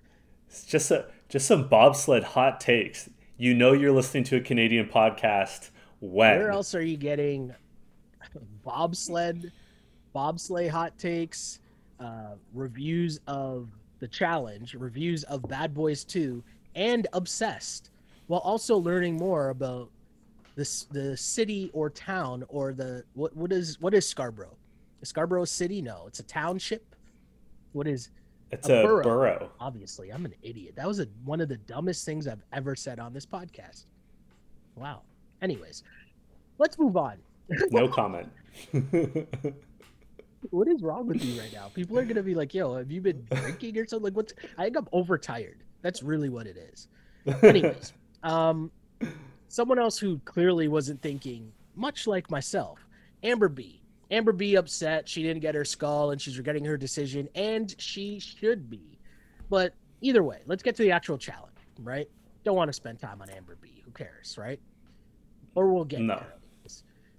It's 0.48 0.64
just 0.64 0.90
a 0.90 1.06
just 1.28 1.46
some 1.46 1.66
bobsled 1.68 2.22
hot 2.22 2.60
takes. 2.60 3.08
You 3.36 3.54
know 3.54 3.72
you're 3.72 3.92
listening 3.92 4.24
to 4.24 4.36
a 4.36 4.40
Canadian 4.40 4.86
podcast 4.86 5.70
when. 6.02 6.38
Where 6.38 6.50
else 6.50 6.74
are 6.74 6.82
you 6.82 6.96
getting 6.96 7.54
bobsled, 8.64 9.52
bobsleigh 10.14 10.68
hot 10.68 10.98
takes, 10.98 11.60
uh, 12.00 12.34
reviews 12.52 13.20
of 13.26 13.68
the 14.00 14.08
challenge, 14.08 14.74
reviews 14.74 15.22
of 15.24 15.42
Bad 15.48 15.72
Boys 15.72 16.04
2, 16.04 16.42
and 16.74 17.06
Obsessed. 17.12 17.90
while 18.26 18.40
also 18.40 18.76
learning 18.76 19.16
more 19.16 19.50
about 19.50 19.90
this 20.54 20.84
the 20.84 21.16
city 21.16 21.70
or 21.72 21.88
town 21.88 22.44
or 22.48 22.74
the 22.74 23.04
what 23.14 23.34
what 23.36 23.52
is 23.52 23.80
what 23.80 23.94
is 23.94 24.06
Scarborough? 24.08 24.56
Is 25.00 25.08
Scarborough 25.08 25.42
a 25.42 25.46
city? 25.46 25.80
No, 25.80 26.04
it's 26.06 26.20
a 26.20 26.24
township. 26.24 26.94
What 27.72 27.86
is 27.86 28.10
it's 28.50 28.68
a, 28.68 28.80
a 28.80 28.82
borough. 28.82 29.02
borough. 29.02 29.50
Obviously, 29.60 30.10
I'm 30.10 30.24
an 30.26 30.34
idiot. 30.42 30.74
That 30.76 30.86
was 30.86 31.00
a, 31.00 31.06
one 31.24 31.40
of 31.40 31.48
the 31.48 31.56
dumbest 31.56 32.04
things 32.04 32.26
I've 32.26 32.44
ever 32.52 32.76
said 32.76 32.98
on 32.98 33.14
this 33.14 33.24
podcast. 33.24 33.86
Wow. 34.74 35.02
Anyways, 35.42 35.82
let's 36.58 36.78
move 36.78 36.96
on. 36.96 37.18
no 37.70 37.88
comment. 37.88 38.28
what 40.50 40.68
is 40.68 40.82
wrong 40.82 41.06
with 41.06 41.24
you 41.24 41.40
right 41.40 41.52
now? 41.52 41.68
People 41.74 41.98
are 41.98 42.04
gonna 42.04 42.22
be 42.22 42.34
like, 42.34 42.54
"Yo, 42.54 42.76
have 42.76 42.90
you 42.90 43.00
been 43.00 43.26
drinking 43.30 43.76
or 43.78 43.86
something?" 43.86 44.04
Like, 44.04 44.16
what's? 44.16 44.32
I 44.56 44.64
think 44.64 44.76
I'm 44.76 44.88
overtired. 44.92 45.62
That's 45.82 46.02
really 46.02 46.28
what 46.28 46.46
it 46.46 46.56
is. 46.56 46.88
Anyways, 47.42 47.92
um, 48.22 48.70
someone 49.48 49.78
else 49.78 49.98
who 49.98 50.18
clearly 50.24 50.68
wasn't 50.68 51.02
thinking, 51.02 51.52
much 51.74 52.06
like 52.06 52.30
myself, 52.30 52.78
Amber 53.22 53.48
B. 53.48 53.82
Amber 54.10 54.32
B 54.32 54.56
upset 54.56 55.08
she 55.08 55.22
didn't 55.22 55.40
get 55.40 55.54
her 55.54 55.64
skull 55.64 56.10
and 56.10 56.20
she's 56.20 56.36
regretting 56.36 56.64
her 56.64 56.76
decision, 56.76 57.28
and 57.34 57.74
she 57.78 58.20
should 58.20 58.70
be. 58.70 58.98
But 59.48 59.74
either 60.00 60.22
way, 60.22 60.40
let's 60.46 60.62
get 60.62 60.76
to 60.76 60.82
the 60.82 60.92
actual 60.92 61.18
challenge, 61.18 61.56
right? 61.80 62.08
Don't 62.44 62.56
want 62.56 62.68
to 62.68 62.72
spend 62.72 63.00
time 63.00 63.22
on 63.22 63.30
Amber 63.30 63.56
B. 63.60 63.82
Who 63.84 63.90
cares, 63.90 64.36
right? 64.38 64.60
Or 65.54 65.72
we'll 65.72 65.84
get 65.84 66.00
no. 66.00 66.16
there. 66.16 66.32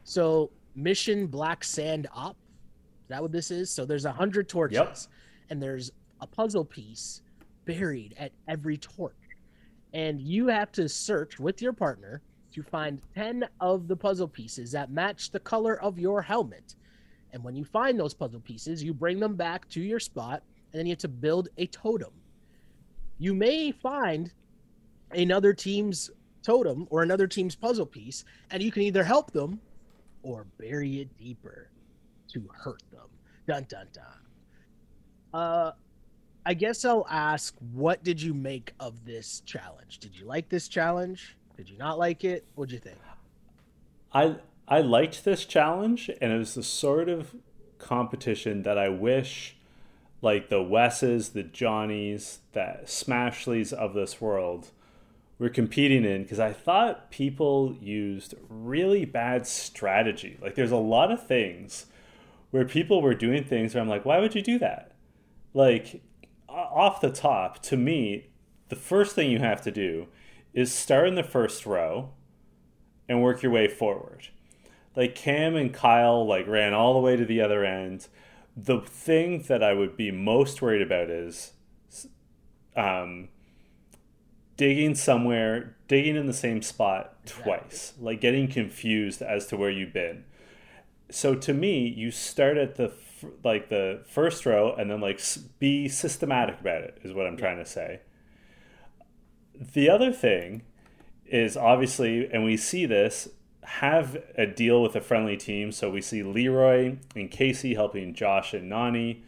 So 0.04 0.52
mission 0.76 1.28
Black 1.28 1.64
Sand 1.64 2.08
Op. 2.14 2.36
Is 3.04 3.10
that 3.10 3.22
what 3.22 3.32
this 3.32 3.52
is? 3.52 3.70
So 3.70 3.86
there's 3.86 4.06
a 4.06 4.12
hundred 4.12 4.50
torches, 4.50 4.78
yep. 4.78 4.98
and 5.50 5.62
there's 5.62 5.92
a 6.22 6.28
puzzle 6.28 6.66
piece 6.66 7.22
buried 7.66 8.16
at 8.18 8.32
every 8.48 8.78
torch, 8.78 9.14
and 9.94 10.22
you 10.22 10.48
have 10.48 10.72
to 10.74 10.90
search 10.90 11.40
with 11.40 11.62
your 11.62 11.74
partner 11.74 12.22
to 12.54 12.64
find 12.64 13.02
ten 13.14 13.48
of 13.60 13.88
the 13.88 13.96
puzzle 13.96 14.28
pieces 14.28 14.72
that 14.72 14.92
match 14.92 15.32
the 15.32 15.40
color 15.40 15.82
of 15.82 16.00
your 16.00 16.22
helmet. 16.22 16.76
And 17.34 17.44
when 17.44 17.56
you 17.56 17.66
find 17.66 18.00
those 18.00 18.14
puzzle 18.14 18.42
pieces, 18.42 18.84
you 18.84 18.94
bring 18.94 19.20
them 19.20 19.36
back 19.36 19.68
to 19.70 19.82
your 19.82 20.00
spot, 20.00 20.44
and 20.72 20.80
then 20.80 20.86
you 20.86 20.92
have 20.92 21.00
to 21.00 21.08
build 21.08 21.50
a 21.58 21.68
totem. 21.68 22.12
You 23.18 23.34
may 23.34 23.72
find 23.72 24.32
another 25.12 25.54
team's 25.54 26.12
totem 26.44 26.88
or 26.90 27.02
another 27.02 27.28
team's 27.28 27.56
puzzle 27.56 27.86
piece, 27.86 28.26
and 28.52 28.62
you 28.62 28.72
can 28.72 28.84
either 28.84 29.04
help 29.04 29.32
them 29.32 29.60
or 30.22 30.46
bury 30.58 31.02
it 31.02 31.18
deeper 31.18 31.70
to 32.30 32.48
hurt 32.54 32.84
them. 32.92 33.08
Dun 33.48 33.66
dun 33.68 33.88
dun. 33.94 34.04
Uh, 35.34 35.72
I 36.46 36.54
guess 36.54 36.84
I'll 36.86 37.08
ask, 37.10 37.56
what 37.72 38.04
did 38.04 38.22
you 38.22 38.34
make 38.34 38.74
of 38.80 39.06
this 39.06 39.42
challenge? 39.46 40.00
Did 40.00 40.18
you 40.18 40.26
like 40.26 40.50
this 40.50 40.68
challenge? 40.68 41.38
Did 41.58 41.70
you 41.70 41.78
not 41.78 41.98
like 41.98 42.24
it? 42.24 42.46
What'd 42.56 42.74
you 42.74 42.80
think? 42.80 42.98
I 44.14 44.36
I 44.68 44.82
liked 44.82 45.26
this 45.26 45.46
challenge, 45.46 46.10
and 46.22 46.32
it 46.32 46.38
was 46.38 46.56
the 46.56 46.64
sort 46.64 47.10
of 47.10 47.36
competition 47.80 48.64
that 48.64 48.78
I 48.78 48.90
wish, 48.90 49.58
like 50.22 50.50
the 50.50 50.62
Wesses, 50.62 51.30
the 51.30 51.44
Johnnies, 51.44 52.40
the 52.54 52.80
Smashleys 52.86 53.74
of 53.74 53.94
this 53.94 54.22
world, 54.22 54.72
were 55.40 55.50
competing 55.50 56.06
in 56.06 56.24
because 56.24 56.40
I 56.40 56.54
thought 56.54 57.12
people 57.12 57.76
used 57.82 58.36
really 58.50 59.06
bad 59.06 59.48
strategy. 59.48 60.38
Like, 60.42 60.56
there's 60.56 60.72
a 60.72 60.78
lot 60.78 61.12
of 61.12 61.26
things 61.26 61.88
where 62.52 62.66
people 62.66 63.02
were 63.02 63.16
doing 63.16 63.44
things 63.44 63.74
where 63.74 63.82
I'm 63.82 63.90
like, 63.90 64.06
why 64.06 64.20
would 64.20 64.36
you 64.36 64.42
do 64.42 64.60
that? 64.60 64.92
Like, 65.54 66.02
off 66.48 67.02
the 67.02 67.10
top, 67.10 67.62
to 67.64 67.78
me, 67.78 68.28
the 68.70 68.76
first 68.76 69.16
thing 69.16 69.32
you 69.32 69.40
have 69.40 69.62
to 69.64 69.72
do 69.72 70.08
is 70.54 70.72
start 70.74 71.08
in 71.08 71.16
the 71.16 71.24
first 71.24 71.66
row 71.66 72.12
and 73.10 73.22
work 73.22 73.42
your 73.42 73.52
way 73.52 73.68
forward 73.68 74.28
like 74.96 75.16
Kam 75.16 75.56
and 75.56 75.74
Kyle 75.74 76.26
like 76.26 76.48
ran 76.48 76.74
all 76.74 76.94
the 76.94 77.00
way 77.00 77.16
to 77.16 77.26
the 77.26 77.42
other 77.42 77.64
end. 77.66 78.08
The 78.56 78.82
thing 78.82 79.44
that 79.44 79.64
I 79.64 79.74
would 79.74 79.98
be 79.98 80.12
most 80.12 80.62
worried 80.62 80.82
about 80.82 81.10
is 81.10 81.54
um, 82.76 83.30
digging 84.58 84.96
somewhere, 84.96 85.76
digging 85.88 86.16
in 86.16 86.28
the 86.28 86.34
same 86.34 86.62
spot 86.62 87.26
twice, 87.26 87.94
like 88.00 88.22
getting 88.22 88.48
confused 88.48 89.22
as 89.22 89.48
to 89.48 89.58
where 89.58 89.70
you've 89.70 89.94
been. 89.94 90.24
So 91.10 91.36
to 91.36 91.54
me, 91.54 91.88
you 91.88 92.12
start 92.12 92.58
at 92.58 92.76
the 92.76 92.94
like 93.44 93.70
the 93.70 94.02
first 94.06 94.46
row 94.46 94.76
and 94.76 94.92
then 94.92 95.00
like 95.00 95.22
be 95.60 95.88
systematic 95.88 96.60
about 96.60 96.82
it 96.82 97.00
is 97.04 97.14
what 97.14 97.26
I'm 97.26 97.38
trying 97.38 97.58
to 97.58 97.66
say. 97.66 98.02
The 99.74 99.90
other 99.90 100.12
thing 100.12 100.64
is 101.26 101.56
obviously, 101.56 102.30
and 102.32 102.44
we 102.44 102.58
see 102.58 102.86
this 102.86 103.30
have 103.64 104.18
a 104.38 104.46
deal 104.46 104.82
with 104.82 104.96
a 104.96 105.02
friendly 105.02 105.38
team. 105.38 105.72
So 105.72 105.90
we 105.90 106.02
see 106.02 106.22
Leroy 106.22 106.98
and 107.16 107.32
Kaycee 107.32 107.76
helping 107.76 108.14
Josh 108.14 108.54
and 108.54 108.72
Nany. 108.72 109.22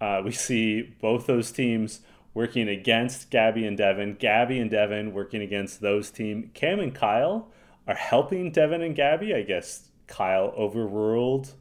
Uh, 0.00 0.22
we 0.24 0.32
see 0.32 0.82
both 0.82 1.26
those 1.26 1.50
teams 1.50 2.00
working 2.34 2.68
against 2.68 3.30
Gabby 3.30 3.64
and 3.64 3.78
Devin. 3.78 4.16
Gabby 4.18 4.58
and 4.58 4.70
Devin 4.70 5.14
working 5.14 5.40
against 5.40 5.80
those 5.80 6.10
team. 6.10 6.50
Kam 6.52 6.80
and 6.80 6.94
Kyle 6.94 7.48
are 7.86 7.94
helping 7.94 8.50
Devin 8.50 8.82
and 8.82 8.96
Gabby. 8.96 9.34
I 9.34 9.42
guess 9.42 9.88
Kyle 10.08 10.52
overruled 10.56 11.54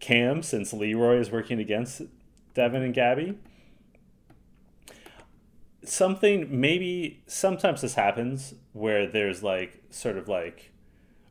Kam 0.00 0.42
since 0.42 0.72
Leroy 0.72 1.20
is 1.20 1.30
working 1.30 1.60
against 1.60 2.02
Devin 2.54 2.82
and 2.82 2.92
Gabby. 2.92 3.38
Something 5.84 6.60
maybe 6.60 7.22
sometimes 7.26 7.80
this 7.80 7.94
happens 7.94 8.54
where 8.72 9.06
there's 9.06 9.42
like 9.42 9.82
sort 9.90 10.16
of 10.16 10.28
like 10.28 10.72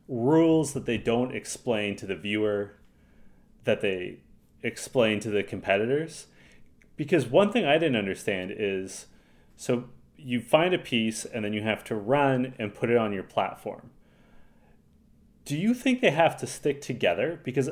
rules 0.08 0.72
that 0.72 0.86
they 0.86 0.98
don't 0.98 1.34
explain 1.34 1.96
to 1.96 2.06
the 2.06 2.16
viewer 2.16 2.74
that 3.64 3.80
they 3.80 4.20
explain 4.62 5.20
to 5.20 5.30
the 5.30 5.42
competitors 5.42 6.26
because 7.04 7.26
one 7.26 7.50
thing 7.50 7.64
i 7.64 7.74
didn't 7.74 7.96
understand 7.96 8.52
is 8.56 9.06
so 9.56 9.84
you 10.16 10.40
find 10.40 10.74
a 10.74 10.78
piece 10.78 11.24
and 11.24 11.44
then 11.44 11.52
you 11.52 11.62
have 11.62 11.82
to 11.82 11.94
run 11.94 12.54
and 12.58 12.74
put 12.74 12.90
it 12.90 12.96
on 12.96 13.12
your 13.12 13.22
platform 13.22 13.90
do 15.44 15.56
you 15.56 15.74
think 15.74 16.00
they 16.00 16.10
have 16.10 16.36
to 16.36 16.46
stick 16.46 16.80
together 16.80 17.40
because 17.44 17.70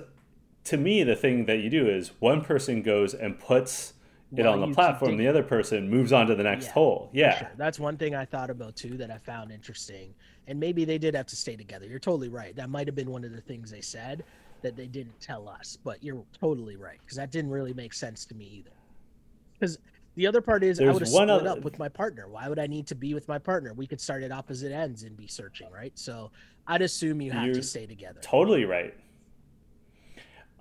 to 0.65 0.77
me 0.77 1.03
the 1.03 1.17
thing 1.17 1.47
that 1.47 1.59
you 1.59 1.71
do 1.71 1.89
is 1.89 2.13
one 2.19 2.43
person 2.43 2.83
goes 2.83 3.15
and 3.15 3.39
puts 3.39 3.95
it 4.37 4.47
on 4.47 4.61
the 4.61 4.73
platform 4.73 5.17
the 5.17 5.27
other 5.27 5.43
person 5.43 5.91
moves 5.91 6.13
on 6.13 6.27
to 6.27 6.37
the 6.37 6.43
next 6.43 6.67
yeah, 6.67 6.73
hole 6.73 7.11
yeah 7.13 7.39
sure. 7.39 7.51
that's 7.57 7.81
one 7.81 7.97
thing 7.97 8.15
i 8.15 8.25
thought 8.25 8.49
about 8.49 8.77
too 8.77 8.97
that 8.97 9.11
i 9.11 9.19
found 9.19 9.51
interesting 9.51 10.15
and 10.51 10.59
maybe 10.59 10.85
they 10.85 10.99
did 10.99 11.15
have 11.15 11.27
to 11.27 11.37
stay 11.37 11.55
together. 11.55 11.87
You're 11.87 12.01
totally 12.01 12.29
right. 12.29 12.55
That 12.57 12.71
might 12.71 12.89
have 12.89 12.97
been 12.97 13.11
one 13.11 13.23
of 13.25 13.31
the 13.31 13.41
things 13.41 13.71
they 13.71 13.81
said 13.81 14.25
that 14.63 14.77
they 14.77 14.89
didn't 14.89 15.19
tell 15.21 15.49
us, 15.49 15.79
but 15.83 16.03
you're 16.03 16.25
totally 16.39 16.77
right 16.77 16.99
because 17.01 17.17
that 17.17 17.31
didn't 17.31 17.53
really 17.53 17.73
make 17.73 17.95
sense 17.95 18.25
to 18.27 18.35
me 18.35 18.47
either. 18.59 18.71
Because 19.61 19.79
the 20.17 20.27
other 20.27 20.41
part 20.41 20.65
is 20.65 20.79
There's 20.79 20.89
I 20.89 20.93
would 20.93 21.03
have 21.03 21.09
split 21.09 21.31
other... 21.31 21.49
up 21.49 21.63
with 21.63 21.79
my 21.79 21.89
partner. 21.89 22.27
Why 22.29 22.49
would 22.49 22.59
I 22.59 22.67
need 22.67 22.87
to 22.89 22.95
be 22.95 23.15
with 23.15 23.29
my 23.29 23.39
partner? 23.39 23.75
We 23.75 23.87
could 23.87 24.01
start 24.01 24.23
at 24.23 24.33
opposite 24.33 24.73
ends 24.73 25.03
and 25.03 25.17
be 25.17 25.27
searching, 25.27 25.71
right? 25.71 25.97
So 25.99 26.31
I'd 26.67 26.83
assume 26.83 27.21
you 27.21 27.31
have 27.33 27.47
you're 27.47 27.55
to 27.55 27.63
stay 27.63 27.87
together. 27.87 28.21
Totally 28.23 28.65
right. 28.65 28.95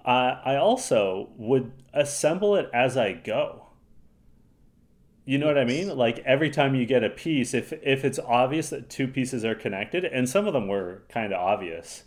Uh, 0.05 0.39
I 0.43 0.55
also 0.55 1.29
would 1.37 1.71
assemble 1.93 2.55
it 2.55 2.69
as 2.73 2.97
I 2.97 3.13
go. 3.13 3.67
You 5.25 5.37
know 5.37 5.45
what 5.45 5.57
I 5.57 5.65
mean? 5.65 5.95
Like 5.95 6.19
every 6.25 6.49
time 6.49 6.73
you 6.73 6.85
get 6.85 7.03
a 7.03 7.09
piece, 7.09 7.53
if 7.53 7.71
if 7.83 8.03
it's 8.03 8.17
obvious 8.17 8.69
that 8.69 8.89
two 8.89 9.07
pieces 9.07 9.45
are 9.45 9.53
connected, 9.53 10.03
and 10.03 10.27
some 10.27 10.47
of 10.47 10.53
them 10.53 10.67
were 10.67 11.03
kind 11.09 11.31
of 11.31 11.39
obvious, 11.39 12.03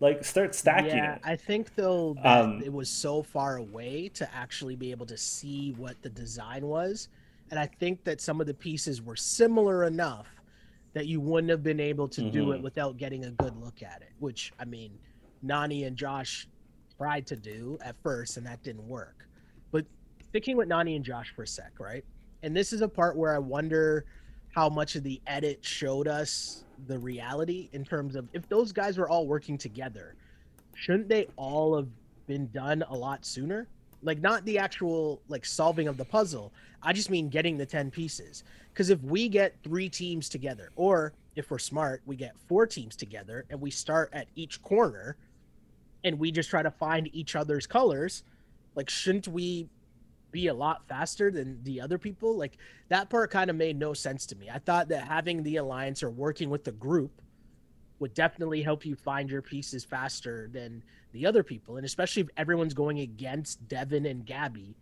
like 0.00 0.24
start 0.24 0.54
stacking 0.54 0.96
yeah, 0.96 1.16
it. 1.16 1.20
I 1.24 1.36
think 1.36 1.74
though 1.74 2.16
um, 2.24 2.62
it 2.64 2.72
was 2.72 2.88
so 2.88 3.22
far 3.22 3.56
away 3.56 4.08
to 4.14 4.34
actually 4.34 4.76
be 4.76 4.90
able 4.90 5.06
to 5.06 5.16
see 5.16 5.72
what 5.76 6.00
the 6.02 6.08
design 6.08 6.66
was, 6.66 7.08
and 7.50 7.58
I 7.58 7.66
think 7.66 8.04
that 8.04 8.20
some 8.20 8.40
of 8.40 8.46
the 8.46 8.54
pieces 8.54 9.02
were 9.02 9.16
similar 9.16 9.84
enough 9.84 10.26
that 10.92 11.06
you 11.06 11.20
wouldn't 11.20 11.50
have 11.50 11.62
been 11.62 11.80
able 11.80 12.08
to 12.08 12.22
mm-hmm. 12.22 12.30
do 12.30 12.50
it 12.50 12.56
mm-hmm. 12.56 12.64
without 12.64 12.96
getting 12.96 13.26
a 13.26 13.30
good 13.30 13.56
look 13.56 13.82
at 13.82 14.02
it. 14.02 14.12
Which 14.18 14.52
I 14.58 14.64
mean, 14.64 14.98
Nany 15.44 15.86
and 15.86 15.96
Josh 15.96 16.48
tried 16.96 17.26
to 17.28 17.36
do 17.36 17.78
at 17.84 17.94
first, 18.02 18.36
and 18.36 18.46
that 18.46 18.62
didn't 18.62 18.88
work. 18.88 19.28
But 19.70 19.84
sticking 20.28 20.56
with 20.56 20.68
Nany 20.68 20.96
and 20.96 21.04
Josh 21.04 21.32
for 21.36 21.42
a 21.42 21.46
sec, 21.46 21.78
right? 21.78 22.04
and 22.42 22.56
this 22.56 22.72
is 22.72 22.80
a 22.80 22.88
part 22.88 23.16
where 23.16 23.34
I 23.34 23.38
wonder 23.38 24.04
how 24.50 24.68
much 24.68 24.96
of 24.96 25.02
the 25.02 25.20
edit 25.26 25.58
showed 25.62 26.08
us 26.08 26.64
the 26.86 26.98
reality 26.98 27.68
in 27.72 27.84
terms 27.84 28.16
of 28.16 28.28
if 28.32 28.48
those 28.48 28.72
guys 28.72 28.98
were 28.98 29.08
all 29.08 29.26
working 29.26 29.56
together, 29.56 30.14
shouldn't 30.74 31.08
they 31.08 31.28
all 31.36 31.76
have 31.76 31.88
been 32.26 32.48
done 32.52 32.84
a 32.88 32.96
lot 32.96 33.24
sooner? 33.24 33.68
Like 34.02 34.20
not 34.20 34.44
the 34.44 34.58
actual 34.58 35.20
like 35.28 35.44
solving 35.44 35.88
of 35.88 35.96
the 35.96 36.04
puzzle. 36.04 36.52
I 36.82 36.92
just 36.92 37.10
mean 37.10 37.28
getting 37.28 37.58
the 37.58 37.66
10 37.66 37.90
pieces. 37.90 38.44
Cuz 38.74 38.90
if 38.90 39.02
we 39.02 39.28
get 39.28 39.54
3 39.62 39.88
teams 39.88 40.28
together 40.28 40.70
or 40.74 41.12
if 41.36 41.50
we're 41.50 41.58
smart, 41.58 42.02
we 42.06 42.16
get 42.16 42.34
4 42.48 42.66
teams 42.66 42.96
together 42.96 43.44
and 43.50 43.60
we 43.60 43.70
start 43.70 44.10
at 44.12 44.26
each 44.34 44.62
corner 44.62 45.16
and 46.02 46.18
we 46.18 46.32
just 46.32 46.48
try 46.48 46.62
to 46.62 46.70
find 46.70 47.10
each 47.12 47.36
other's 47.36 47.66
colors, 47.66 48.24
like 48.74 48.88
shouldn't 48.88 49.28
we 49.28 49.68
be 50.30 50.48
a 50.48 50.54
lot 50.54 50.86
faster 50.88 51.30
than 51.30 51.62
the 51.64 51.80
other 51.80 51.98
people. 51.98 52.36
Like 52.36 52.56
that 52.88 53.10
part 53.10 53.30
kind 53.30 53.50
of 53.50 53.56
made 53.56 53.78
no 53.78 53.94
sense 53.94 54.26
to 54.26 54.36
me. 54.36 54.50
I 54.50 54.58
thought 54.58 54.88
that 54.88 55.06
having 55.06 55.42
the 55.42 55.56
alliance 55.56 56.02
or 56.02 56.10
working 56.10 56.50
with 56.50 56.64
the 56.64 56.72
group 56.72 57.10
would 57.98 58.14
definitely 58.14 58.62
help 58.62 58.84
you 58.84 58.96
find 58.96 59.30
your 59.30 59.42
pieces 59.42 59.84
faster 59.84 60.48
than 60.52 60.82
the 61.12 61.26
other 61.26 61.42
people. 61.42 61.76
And 61.76 61.84
especially 61.84 62.22
if 62.22 62.28
everyone's 62.36 62.74
going 62.74 63.00
against 63.00 63.66
Devin 63.68 64.06
and 64.06 64.24
Gabby, 64.24 64.74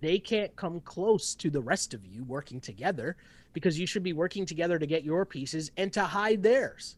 they 0.00 0.18
can't 0.18 0.54
come 0.56 0.80
close 0.80 1.34
to 1.36 1.50
the 1.50 1.60
rest 1.60 1.92
of 1.92 2.06
you 2.06 2.24
working 2.24 2.60
together 2.60 3.16
because 3.52 3.78
you 3.78 3.86
should 3.86 4.02
be 4.02 4.12
working 4.12 4.46
together 4.46 4.78
to 4.78 4.86
get 4.86 5.04
your 5.04 5.26
pieces 5.26 5.70
and 5.76 5.92
to 5.92 6.02
hide 6.02 6.42
theirs. 6.42 6.96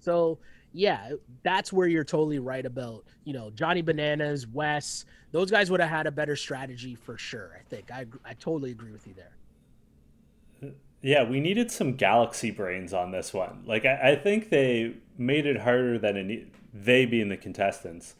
So 0.00 0.38
yeah, 0.74 1.12
that's 1.44 1.72
where 1.72 1.86
you're 1.86 2.04
totally 2.04 2.40
right 2.40 2.66
about, 2.66 3.04
you 3.22 3.32
know, 3.32 3.50
Johnny 3.50 3.80
Bananas, 3.80 4.46
Wes, 4.48 5.06
those 5.30 5.50
guys 5.50 5.70
would 5.70 5.80
have 5.80 5.88
had 5.88 6.08
a 6.08 6.10
better 6.10 6.34
strategy 6.34 6.96
for 6.96 7.16
sure. 7.16 7.52
I 7.58 7.62
think 7.62 7.90
I 7.90 8.06
I 8.24 8.34
totally 8.34 8.72
agree 8.72 8.90
with 8.90 9.06
you 9.06 9.14
there. 9.14 10.72
Yeah, 11.00 11.28
we 11.28 11.40
needed 11.40 11.70
some 11.70 11.94
galaxy 11.94 12.50
brains 12.50 12.92
on 12.92 13.12
this 13.12 13.32
one. 13.32 13.62
Like 13.66 13.84
I, 13.84 14.12
I 14.12 14.16
think 14.16 14.50
they 14.50 14.96
made 15.16 15.46
it 15.46 15.60
harder 15.60 15.98
than 15.98 16.16
it 16.16 16.48
they 16.74 17.06
being 17.06 17.28
the 17.28 17.36
contestants, 17.36 18.16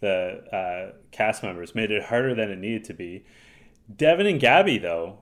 the 0.00 0.42
uh, 0.52 0.96
cast 1.12 1.44
members 1.44 1.74
made 1.74 1.92
it 1.92 2.04
harder 2.04 2.34
than 2.34 2.50
it 2.50 2.58
needed 2.58 2.82
to 2.84 2.94
be. 2.94 3.24
Devin 3.94 4.26
and 4.26 4.40
Gabby 4.40 4.78
though 4.78 5.18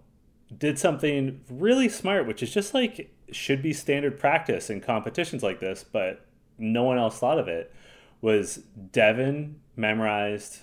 did 0.56 0.78
something 0.78 1.42
really 1.50 1.90
smart, 1.90 2.26
which 2.26 2.42
is 2.42 2.54
just 2.54 2.72
like 2.72 3.14
should 3.32 3.60
be 3.60 3.74
standard 3.74 4.18
practice 4.18 4.70
in 4.70 4.80
competitions 4.80 5.42
like 5.42 5.60
this, 5.60 5.84
but 5.84 6.24
no 6.60 6.84
one 6.84 6.98
else 6.98 7.18
thought 7.18 7.38
of 7.38 7.48
it 7.48 7.72
was 8.20 8.56
Devin 8.92 9.60
memorized 9.76 10.60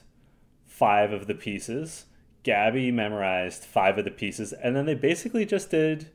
five 0.65 1.11
of 1.11 1.27
the 1.27 1.33
pieces, 1.33 2.05
Gabby 2.43 2.91
memorized 2.91 3.63
five 3.63 3.97
of 3.97 4.05
the 4.05 4.11
pieces, 4.11 4.53
and 4.53 4.75
then 4.75 4.85
they 4.85 4.93
basically 4.93 5.45
just 5.45 5.71
did 5.71 6.09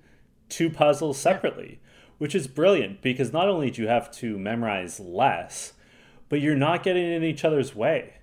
two 0.48 0.70
puzzles 0.70 1.18
separately, 1.18 1.80
yeah. 1.82 1.88
which 2.18 2.34
is 2.34 2.46
brilliant 2.46 3.02
because 3.02 3.32
not 3.32 3.48
only 3.48 3.70
do 3.70 3.82
you 3.82 3.88
have 3.88 4.10
to 4.12 4.38
memorize 4.38 5.00
less, 5.00 5.72
but 6.28 6.40
you're 6.40 6.54
not 6.54 6.82
getting 6.82 7.10
in 7.10 7.24
each 7.24 7.44
other's 7.44 7.74
way, 7.74 8.14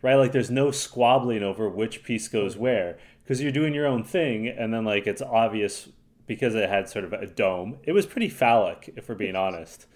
right? 0.00 0.14
Like 0.14 0.32
there's 0.32 0.50
no 0.50 0.70
squabbling 0.70 1.42
over 1.42 1.68
which 1.68 2.04
piece 2.04 2.28
goes 2.28 2.56
where 2.56 2.98
because 3.22 3.42
you're 3.42 3.52
doing 3.52 3.74
your 3.74 3.86
own 3.86 4.04
thing, 4.04 4.48
and 4.48 4.72
then 4.72 4.84
like 4.84 5.06
it's 5.06 5.22
obvious 5.22 5.88
because 6.26 6.54
it 6.54 6.68
had 6.68 6.88
sort 6.88 7.04
of 7.04 7.12
a 7.12 7.26
dome. 7.26 7.78
It 7.82 7.92
was 7.92 8.06
pretty 8.06 8.28
phallic, 8.28 8.92
if 8.96 9.08
we're 9.08 9.16
being 9.16 9.36
honest 9.36 9.86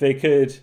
they 0.00 0.14
could 0.14 0.58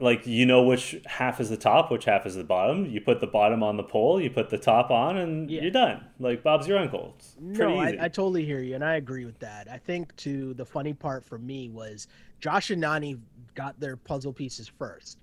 like 0.00 0.26
you 0.26 0.46
know 0.46 0.62
which 0.62 0.96
half 1.06 1.40
is 1.40 1.50
the 1.50 1.56
top, 1.56 1.90
which 1.90 2.06
half 2.06 2.26
is 2.26 2.34
the 2.34 2.44
bottom. 2.44 2.86
You 2.86 3.00
put 3.00 3.20
the 3.20 3.26
bottom 3.26 3.62
on 3.62 3.76
the 3.76 3.82
pole, 3.82 4.20
you 4.20 4.30
put 4.30 4.48
the 4.48 4.58
top 4.58 4.90
on, 4.90 5.18
and 5.18 5.50
yeah. 5.50 5.62
you're 5.62 5.70
done. 5.70 6.04
Like 6.18 6.42
Bob's 6.42 6.66
your 6.66 6.78
uncle. 6.78 7.14
It's 7.18 7.36
no, 7.38 7.78
I, 7.78 7.96
I, 8.00 8.08
totally 8.08 8.44
hear 8.44 8.60
you, 8.60 8.74
and 8.74 8.84
I 8.84 8.96
agree 8.96 9.24
with 9.24 9.38
that. 9.40 9.68
I 9.70 9.78
think 9.78 10.14
too 10.16 10.54
the 10.54 10.64
funny 10.64 10.94
part 10.94 11.24
for 11.24 11.38
me 11.38 11.68
was 11.68 12.08
Josh 12.40 12.70
and 12.70 12.82
Nany 12.82 13.20
got 13.54 13.78
their 13.78 13.96
puzzle 13.96 14.32
pieces 14.32 14.68
first, 14.78 15.18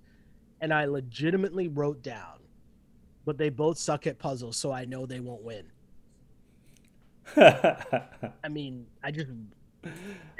and 0.61 0.73
I 0.73 0.85
legitimately 0.85 1.69
wrote 1.69 2.01
down, 2.01 2.39
but 3.25 3.37
they 3.37 3.49
both 3.49 3.77
suck 3.77 4.07
at 4.07 4.19
puzzles, 4.19 4.57
so 4.57 4.71
I 4.71 4.85
know 4.85 5.05
they 5.05 5.19
won't 5.19 5.43
win. 5.43 5.65
I 7.37 8.49
mean, 8.49 8.85
I 9.03 9.11
just 9.11 9.31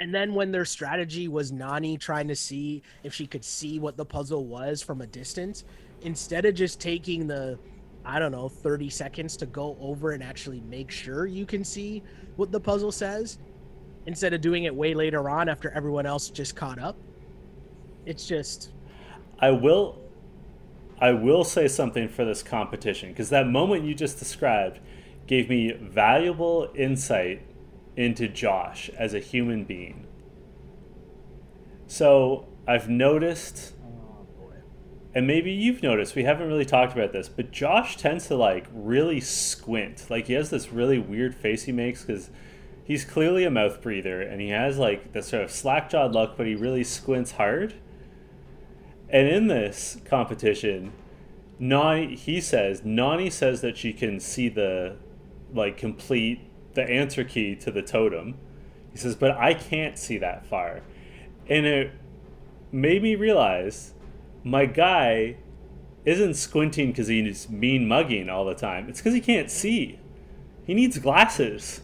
and 0.00 0.14
then 0.14 0.34
when 0.34 0.52
their 0.52 0.64
strategy 0.64 1.28
was 1.28 1.52
Nany 1.52 1.98
trying 1.98 2.28
to 2.28 2.36
see 2.36 2.82
if 3.02 3.14
she 3.14 3.26
could 3.26 3.44
see 3.44 3.78
what 3.78 3.96
the 3.96 4.04
puzzle 4.04 4.46
was 4.46 4.82
from 4.82 5.00
a 5.00 5.06
distance, 5.06 5.64
instead 6.02 6.44
of 6.44 6.54
just 6.54 6.80
taking 6.80 7.26
the 7.26 7.58
I 8.08 8.20
don't 8.20 8.30
know, 8.30 8.48
30 8.48 8.88
seconds 8.88 9.36
to 9.38 9.46
go 9.46 9.76
over 9.80 10.12
and 10.12 10.22
actually 10.22 10.60
make 10.60 10.92
sure 10.92 11.26
you 11.26 11.44
can 11.44 11.64
see 11.64 12.04
what 12.36 12.52
the 12.52 12.60
puzzle 12.60 12.92
says, 12.92 13.38
instead 14.06 14.32
of 14.32 14.40
doing 14.40 14.64
it 14.64 14.74
way 14.74 14.94
later 14.94 15.28
on 15.28 15.48
after 15.48 15.70
everyone 15.70 16.06
else 16.06 16.30
just 16.30 16.54
caught 16.54 16.78
up. 16.78 16.96
It's 18.06 18.26
just 18.26 18.70
I 19.40 19.50
will 19.50 19.98
I 21.00 21.12
will 21.12 21.44
say 21.44 21.68
something 21.68 22.08
for 22.08 22.24
this 22.24 22.42
competition 22.42 23.10
because 23.10 23.28
that 23.30 23.48
moment 23.48 23.84
you 23.84 23.94
just 23.94 24.18
described 24.18 24.78
gave 25.26 25.48
me 25.50 25.72
valuable 25.72 26.70
insight 26.74 27.42
into 27.96 28.28
Josh 28.28 28.90
as 28.98 29.14
a 29.14 29.18
human 29.18 29.64
being. 29.64 30.06
So 31.86 32.46
I've 32.66 32.88
noticed, 32.88 33.72
and 35.14 35.26
maybe 35.26 35.50
you've 35.52 35.82
noticed, 35.82 36.14
we 36.14 36.24
haven't 36.24 36.48
really 36.48 36.64
talked 36.64 36.92
about 36.92 37.12
this, 37.12 37.28
but 37.28 37.52
Josh 37.52 37.96
tends 37.96 38.26
to 38.28 38.36
like 38.36 38.66
really 38.72 39.20
squint. 39.20 40.06
Like 40.10 40.26
he 40.26 40.34
has 40.34 40.50
this 40.50 40.72
really 40.72 40.98
weird 40.98 41.34
face 41.34 41.64
he 41.64 41.72
makes 41.72 42.04
because 42.04 42.30
he's 42.84 43.04
clearly 43.04 43.44
a 43.44 43.50
mouth 43.50 43.80
breather 43.80 44.20
and 44.20 44.40
he 44.40 44.50
has 44.50 44.78
like 44.78 45.12
this 45.12 45.28
sort 45.28 45.42
of 45.42 45.50
slack 45.50 45.90
jawed 45.90 46.12
look, 46.12 46.36
but 46.36 46.46
he 46.46 46.54
really 46.54 46.84
squints 46.84 47.32
hard. 47.32 47.74
And 49.08 49.28
in 49.28 49.46
this 49.46 49.98
competition, 50.04 50.92
Nany 51.60 52.18
he 52.18 52.40
says, 52.40 52.82
Nany 52.82 53.30
says 53.32 53.60
that 53.62 53.76
she 53.76 53.92
can 53.92 54.20
see 54.20 54.48
the 54.48 54.96
like 55.54 55.76
complete 55.76 56.40
the 56.76 56.88
answer 56.88 57.24
key 57.24 57.56
to 57.56 57.72
the 57.72 57.82
totem. 57.82 58.36
He 58.92 58.98
says, 58.98 59.16
but 59.16 59.32
I 59.32 59.52
can't 59.54 59.98
see 59.98 60.18
that 60.18 60.46
far. 60.46 60.82
And 61.48 61.66
it 61.66 61.90
made 62.70 63.02
me 63.02 63.16
realize 63.16 63.92
my 64.44 64.66
guy 64.66 65.36
isn't 66.04 66.34
squinting 66.34 66.92
because 66.92 67.08
he's 67.08 67.50
mean 67.50 67.88
mugging 67.88 68.30
all 68.30 68.44
the 68.44 68.54
time. 68.54 68.88
It's 68.88 69.00
because 69.00 69.12
he 69.12 69.20
can't 69.20 69.50
see. 69.50 69.98
He 70.64 70.72
needs 70.72 70.98
glasses. 70.98 71.82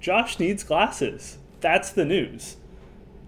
Josh 0.00 0.38
needs 0.38 0.62
glasses. 0.62 1.38
That's 1.60 1.90
the 1.90 2.04
news. 2.04 2.56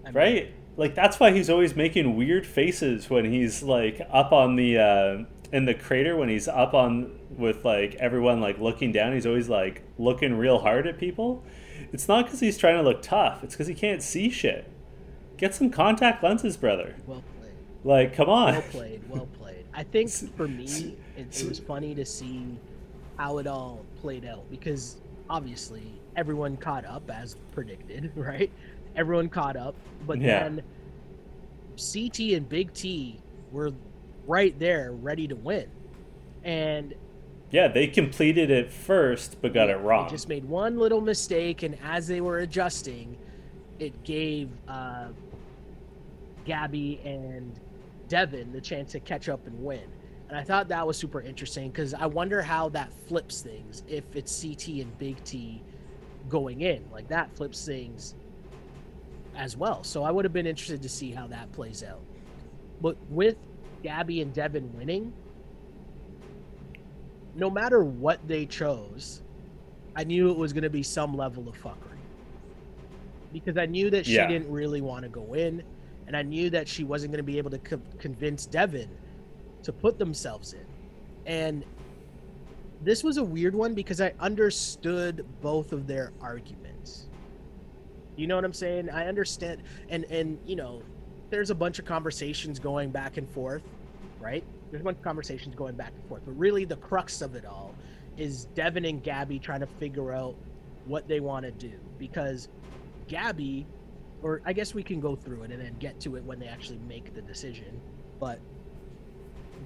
I 0.03 0.07
mean, 0.07 0.15
right? 0.15 0.53
Like 0.77 0.95
that's 0.95 1.19
why 1.19 1.31
he's 1.31 1.49
always 1.49 1.75
making 1.75 2.15
weird 2.15 2.47
faces 2.47 3.09
when 3.09 3.29
he's 3.29 3.61
like 3.61 4.01
up 4.11 4.31
on 4.31 4.55
the 4.55 4.77
uh, 4.77 5.23
in 5.51 5.65
the 5.65 5.73
crater 5.73 6.15
when 6.15 6.29
he's 6.29 6.47
up 6.47 6.73
on 6.73 7.11
with 7.29 7.65
like 7.65 7.95
everyone 7.95 8.39
like 8.39 8.59
looking 8.59 8.91
down 8.91 9.13
he's 9.13 9.25
always 9.25 9.49
like 9.49 9.83
looking 9.97 10.37
real 10.37 10.59
hard 10.59 10.87
at 10.87 10.97
people. 10.97 11.43
It's 11.91 12.07
not 12.07 12.25
because 12.25 12.39
he's 12.39 12.57
trying 12.57 12.75
to 12.75 12.83
look 12.83 13.01
tough 13.01 13.43
it's 13.43 13.55
because 13.55 13.67
he 13.67 13.73
can't 13.73 14.01
see 14.03 14.29
shit. 14.29 14.69
Get 15.37 15.55
some 15.55 15.69
contact 15.69 16.23
lenses 16.23 16.57
brother. 16.57 16.95
Well 17.05 17.23
played. 17.39 17.51
Like 17.83 18.15
come 18.15 18.29
on. 18.29 18.53
Well 18.53 18.61
played 18.63 19.09
well 19.09 19.27
played. 19.39 19.65
I 19.73 19.83
think 19.83 20.09
for 20.37 20.47
me 20.47 20.97
it, 21.17 21.41
it 21.41 21.47
was 21.47 21.59
funny 21.59 21.95
to 21.95 22.05
see 22.05 22.57
how 23.17 23.39
it 23.39 23.47
all 23.47 23.85
played 24.01 24.25
out 24.25 24.49
because 24.51 24.97
obviously 25.29 25.83
everyone 26.15 26.57
caught 26.57 26.85
up 26.85 27.09
as 27.09 27.35
predicted 27.51 28.11
right? 28.15 28.51
Everyone 28.95 29.29
caught 29.29 29.55
up 29.55 29.75
but 30.05 30.19
yeah. 30.19 30.43
then 30.43 30.63
ct 31.77 32.19
and 32.19 32.47
big 32.49 32.73
t 32.73 33.19
were 33.51 33.71
right 34.29 34.57
there, 34.59 34.91
ready 34.91 35.27
to 35.27 35.35
win. 35.35 35.67
And 36.43 36.93
yeah, 37.49 37.67
they 37.67 37.87
completed 37.87 38.51
it 38.51 38.71
first, 38.71 39.41
but 39.41 39.53
got 39.53 39.69
it 39.69 39.77
wrong. 39.77 40.07
Just 40.07 40.29
made 40.29 40.45
one 40.45 40.77
little 40.77 41.01
mistake, 41.01 41.63
and 41.63 41.75
as 41.83 42.07
they 42.07 42.21
were 42.21 42.39
adjusting, 42.39 43.17
it 43.79 44.03
gave 44.03 44.49
uh, 44.67 45.07
Gabby 46.45 47.01
and 47.03 47.59
Devin 48.07 48.51
the 48.51 48.61
chance 48.61 48.91
to 48.91 48.99
catch 48.99 49.29
up 49.29 49.45
and 49.47 49.63
win. 49.63 49.83
And 50.29 50.37
I 50.37 50.43
thought 50.43 50.67
that 50.67 50.85
was 50.85 50.95
super 50.95 51.21
interesting 51.21 51.69
because 51.71 51.95
I 51.95 52.05
wonder 52.05 52.41
how 52.43 52.69
that 52.69 52.93
flips 53.07 53.41
things 53.41 53.81
if 53.87 54.03
it's 54.15 54.41
CT 54.41 54.67
and 54.81 54.97
Big 54.99 55.21
T 55.23 55.63
going 56.29 56.61
in. 56.61 56.85
Like 56.91 57.07
that 57.07 57.35
flips 57.35 57.65
things 57.65 58.13
as 59.35 59.57
well. 59.57 59.83
So 59.83 60.03
I 60.03 60.11
would 60.11 60.23
have 60.23 60.33
been 60.33 60.45
interested 60.45 60.83
to 60.83 60.89
see 60.89 61.09
how 61.09 61.25
that 61.27 61.51
plays 61.51 61.83
out. 61.83 62.01
But 62.79 62.95
with 63.09 63.37
Gabby 63.83 64.21
and 64.21 64.33
Devin 64.33 64.71
winning, 64.77 65.13
no 67.35 67.49
matter 67.49 67.83
what 67.83 68.25
they 68.27 68.45
chose, 68.45 69.21
I 69.95 70.03
knew 70.03 70.29
it 70.31 70.37
was 70.37 70.53
going 70.53 70.63
to 70.63 70.69
be 70.69 70.83
some 70.83 71.15
level 71.15 71.47
of 71.47 71.61
fuckery. 71.61 71.75
Because 73.31 73.57
I 73.57 73.65
knew 73.65 73.89
that 73.91 74.05
she 74.05 74.15
yeah. 74.15 74.27
didn't 74.27 74.51
really 74.51 74.81
want 74.81 75.03
to 75.03 75.09
go 75.09 75.33
in, 75.33 75.63
and 76.07 76.17
I 76.17 76.23
knew 76.23 76.49
that 76.49 76.67
she 76.67 76.83
wasn't 76.83 77.11
going 77.11 77.23
to 77.23 77.31
be 77.31 77.37
able 77.37 77.51
to 77.51 77.59
co- 77.59 77.81
convince 77.99 78.45
Devin 78.45 78.89
to 79.63 79.71
put 79.71 79.99
themselves 79.99 80.53
in. 80.53 80.65
And 81.25 81.63
this 82.81 83.03
was 83.03 83.17
a 83.17 83.23
weird 83.23 83.53
one 83.53 83.73
because 83.73 84.01
I 84.01 84.13
understood 84.19 85.25
both 85.41 85.73
of 85.73 85.85
their 85.85 86.11
arguments. 86.21 87.07
You 88.15 88.27
know 88.27 88.35
what 88.35 88.45
I'm 88.45 88.53
saying? 88.53 88.89
I 88.89 89.07
understand 89.07 89.63
and 89.89 90.05
and 90.05 90.39
you 90.45 90.55
know, 90.55 90.81
there's 91.29 91.49
a 91.49 91.55
bunch 91.55 91.79
of 91.79 91.85
conversations 91.85 92.59
going 92.59 92.89
back 92.89 93.17
and 93.17 93.29
forth, 93.29 93.63
right? 94.19 94.43
There's 94.71 94.81
a 94.81 94.83
bunch 94.83 94.97
of 94.97 95.03
conversations 95.03 95.55
going 95.55 95.75
back 95.75 95.93
and 95.95 96.07
forth, 96.09 96.21
but 96.25 96.37
really 96.37 96.65
the 96.65 96.77
crux 96.77 97.21
of 97.21 97.35
it 97.35 97.45
all 97.45 97.75
is 98.17 98.45
Devin 98.55 98.85
and 98.85 99.01
Gabby 99.03 99.39
trying 99.39 99.61
to 99.61 99.67
figure 99.67 100.13
out 100.13 100.35
what 100.85 101.07
they 101.07 101.19
want 101.19 101.45
to 101.45 101.51
do 101.51 101.71
because 101.97 102.49
Gabby, 103.07 103.65
or 104.21 104.41
I 104.45 104.53
guess 104.53 104.73
we 104.73 104.83
can 104.83 104.99
go 104.99 105.15
through 105.15 105.43
it 105.43 105.51
and 105.51 105.61
then 105.61 105.75
get 105.79 105.99
to 106.01 106.15
it 106.15 106.23
when 106.23 106.39
they 106.39 106.47
actually 106.47 106.79
make 106.87 107.13
the 107.13 107.21
decision, 107.21 107.79
but 108.19 108.39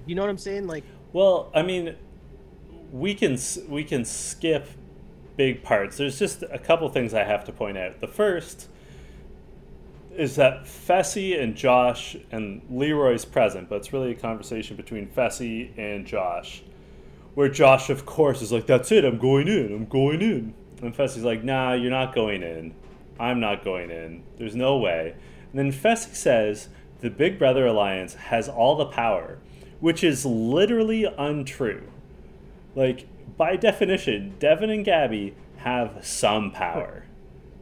you 0.06 0.14
know 0.14 0.22
what 0.22 0.30
I'm 0.30 0.38
saying? 0.38 0.66
Like, 0.66 0.84
well, 1.12 1.50
I 1.54 1.62
mean, 1.62 1.96
we 2.92 3.14
can 3.14 3.38
we 3.68 3.84
can 3.84 4.04
skip 4.04 4.66
big 5.36 5.62
parts. 5.62 5.96
There's 5.96 6.18
just 6.18 6.42
a 6.42 6.58
couple 6.58 6.88
things 6.88 7.14
I 7.14 7.24
have 7.24 7.44
to 7.44 7.52
point 7.52 7.76
out. 7.76 8.00
The 8.00 8.08
first 8.08 8.68
is 10.16 10.36
that 10.36 10.64
Fessy 10.64 11.40
and 11.40 11.56
Josh 11.56 12.16
and 12.30 12.62
Leroy's 12.70 13.24
present, 13.24 13.68
but 13.68 13.76
it's 13.76 13.92
really 13.92 14.12
a 14.12 14.14
conversation 14.14 14.76
between 14.76 15.08
Fessy 15.08 15.76
and 15.78 16.06
Josh, 16.06 16.62
where 17.34 17.48
Josh, 17.48 17.90
of 17.90 18.06
course, 18.06 18.42
is 18.42 18.52
like, 18.52 18.66
"That's 18.66 18.92
it, 18.92 19.04
I'm 19.04 19.18
going 19.18 19.48
in, 19.48 19.72
I'm 19.72 19.86
going 19.86 20.22
in," 20.22 20.54
and 20.82 20.94
Fessy's 20.94 21.24
like, 21.24 21.44
"Nah, 21.44 21.72
you're 21.74 21.90
not 21.90 22.14
going 22.14 22.42
in. 22.42 22.74
I'm 23.18 23.40
not 23.40 23.64
going 23.64 23.90
in. 23.90 24.22
There's 24.36 24.56
no 24.56 24.78
way." 24.78 25.14
And 25.52 25.58
then 25.58 25.72
Fessy 25.72 26.14
says 26.14 26.68
the 27.00 27.10
Big 27.10 27.38
Brother 27.38 27.66
Alliance 27.66 28.14
has 28.14 28.48
all 28.48 28.76
the 28.76 28.86
power, 28.86 29.38
which 29.80 30.02
is 30.02 30.24
literally 30.24 31.04
untrue. 31.04 31.82
Like 32.74 33.06
by 33.36 33.56
definition, 33.56 34.34
Devin 34.38 34.70
and 34.70 34.84
Gabby 34.84 35.34
have 35.58 35.98
some 36.02 36.50
power, 36.50 37.04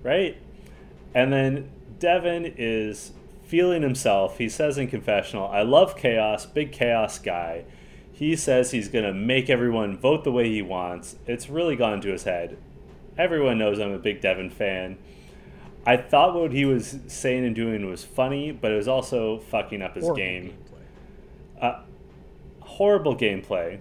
right? 0.02 0.36
And 1.14 1.32
then 1.32 1.70
Devin 2.02 2.54
is 2.58 3.12
feeling 3.44 3.82
himself. 3.82 4.38
He 4.38 4.48
says 4.48 4.76
in 4.76 4.88
confessional, 4.88 5.46
I 5.46 5.62
love 5.62 5.96
chaos, 5.96 6.44
big 6.44 6.72
chaos 6.72 7.20
guy. 7.20 7.62
He 8.12 8.34
says 8.34 8.72
he's 8.72 8.88
going 8.88 9.04
to 9.04 9.14
make 9.14 9.48
everyone 9.48 9.96
vote 9.96 10.24
the 10.24 10.32
way 10.32 10.48
he 10.48 10.62
wants. 10.62 11.14
It's 11.28 11.48
really 11.48 11.76
gone 11.76 12.00
to 12.00 12.08
his 12.08 12.24
head. 12.24 12.58
Everyone 13.16 13.56
knows 13.56 13.78
I'm 13.78 13.92
a 13.92 14.00
big 14.00 14.20
Devin 14.20 14.50
fan. 14.50 14.98
I 15.86 15.96
thought 15.96 16.34
what 16.34 16.50
he 16.50 16.64
was 16.64 16.98
saying 17.06 17.46
and 17.46 17.54
doing 17.54 17.88
was 17.88 18.04
funny, 18.04 18.50
but 18.50 18.72
it 18.72 18.76
was 18.76 18.88
also 18.88 19.38
fucking 19.38 19.80
up 19.80 19.94
his 19.94 20.02
horrible 20.02 20.16
game. 20.16 20.58
Gameplay. 21.60 21.64
Uh, 21.64 21.82
horrible 22.62 23.16
gameplay 23.16 23.78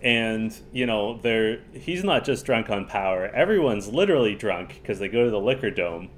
and 0.00 0.58
you 0.72 0.84
know 0.84 1.16
they're 1.18 1.60
he's 1.74 2.02
not 2.02 2.24
just 2.24 2.44
drunk 2.44 2.68
on 2.70 2.84
power 2.86 3.26
everyone's 3.26 3.86
literally 3.88 4.34
drunk 4.34 4.80
because 4.82 4.98
they 4.98 5.06
go 5.06 5.24
to 5.24 5.30
the 5.30 5.38
liquor 5.38 5.70
dome 5.70 6.08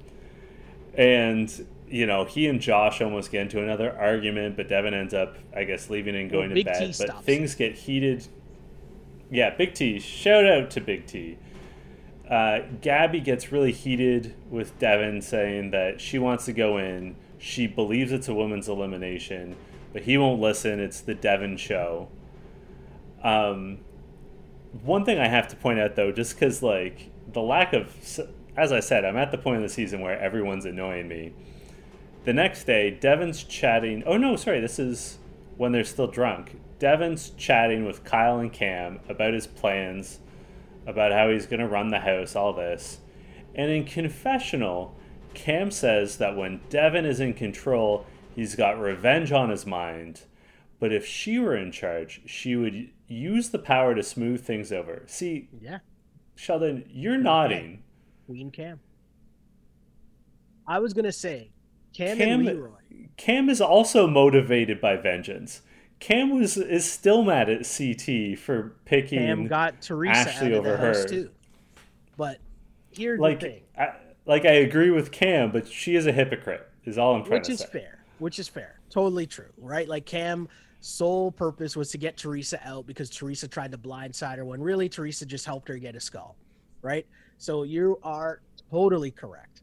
and 0.97 1.65
you 1.87 2.05
know 2.05 2.25
he 2.25 2.47
and 2.47 2.61
josh 2.61 3.01
almost 3.01 3.31
get 3.31 3.41
into 3.41 3.61
another 3.61 3.95
argument 3.97 4.57
but 4.57 4.67
devin 4.67 4.93
ends 4.93 5.13
up 5.13 5.37
i 5.55 5.63
guess 5.63 5.89
leaving 5.89 6.15
and 6.15 6.31
going 6.31 6.49
well, 6.49 6.57
to 6.57 6.63
bed. 6.63 6.93
T 6.95 7.05
but 7.05 7.23
things 7.23 7.55
get 7.55 7.75
heated. 7.75 8.27
Yeah 9.31 9.55
big 9.55 9.73
t. 9.73 9.99
Shout 9.99 10.45
out 10.45 10.69
to 10.71 10.81
big 10.81 11.05
t. 11.05 11.37
Uh, 12.29 12.59
gabby 12.81 13.19
gets 13.19 13.51
really 13.51 13.71
heated 13.71 14.33
with 14.49 14.77
devin 14.79 15.21
saying 15.21 15.71
that 15.71 16.01
she 16.01 16.17
wants 16.17 16.45
to 16.45 16.53
go 16.53 16.77
in. 16.77 17.15
She 17.37 17.67
believes 17.67 18.11
it's 18.11 18.27
a 18.27 18.33
woman's 18.33 18.67
elimination 18.67 19.55
but 19.95 20.03
he 20.03 20.17
won't 20.17 20.41
listen. 20.41 20.81
It's 20.81 20.99
the 20.99 21.15
devin 21.15 21.55
show. 21.55 22.09
Um, 23.23 23.77
one 24.83 25.05
thing 25.05 25.19
I 25.19 25.29
have 25.29 25.47
to 25.47 25.55
point 25.55 25.79
out 25.79 25.95
though, 25.95 26.11
just 26.11 26.35
because 26.35 26.61
like 26.61 27.11
the 27.31 27.41
lack 27.41 27.71
of, 27.71 27.95
as 28.57 28.71
I 28.71 28.79
said, 28.79 29.05
I'm 29.05 29.17
at 29.17 29.31
the 29.31 29.37
point 29.37 29.57
of 29.57 29.63
the 29.63 29.69
season 29.69 30.01
where 30.01 30.19
everyone's 30.19 30.65
annoying 30.65 31.07
me. 31.07 31.33
The 32.23 32.33
next 32.33 32.63
day, 32.63 32.89
Devin's 32.89 33.43
chatting. 33.43 34.03
Oh 34.05 34.17
no, 34.17 34.35
sorry, 34.35 34.59
this 34.59 34.79
is 34.79 35.19
when 35.57 35.71
they're 35.71 35.83
still 35.83 36.07
drunk. 36.07 36.59
Devin's 36.79 37.29
chatting 37.31 37.85
with 37.85 38.03
Kyle 38.03 38.39
and 38.39 38.51
Kam 38.51 38.99
about 39.07 39.33
his 39.33 39.47
plans, 39.47 40.19
about 40.85 41.11
how 41.11 41.29
he's 41.29 41.45
going 41.45 41.59
to 41.59 41.67
run 41.67 41.89
the 41.89 41.99
house, 41.99 42.35
all 42.35 42.53
this. 42.53 42.99
And 43.53 43.71
in 43.71 43.85
confessional, 43.85 44.95
Kam 45.33 45.71
says 45.71 46.17
that 46.17 46.35
when 46.35 46.61
Devin 46.69 47.05
is 47.05 47.19
in 47.19 47.33
control, 47.33 48.05
he's 48.35 48.55
got 48.55 48.79
revenge 48.79 49.31
on 49.31 49.49
his 49.49 49.65
mind. 49.65 50.21
But 50.79 50.91
if 50.91 51.05
she 51.05 51.39
were 51.39 51.55
in 51.55 51.71
charge, 51.71 52.21
she 52.25 52.55
would 52.55 52.89
use 53.07 53.49
the 53.49 53.59
power 53.59 53.95
to 53.95 54.03
smooth 54.03 54.43
things 54.43 54.71
over. 54.71 55.03
See, 55.07 55.47
yeah, 55.61 55.79
Sheldon, 56.35 56.85
you're 56.89 57.17
nodding. 57.17 57.83
Queen 58.25 58.51
Kam. 58.51 58.79
I 60.67 60.79
was 60.79 60.93
gonna 60.93 61.11
say, 61.11 61.51
Kam, 61.93 62.17
Kam 62.17 62.39
and 62.39 62.45
Leroy. 62.45 62.71
Kam 63.17 63.49
is 63.49 63.61
also 63.61 64.07
motivated 64.07 64.81
by 64.81 64.95
vengeance. 64.95 65.61
Kam 65.99 66.37
was 66.37 66.57
is 66.57 66.89
still 66.89 67.23
mad 67.23 67.49
at 67.49 67.59
CT 67.59 68.37
for 68.37 68.75
picking 68.85 69.19
Kam 69.19 69.47
got 69.47 69.81
Teresa 69.81 70.29
Ashley 70.29 70.53
over 70.53 70.75
her 70.75 71.07
too. 71.07 71.29
But 72.17 72.39
here's 72.91 73.19
like, 73.19 73.39
the 73.39 73.47
thing. 73.47 73.61
I, 73.77 73.93
like 74.25 74.45
I 74.45 74.53
agree 74.53 74.89
with 74.89 75.11
Kam, 75.11 75.51
but 75.51 75.67
she 75.67 75.95
is 75.95 76.07
a 76.07 76.11
hypocrite. 76.11 76.69
Is 76.85 76.97
all 76.97 77.15
I'm 77.15 77.23
trying 77.23 77.39
Which 77.39 77.47
to 77.47 77.57
say. 77.57 77.63
Which 77.63 77.65
is 77.65 77.69
fair. 77.71 77.99
Which 78.19 78.39
is 78.39 78.47
fair. 78.47 78.79
Totally 78.89 79.25
true. 79.25 79.49
Right? 79.57 79.87
Like 79.87 80.05
Kam 80.05 80.47
sole 80.81 81.31
purpose 81.31 81.75
was 81.75 81.89
to 81.91 81.97
get 81.97 82.15
Teresa 82.15 82.59
out 82.63 82.85
because 82.85 83.09
Teresa 83.09 83.47
tried 83.47 83.71
to 83.71 83.77
blindside 83.77 84.37
her 84.37 84.45
when 84.45 84.61
really 84.61 84.87
Teresa 84.87 85.25
just 85.25 85.45
helped 85.45 85.67
her 85.67 85.77
get 85.77 85.95
a 85.95 85.99
skull, 85.99 86.35
right? 86.81 87.07
So 87.37 87.63
you 87.63 87.99
are 88.03 88.41
totally 88.71 89.11
correct. 89.11 89.61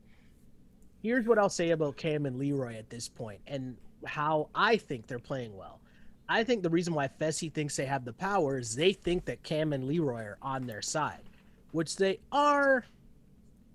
Here's 1.02 1.26
what 1.26 1.38
I'll 1.38 1.48
say 1.48 1.70
about 1.70 1.96
Kam 1.96 2.26
and 2.26 2.38
Leroy 2.38 2.76
at 2.76 2.88
this 2.88 3.08
point 3.08 3.40
and 3.46 3.76
how 4.04 4.48
I 4.54 4.76
think 4.76 5.06
they're 5.06 5.18
playing 5.18 5.56
well. 5.56 5.80
I 6.28 6.44
think 6.44 6.62
the 6.62 6.70
reason 6.70 6.94
why 6.94 7.08
Fessy 7.08 7.52
thinks 7.52 7.76
they 7.76 7.84
have 7.86 8.04
the 8.04 8.12
power 8.12 8.58
is 8.58 8.74
they 8.74 8.92
think 8.92 9.24
that 9.26 9.42
Kam 9.42 9.72
and 9.72 9.84
Leroy 9.84 10.22
are 10.22 10.38
on 10.40 10.66
their 10.66 10.80
side, 10.80 11.22
which 11.72 11.96
they 11.96 12.20
are 12.30 12.84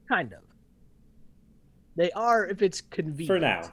kind 0.08 0.34
of. 0.34 0.40
They 1.96 2.12
are 2.12 2.46
if 2.46 2.62
it's 2.62 2.82
convenient. 2.82 3.28
For 3.28 3.40
now. 3.40 3.72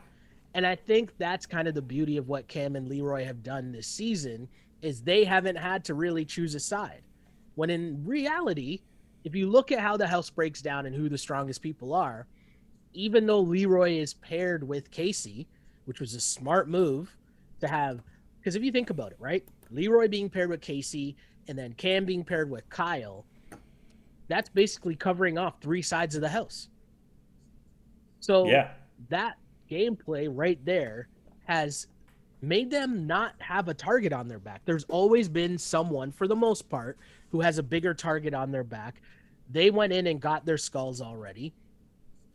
And 0.55 0.67
I 0.67 0.77
think 0.77 1.17
that's 1.19 1.47
kind 1.47 1.69
of 1.69 1.75
the 1.75 1.83
beauty 1.83 2.17
of 2.17 2.29
what 2.29 2.49
Kam 2.49 2.77
and 2.77 2.89
Leroy 2.89 3.25
have 3.25 3.43
done 3.43 3.73
this 3.73 3.87
season 3.87 4.49
is 4.83 5.03
they 5.03 5.25
haven't 5.25 5.57
had 5.57 5.85
to 5.85 5.95
really 5.95 6.25
choose 6.25 6.55
a 6.55 6.61
side. 6.61 7.03
When 7.55 7.71
in 7.71 8.05
reality, 8.05 8.81
if 9.25 9.35
you 9.35 9.49
look 9.49 9.73
at 9.73 9.81
how 9.81 9.97
the 9.97 10.07
house 10.07 10.31
breaks 10.31 10.61
down 10.63 10.87
and 10.87 10.95
who 10.95 11.09
the 11.09 11.19
strongest 11.19 11.63
people 11.63 11.95
are, 11.95 12.27
even 12.93 13.27
though 13.27 13.41
Leroy 13.41 13.93
is 13.93 14.15
paired 14.15 14.67
with 14.67 14.91
Kaycee, 14.91 15.47
which 15.87 16.01
was 16.01 16.15
a 16.15 16.21
smart 16.21 16.69
move 16.69 17.17
to 17.61 17.69
have 17.69 18.03
because 18.39 18.57
if 18.57 18.63
you 18.63 18.71
think 18.71 18.91
about 18.91 19.11
it, 19.11 19.17
right? 19.19 19.43
Leroy 19.71 20.07
being 20.07 20.29
paired 20.29 20.51
with 20.51 20.61
Kaycee 20.61 21.15
and 21.49 21.59
then 21.59 21.73
Kam 21.73 22.05
being 22.05 22.23
paired 22.23 22.51
with 22.51 22.69
Kyle, 22.69 23.25
that's 24.29 24.51
basically 24.51 24.95
covering 24.95 25.39
off 25.39 25.63
three 25.63 25.81
sides 25.81 26.15
of 26.15 26.21
the 26.21 26.29
house. 26.29 26.69
So 28.21 28.47
yeah. 28.47 28.73
that 29.09 29.37
gameplay 29.71 30.29
right 30.31 30.63
there 30.63 31.09
has 31.47 31.87
made 32.49 32.71
them 32.71 33.07
not 33.07 33.35
have 33.39 33.69
a 33.69 33.75
target 33.75 34.13
on 34.13 34.29
their 34.29 34.39
back. 34.39 34.63
There's 34.65 34.85
always 34.85 35.29
been 35.29 35.59
someone, 35.59 36.13
for 36.13 36.27
the 36.27 36.37
most 36.37 36.69
part, 36.69 36.99
who 37.31 37.41
has 37.41 37.59
a 37.59 37.63
bigger 37.63 37.95
target 37.95 38.35
on 38.35 38.51
their 38.51 38.65
back. 38.65 39.01
They 39.51 39.71
went 39.71 39.93
in 39.93 40.07
and 40.07 40.21
got 40.21 40.45
their 40.45 40.59
skulls 40.59 41.01
already. 41.01 41.53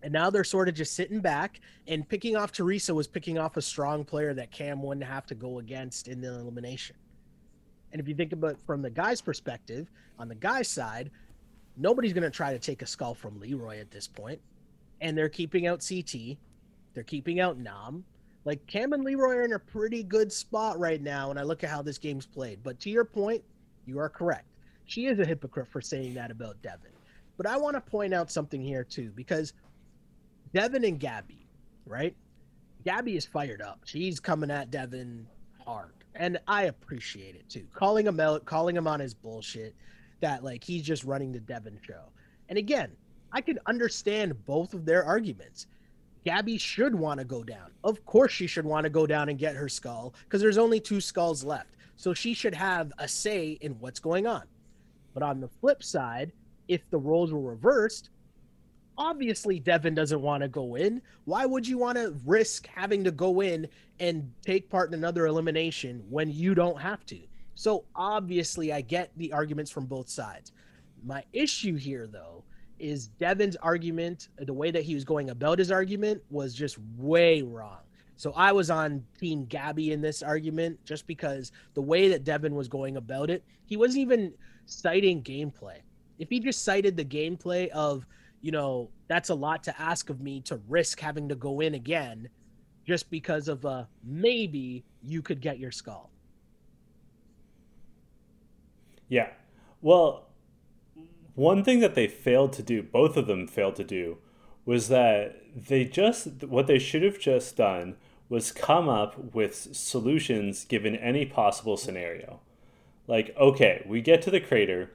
And 0.01 0.13
now 0.13 0.29
they're 0.29 0.43
sort 0.43 0.69
of 0.69 0.75
just 0.75 0.93
sitting 0.93 1.19
back 1.19 1.59
and 1.87 2.07
picking 2.07 2.35
off 2.35 2.51
Teresa 2.51 2.93
was 2.93 3.07
picking 3.07 3.37
off 3.37 3.57
a 3.57 3.61
strong 3.61 4.05
player 4.05 4.33
that 4.33 4.51
Kam 4.51 4.81
wouldn't 4.81 5.05
have 5.05 5.25
to 5.27 5.35
go 5.35 5.59
against 5.59 6.07
in 6.07 6.21
the 6.21 6.29
elimination. 6.29 6.95
And 7.91 7.99
if 7.99 8.07
you 8.07 8.15
think 8.15 8.31
about 8.31 8.57
from 8.65 8.81
the 8.81 8.89
guy's 8.89 9.21
perspective, 9.21 9.89
on 10.17 10.29
the 10.29 10.35
guy's 10.35 10.67
side, 10.67 11.11
nobody's 11.75 12.13
going 12.13 12.23
to 12.23 12.29
try 12.29 12.53
to 12.53 12.59
take 12.59 12.81
a 12.81 12.85
skull 12.85 13.13
from 13.13 13.39
Leroy 13.39 13.79
at 13.79 13.91
this 13.91 14.07
point. 14.07 14.39
And 15.01 15.17
they're 15.17 15.29
keeping 15.29 15.67
out 15.67 15.85
CT. 15.87 16.37
They're 16.93 17.03
keeping 17.03 17.39
out 17.39 17.57
Nam. 17.57 18.05
Like 18.49 18.65
Kam 18.65 18.93
and 18.93 19.03
Leroy 19.03 19.35
are 19.35 19.45
in 19.45 19.53
a 19.53 19.59
pretty 19.59 20.01
good 20.01 20.33
spot 20.33 20.79
right 20.79 21.03
now 21.03 21.27
when 21.27 21.37
I 21.37 21.43
look 21.43 21.63
at 21.63 21.69
how 21.69 21.83
this 21.83 21.99
game's 21.99 22.25
played. 22.25 22.63
But 22.63 22.79
to 22.79 22.89
your 22.89 23.05
point, 23.05 23.43
you 23.85 23.99
are 23.99 24.09
correct. 24.09 24.47
She 24.85 25.05
is 25.05 25.19
a 25.19 25.23
hypocrite 25.23 25.67
for 25.67 25.81
saying 25.81 26.15
that 26.15 26.31
about 26.31 26.59
Devin. 26.63 26.89
But 27.37 27.45
I 27.45 27.57
want 27.57 27.75
to 27.75 27.81
point 27.81 28.11
out 28.11 28.31
something 28.31 28.59
here 28.59 28.83
too, 28.83 29.11
because 29.15 29.53
Devin 30.51 30.83
and 30.83 30.99
Gabby, 30.99 31.45
right? 31.85 32.15
Gabby 32.83 33.15
is 33.15 33.23
fired 33.23 33.61
up. 33.61 33.81
She's 33.85 34.19
coming 34.19 34.49
at 34.49 34.71
Devin 34.71 35.27
hard. 35.63 35.93
And 36.15 36.39
I 36.47 36.63
appreciate 36.63 37.35
it 37.35 37.47
too. 37.49 37.67
Calling 37.75 38.07
him 38.07 38.19
out, 38.19 38.45
calling 38.45 38.75
him 38.75 38.87
on 38.87 38.99
his 38.99 39.13
bullshit 39.13 39.75
that 40.21 40.43
like 40.43 40.63
he's 40.63 40.81
just 40.81 41.03
running 41.03 41.31
the 41.31 41.39
Devin 41.39 41.77
show. 41.85 42.05
And 42.49 42.57
again, 42.57 42.93
I 43.31 43.41
can 43.41 43.59
understand 43.67 44.43
both 44.47 44.73
of 44.73 44.85
their 44.85 45.03
arguments. 45.03 45.67
Gabby 46.25 46.57
should 46.57 46.95
want 46.95 47.19
to 47.19 47.25
go 47.25 47.43
down. 47.43 47.71
Of 47.83 48.05
course, 48.05 48.31
she 48.31 48.47
should 48.47 48.65
want 48.65 48.83
to 48.83 48.89
go 48.89 49.07
down 49.07 49.29
and 49.29 49.39
get 49.39 49.55
her 49.55 49.69
skull 49.69 50.13
because 50.23 50.41
there's 50.41 50.57
only 50.57 50.79
two 50.79 51.01
skulls 51.01 51.43
left. 51.43 51.75
So 51.95 52.13
she 52.13 52.33
should 52.33 52.55
have 52.55 52.91
a 52.97 53.07
say 53.07 53.57
in 53.61 53.73
what's 53.79 53.99
going 53.99 54.27
on. 54.27 54.43
But 55.13 55.23
on 55.23 55.39
the 55.41 55.47
flip 55.47 55.83
side, 55.83 56.31
if 56.67 56.81
the 56.89 56.97
roles 56.97 57.33
were 57.33 57.39
reversed, 57.39 58.09
obviously 58.97 59.59
Devin 59.59 59.95
doesn't 59.95 60.21
want 60.21 60.43
to 60.43 60.49
go 60.49 60.75
in. 60.75 61.01
Why 61.25 61.45
would 61.45 61.67
you 61.67 61.77
want 61.77 61.97
to 61.97 62.15
risk 62.25 62.67
having 62.67 63.03
to 63.05 63.11
go 63.11 63.41
in 63.41 63.67
and 63.99 64.31
take 64.45 64.69
part 64.69 64.89
in 64.89 64.93
another 64.93 65.25
elimination 65.25 66.03
when 66.09 66.29
you 66.29 66.53
don't 66.53 66.79
have 66.79 67.05
to? 67.07 67.19
So 67.55 67.85
obviously, 67.95 68.71
I 68.71 68.81
get 68.81 69.11
the 69.17 69.33
arguments 69.33 69.71
from 69.71 69.85
both 69.85 70.09
sides. 70.09 70.51
My 71.03 71.23
issue 71.33 71.75
here, 71.75 72.07
though, 72.07 72.43
is 72.79 73.07
Devin's 73.07 73.55
argument, 73.57 74.29
the 74.37 74.53
way 74.53 74.71
that 74.71 74.83
he 74.83 74.95
was 74.95 75.03
going 75.03 75.29
about 75.29 75.59
his 75.59 75.71
argument 75.71 76.21
was 76.29 76.53
just 76.53 76.77
way 76.97 77.41
wrong. 77.41 77.79
So 78.15 78.33
I 78.35 78.51
was 78.51 78.69
on 78.69 79.05
Team 79.17 79.45
Gabby 79.45 79.93
in 79.93 80.01
this 80.01 80.21
argument 80.21 80.83
just 80.83 81.07
because 81.07 81.51
the 81.73 81.81
way 81.81 82.09
that 82.09 82.25
Devin 82.25 82.53
was 82.53 82.67
going 82.67 82.97
about 82.97 83.29
it, 83.29 83.45
he 83.65 83.77
wasn't 83.77 84.01
even 84.01 84.33
citing 84.65 85.23
gameplay. 85.23 85.77
If 86.17 86.29
he 86.29 86.39
just 86.39 86.65
cited 86.65 86.97
the 86.97 87.05
gameplay 87.05 87.69
of, 87.69 88.05
you 88.41 88.51
know, 88.51 88.89
that's 89.07 89.29
a 89.29 89.35
lot 89.35 89.63
to 89.63 89.81
ask 89.81 90.09
of 90.09 90.19
me 90.19 90.41
to 90.41 90.59
risk 90.67 90.99
having 90.99 91.29
to 91.29 91.35
go 91.35 91.61
in 91.61 91.75
again 91.75 92.27
just 92.85 93.09
because 93.09 93.47
of 93.47 93.65
uh 93.65 93.85
maybe 94.03 94.83
you 95.01 95.21
could 95.21 95.41
get 95.41 95.59
your 95.59 95.71
skull. 95.71 96.11
Yeah. 99.07 99.29
Well, 99.81 100.28
one 101.39 101.63
thing 101.63 101.79
that 101.79 101.95
they 101.95 102.07
failed 102.07 102.51
to 102.53 102.63
do, 102.63 102.83
both 102.83 103.15
of 103.15 103.25
them 103.25 103.47
failed 103.47 103.77
to 103.77 103.83
do, 103.83 104.17
was 104.65 104.89
that 104.89 105.41
they 105.55 105.85
just 105.85 106.43
what 106.43 106.67
they 106.67 106.77
should 106.77 107.01
have 107.01 107.17
just 107.17 107.55
done 107.55 107.95
was 108.27 108.51
come 108.51 108.87
up 108.87 109.33
with 109.33 109.55
solutions 109.75 110.65
given 110.65 110.95
any 110.95 111.25
possible 111.25 111.77
scenario. 111.77 112.41
Like, 113.07 113.35
okay, 113.39 113.83
we 113.87 114.01
get 114.01 114.21
to 114.23 114.31
the 114.31 114.39
crater 114.39 114.91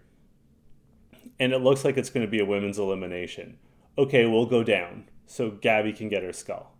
and 1.40 1.52
it 1.52 1.58
looks 1.58 1.84
like 1.84 1.96
it's 1.96 2.10
going 2.10 2.24
to 2.24 2.30
be 2.30 2.38
a 2.38 2.44
women's 2.44 2.78
elimination. 2.78 3.58
Okay, 3.98 4.24
we'll 4.26 4.46
go 4.46 4.62
down 4.62 5.08
so 5.26 5.50
Gabby 5.50 5.92
can 5.92 6.08
get 6.08 6.22
her 6.22 6.32
skull. 6.32 6.74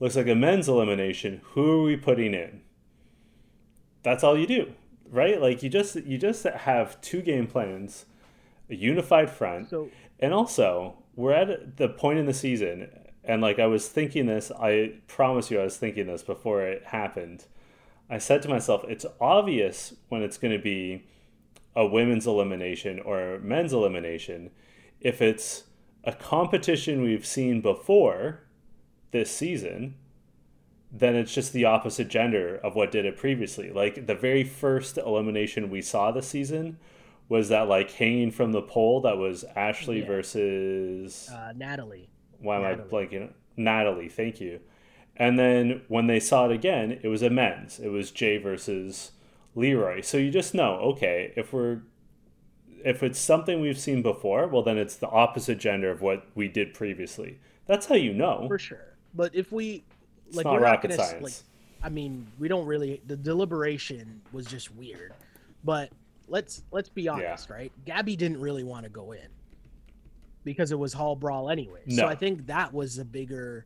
Looks 0.00 0.16
like 0.16 0.28
a 0.28 0.34
men's 0.34 0.68
elimination. 0.68 1.40
Who 1.52 1.80
are 1.80 1.82
we 1.82 1.96
putting 1.96 2.32
in? 2.32 2.62
That's 4.04 4.22
all 4.22 4.38
you 4.38 4.46
do, 4.46 4.72
right? 5.10 5.42
Like 5.42 5.62
you 5.62 5.68
just 5.68 5.96
you 5.96 6.16
just 6.16 6.44
have 6.44 7.00
two 7.00 7.20
game 7.20 7.48
plans, 7.48 8.06
a 8.70 8.74
unified 8.74 9.30
front, 9.30 9.70
so, 9.70 9.88
and 10.20 10.32
also 10.32 10.96
we're 11.16 11.32
at 11.32 11.76
the 11.76 11.88
point 11.88 12.18
in 12.18 12.26
the 12.26 12.34
season 12.34 12.88
and 13.28 13.42
like 13.42 13.58
I 13.58 13.66
was 13.66 13.88
thinking 13.88 14.26
this, 14.26 14.50
I 14.58 14.94
promise 15.06 15.50
you 15.50 15.60
I 15.60 15.64
was 15.64 15.76
thinking 15.76 16.06
this 16.06 16.22
before 16.22 16.62
it 16.62 16.86
happened. 16.86 17.44
I 18.08 18.16
said 18.16 18.40
to 18.42 18.48
myself, 18.48 18.84
it's 18.88 19.04
obvious 19.20 19.92
when 20.08 20.22
it's 20.22 20.38
going 20.38 20.56
to 20.56 20.62
be 20.62 21.04
a 21.76 21.86
women's 21.86 22.26
elimination 22.26 23.00
or 23.00 23.34
a 23.34 23.38
men's 23.38 23.74
elimination. 23.74 24.50
If 25.02 25.20
it's 25.20 25.64
a 26.04 26.12
competition 26.12 27.02
we've 27.02 27.26
seen 27.26 27.60
before 27.60 28.40
this 29.10 29.30
season 29.30 29.94
then 30.90 31.14
it's 31.14 31.34
just 31.34 31.52
the 31.52 31.66
opposite 31.66 32.08
gender 32.08 32.56
of 32.56 32.74
what 32.74 32.90
did 32.90 33.04
it 33.04 33.16
previously. 33.16 33.70
Like 33.70 34.06
the 34.06 34.14
very 34.14 34.42
first 34.42 34.96
elimination 34.96 35.68
we 35.68 35.82
saw 35.82 36.10
this 36.10 36.28
season 36.28 36.78
was 37.28 37.48
that 37.50 37.68
like 37.68 37.90
hanging 37.90 38.30
from 38.30 38.52
the 38.52 38.62
pole 38.62 39.00
that 39.02 39.18
was 39.18 39.44
ashley 39.56 40.00
yeah. 40.00 40.06
versus 40.06 41.28
uh, 41.30 41.52
natalie 41.56 42.08
why 42.40 42.60
Natalie. 42.60 42.74
am 42.74 42.80
I 42.80 42.90
blanking? 42.90 43.32
Natalie, 43.56 44.08
thank 44.08 44.40
you. 44.40 44.60
And 45.16 45.38
then 45.38 45.82
when 45.88 46.06
they 46.06 46.20
saw 46.20 46.46
it 46.46 46.52
again, 46.52 47.00
it 47.02 47.08
was 47.08 47.22
a 47.22 47.30
men's. 47.30 47.80
It 47.80 47.88
was 47.88 48.10
Jay 48.10 48.38
versus 48.38 49.12
Leroy. 49.54 50.00
So 50.00 50.16
you 50.16 50.30
just 50.30 50.54
know, 50.54 50.74
okay, 50.92 51.32
if 51.36 51.52
we're 51.52 51.80
if 52.84 53.02
it's 53.02 53.18
something 53.18 53.60
we've 53.60 53.78
seen 53.78 54.02
before, 54.02 54.46
well 54.46 54.62
then 54.62 54.78
it's 54.78 54.94
the 54.96 55.08
opposite 55.08 55.58
gender 55.58 55.90
of 55.90 56.00
what 56.00 56.26
we 56.36 56.46
did 56.46 56.72
previously. 56.72 57.40
That's 57.66 57.86
how 57.86 57.96
you 57.96 58.14
know. 58.14 58.46
For 58.46 58.58
sure. 58.58 58.96
But 59.14 59.34
if 59.34 59.50
we 59.50 59.84
like 60.32 60.44
not 60.44 60.54
we're 60.54 60.60
rocket 60.60 60.90
not 60.90 60.96
gonna 60.98 61.08
science. 61.08 61.22
like 61.22 61.34
I 61.82 61.88
mean, 61.88 62.28
we 62.38 62.46
don't 62.46 62.66
really 62.66 63.02
the 63.06 63.16
deliberation 63.16 64.20
was 64.32 64.46
just 64.46 64.74
weird. 64.76 65.14
But 65.64 65.90
let's 66.28 66.62
let's 66.70 66.88
be 66.88 67.08
honest, 67.08 67.48
yeah. 67.48 67.56
right? 67.56 67.72
Gabby 67.84 68.16
didn't 68.16 68.40
really 68.40 68.64
want 68.64 68.84
to 68.84 68.90
go 68.90 69.12
in 69.12 69.28
because 70.44 70.72
it 70.72 70.78
was 70.78 70.92
hall 70.92 71.16
brawl 71.16 71.50
anyway. 71.50 71.80
No. 71.86 71.96
So 71.96 72.06
I 72.06 72.14
think 72.14 72.46
that 72.46 72.72
was 72.72 72.98
a 72.98 73.04
bigger 73.04 73.64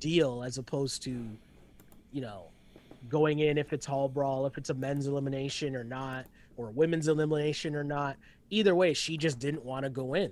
deal 0.00 0.42
as 0.42 0.58
opposed 0.58 1.02
to, 1.02 1.26
you 2.12 2.20
know, 2.20 2.44
going 3.08 3.40
in 3.40 3.58
if 3.58 3.72
it's 3.72 3.86
hall 3.86 4.08
brawl, 4.08 4.46
if 4.46 4.58
it's 4.58 4.70
a 4.70 4.74
men's 4.74 5.06
elimination 5.06 5.74
or 5.74 5.84
not, 5.84 6.26
or 6.56 6.70
women's 6.70 7.08
elimination 7.08 7.74
or 7.74 7.84
not. 7.84 8.16
Either 8.50 8.74
way, 8.74 8.92
she 8.92 9.16
just 9.16 9.38
didn't 9.38 9.64
want 9.64 9.84
to 9.84 9.90
go 9.90 10.14
in. 10.14 10.30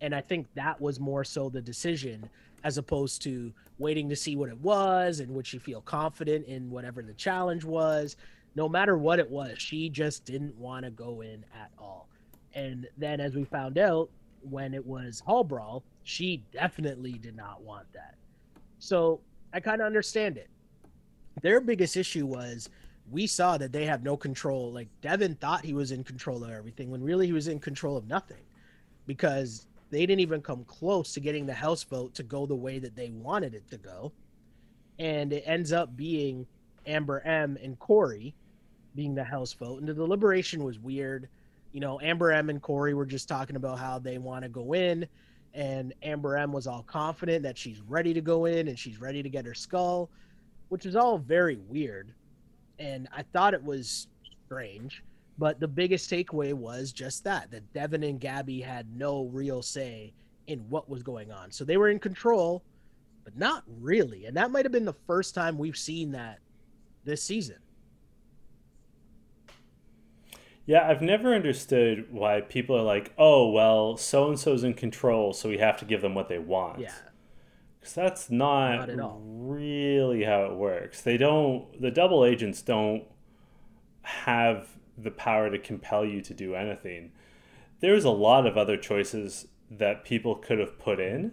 And 0.00 0.14
I 0.14 0.20
think 0.20 0.46
that 0.54 0.80
was 0.80 0.98
more 0.98 1.24
so 1.24 1.48
the 1.48 1.60
decision 1.60 2.28
as 2.64 2.78
opposed 2.78 3.22
to 3.22 3.52
waiting 3.78 4.08
to 4.08 4.16
see 4.16 4.36
what 4.36 4.48
it 4.48 4.58
was 4.60 5.20
and 5.20 5.32
would 5.34 5.46
she 5.46 5.58
feel 5.58 5.80
confident 5.80 6.46
in 6.46 6.70
whatever 6.70 7.02
the 7.02 7.14
challenge 7.14 7.64
was. 7.64 8.16
No 8.58 8.68
matter 8.68 8.98
what 8.98 9.20
it 9.20 9.30
was, 9.30 9.56
she 9.56 9.88
just 9.88 10.24
didn't 10.24 10.52
want 10.56 10.84
to 10.84 10.90
go 10.90 11.20
in 11.20 11.44
at 11.54 11.70
all. 11.78 12.08
And 12.54 12.88
then 12.96 13.20
as 13.20 13.36
we 13.36 13.44
found 13.44 13.78
out, 13.78 14.10
when 14.42 14.74
it 14.74 14.84
was 14.84 15.20
Hall 15.20 15.44
Brawl, 15.44 15.84
she 16.02 16.42
definitely 16.50 17.12
did 17.12 17.36
not 17.36 17.62
want 17.62 17.86
that. 17.92 18.16
So 18.80 19.20
I 19.52 19.60
kind 19.60 19.80
of 19.80 19.86
understand 19.86 20.38
it. 20.38 20.50
Their 21.40 21.60
biggest 21.60 21.96
issue 21.96 22.26
was 22.26 22.68
we 23.08 23.28
saw 23.28 23.58
that 23.58 23.70
they 23.70 23.86
have 23.86 24.02
no 24.02 24.16
control. 24.16 24.72
Like 24.72 24.88
Devin 25.02 25.36
thought 25.36 25.64
he 25.64 25.72
was 25.72 25.92
in 25.92 26.02
control 26.02 26.42
of 26.42 26.50
everything 26.50 26.90
when 26.90 27.04
really 27.04 27.26
he 27.26 27.32
was 27.32 27.46
in 27.46 27.60
control 27.60 27.96
of 27.96 28.08
nothing 28.08 28.42
because 29.06 29.68
they 29.90 30.00
didn't 30.00 30.18
even 30.18 30.42
come 30.42 30.64
close 30.64 31.12
to 31.12 31.20
getting 31.20 31.46
the 31.46 31.54
House 31.54 31.84
vote 31.84 32.12
to 32.16 32.24
go 32.24 32.44
the 32.44 32.56
way 32.56 32.80
that 32.80 32.96
they 32.96 33.10
wanted 33.10 33.54
it 33.54 33.70
to 33.70 33.78
go. 33.78 34.10
And 34.98 35.32
it 35.32 35.44
ends 35.46 35.72
up 35.72 35.96
being 35.96 36.44
Amber 36.86 37.20
M 37.20 37.56
and 37.62 37.78
Cory 37.78 38.34
being 38.94 39.14
the 39.14 39.24
House 39.24 39.52
vote. 39.52 39.80
And 39.80 39.88
the 39.88 39.94
deliberation 39.94 40.64
was 40.64 40.78
weird 40.78 41.28
you 41.72 41.80
know, 41.80 42.00
Amber 42.00 42.32
M 42.32 42.50
and 42.50 42.62
Cory 42.62 42.94
were 42.94 43.06
just 43.06 43.28
talking 43.28 43.56
about 43.56 43.78
how 43.78 43.98
they 43.98 44.18
want 44.18 44.42
to 44.42 44.48
go 44.48 44.72
in, 44.72 45.06
and 45.54 45.92
Amber 46.02 46.36
M 46.36 46.52
was 46.52 46.66
all 46.66 46.82
confident 46.82 47.42
that 47.42 47.58
she's 47.58 47.80
ready 47.80 48.14
to 48.14 48.20
go 48.20 48.46
in 48.46 48.68
and 48.68 48.78
she's 48.78 49.00
ready 49.00 49.22
to 49.22 49.28
get 49.28 49.44
her 49.44 49.54
skull, 49.54 50.08
which 50.68 50.86
is 50.86 50.96
all 50.96 51.18
very 51.18 51.56
weird. 51.68 52.12
And 52.78 53.08
I 53.14 53.22
thought 53.22 53.54
it 53.54 53.62
was 53.62 54.08
strange, 54.46 55.02
but 55.36 55.60
the 55.60 55.68
biggest 55.68 56.10
takeaway 56.10 56.54
was 56.54 56.92
just 56.92 57.24
that 57.24 57.50
that 57.50 57.72
Devin 57.72 58.02
and 58.02 58.20
Gabby 58.20 58.60
had 58.60 58.86
no 58.96 59.24
real 59.24 59.62
say 59.62 60.12
in 60.46 60.60
what 60.70 60.88
was 60.88 61.02
going 61.02 61.30
on. 61.30 61.50
So 61.50 61.64
they 61.64 61.76
were 61.76 61.88
in 61.88 61.98
control, 61.98 62.62
but 63.24 63.36
not 63.36 63.64
really. 63.80 64.26
And 64.26 64.36
that 64.36 64.50
might 64.50 64.64
have 64.64 64.72
been 64.72 64.84
the 64.84 64.94
first 65.06 65.34
time 65.34 65.58
we've 65.58 65.76
seen 65.76 66.12
that 66.12 66.38
this 67.04 67.22
season. 67.22 67.56
Yeah, 70.68 70.86
I've 70.86 71.00
never 71.00 71.34
understood 71.34 72.12
why 72.12 72.42
people 72.42 72.76
are 72.76 72.82
like, 72.82 73.14
oh, 73.16 73.50
well, 73.50 73.96
so 73.96 74.28
and 74.28 74.38
so's 74.38 74.62
in 74.62 74.74
control, 74.74 75.32
so 75.32 75.48
we 75.48 75.56
have 75.56 75.78
to 75.78 75.86
give 75.86 76.02
them 76.02 76.14
what 76.14 76.28
they 76.28 76.38
want. 76.38 76.80
Yeah. 76.80 76.92
Because 77.80 77.94
that's 77.94 78.30
not, 78.30 78.94
not 78.94 79.16
really 79.18 80.24
how 80.24 80.44
it 80.44 80.56
works. 80.56 81.00
They 81.00 81.16
don't, 81.16 81.80
the 81.80 81.90
double 81.90 82.22
agents 82.22 82.60
don't 82.60 83.04
have 84.02 84.68
the 84.98 85.10
power 85.10 85.48
to 85.48 85.58
compel 85.58 86.04
you 86.04 86.20
to 86.20 86.34
do 86.34 86.54
anything. 86.54 87.12
There's 87.80 88.04
a 88.04 88.10
lot 88.10 88.46
of 88.46 88.58
other 88.58 88.76
choices 88.76 89.46
that 89.70 90.04
people 90.04 90.34
could 90.34 90.58
have 90.58 90.78
put 90.78 91.00
in 91.00 91.32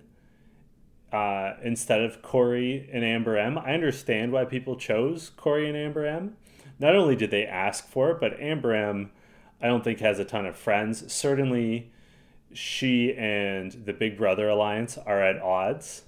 uh, 1.11 1.55
instead 1.61 1.99
of 1.99 2.21
Cory 2.21 2.89
and 2.89 3.03
Amber 3.03 3.37
M. 3.37 3.57
I 3.57 3.73
understand 3.73 4.31
why 4.31 4.45
people 4.45 4.77
chose 4.77 5.29
Cory 5.35 5.67
and 5.67 5.75
Amber 5.75 6.05
M. 6.05 6.37
Not 6.79 6.95
only 6.95 7.17
did 7.17 7.31
they 7.31 7.45
ask 7.45 7.85
for 7.85 8.11
it, 8.11 8.21
but 8.21 8.39
Amber 8.39 8.73
M 8.73 9.11
I 9.61 9.67
don't 9.67 9.83
think 9.83 9.99
has 9.99 10.19
a 10.19 10.25
ton 10.25 10.45
of 10.45 10.55
friends. 10.55 11.11
Certainly, 11.11 11.91
she 12.53 13.13
and 13.13 13.71
the 13.71 13.93
Big 13.93 14.17
Brother 14.17 14.49
Alliance 14.49 14.97
are 14.97 15.21
at 15.21 15.41
odds. 15.41 16.03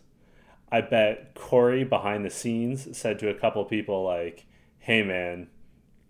I 0.72 0.82
bet 0.82 1.34
Cory 1.34 1.84
behind 1.84 2.26
the 2.26 2.30
scenes 2.30 2.98
said 2.98 3.20
to 3.20 3.30
a 3.30 3.34
couple 3.34 3.64
people 3.66 4.04
like, 4.04 4.46
"Hey 4.80 5.04
man, 5.04 5.48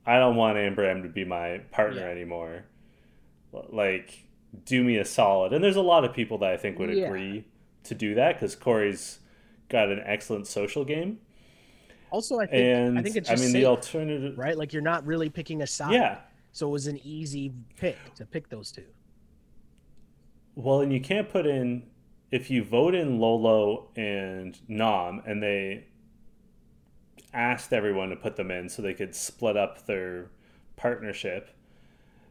I 0.06 0.18
don't 0.20 0.36
want 0.36 0.58
Amber 0.58 0.86
M 0.86 1.04
to 1.04 1.10
be 1.10 1.26
my 1.26 1.60
partner 1.72 2.02
yeah. 2.02 2.08
anymore. 2.08 2.66
Like, 3.52 4.26
do 4.66 4.84
me 4.84 4.98
a 4.98 5.06
solid." 5.06 5.54
And 5.54 5.64
there's 5.64 5.76
a 5.76 5.82
lot 5.82 6.04
of 6.04 6.14
people 6.14 6.40
that 6.40 6.52
I 6.52 6.58
think 6.58 6.80
would 6.80 6.94
yeah. 6.94 7.06
agree 7.06 7.46
to 7.84 7.96
do 7.96 8.16
that 8.16 8.36
because 8.36 8.56
Cory's 8.56 9.20
got 9.70 9.90
an 9.90 10.02
excellent 10.06 10.48
social 10.48 10.86
game. 10.86 11.20
Also, 12.10 12.40
I 12.40 12.46
think 12.46 12.64
and, 12.64 13.00
I 13.00 13.02
think 13.02 13.16
it's 13.18 13.30
I 13.30 13.36
mean 13.36 13.44
safe, 13.44 13.54
the 13.54 13.66
alternative, 13.66 14.38
right? 14.38 14.58
Like 14.58 14.72
you're 14.72 14.82
not 14.82 15.06
really 15.06 15.30
picking 15.30 15.62
a 15.62 15.68
side. 15.68 15.94
Yeah, 15.94 16.20
so 16.58 16.68
it 16.68 16.72
was 16.72 16.88
an 16.88 16.99
easy 17.03 17.53
pick 17.76 18.16
to 18.16 18.26
pick 18.26 18.49
those 18.49 18.72
two. 18.72 18.86
Well, 20.55 20.82
and 20.82 20.91
you 20.91 20.99
can't 20.99 21.30
put 21.30 21.45
in 21.45 21.84
if 22.32 22.49
you 22.49 22.64
vote 22.64 22.95
in 22.95 23.20
Lolo 23.20 23.89
and 23.95 24.60
Nam 24.68 25.22
and 25.24 25.43
they 25.43 25.86
asked 27.32 27.72
everyone 27.72 28.10
to 28.10 28.16
put 28.16 28.38
them 28.38 28.49
in 28.49 28.70
so 28.70 28.82
they 28.82 28.95
could 28.95 29.14
split 29.14 29.55
up 29.55 29.86
their 29.86 30.32
partnership. 30.76 31.51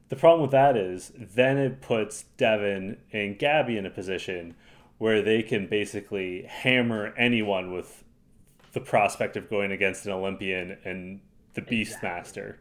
The 0.09 0.17
problem 0.17 0.43
with 0.43 0.51
that 0.51 0.77
is 0.77 1.13
then 1.17 1.57
it 1.57 1.81
puts 1.81 2.25
Devin 2.37 2.97
and 3.13 3.39
Gabby 3.39 3.79
in 3.79 3.87
a 3.87 3.91
position 3.91 4.57
where 4.99 5.23
they 5.23 5.41
can 5.45 5.69
basically 5.69 6.43
hammer 6.49 7.15
anyone 7.17 7.73
with 7.73 8.03
the 8.73 8.81
prospect 8.81 9.37
of 9.37 9.49
going 9.49 9.71
against 9.71 10.05
an 10.05 10.11
Olympian 10.11 10.79
and 10.85 11.21
the 11.55 11.63
Beastmaster 11.63 12.57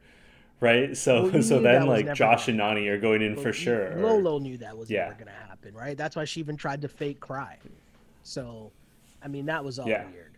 right? 0.59 0.95
So 0.95 1.29
well, 1.29 1.41
so 1.41 1.59
then 1.59 1.87
like 1.87 2.13
Josh 2.13 2.47
and 2.47 2.59
Nany 2.59 2.87
are 2.87 2.99
going 2.99 3.21
in 3.21 3.35
well, 3.35 3.43
for 3.43 3.53
sure. 3.53 3.95
Lolo 3.97 4.39
knew 4.39 4.57
that 4.57 4.77
was 4.77 4.89
yeah. 4.89 5.03
never 5.03 5.15
going 5.15 5.27
to 5.27 5.47
happen, 5.47 5.73
right? 5.73 5.97
That's 5.97 6.15
why 6.15 6.25
she 6.25 6.39
even 6.39 6.57
tried 6.57 6.81
to 6.81 6.87
fake 6.87 7.19
cry. 7.19 7.57
So, 8.23 8.71
I 9.21 9.27
mean, 9.27 9.45
that 9.45 9.63
was 9.63 9.79
all 9.79 9.87
yeah. 9.87 10.05
weird. 10.11 10.37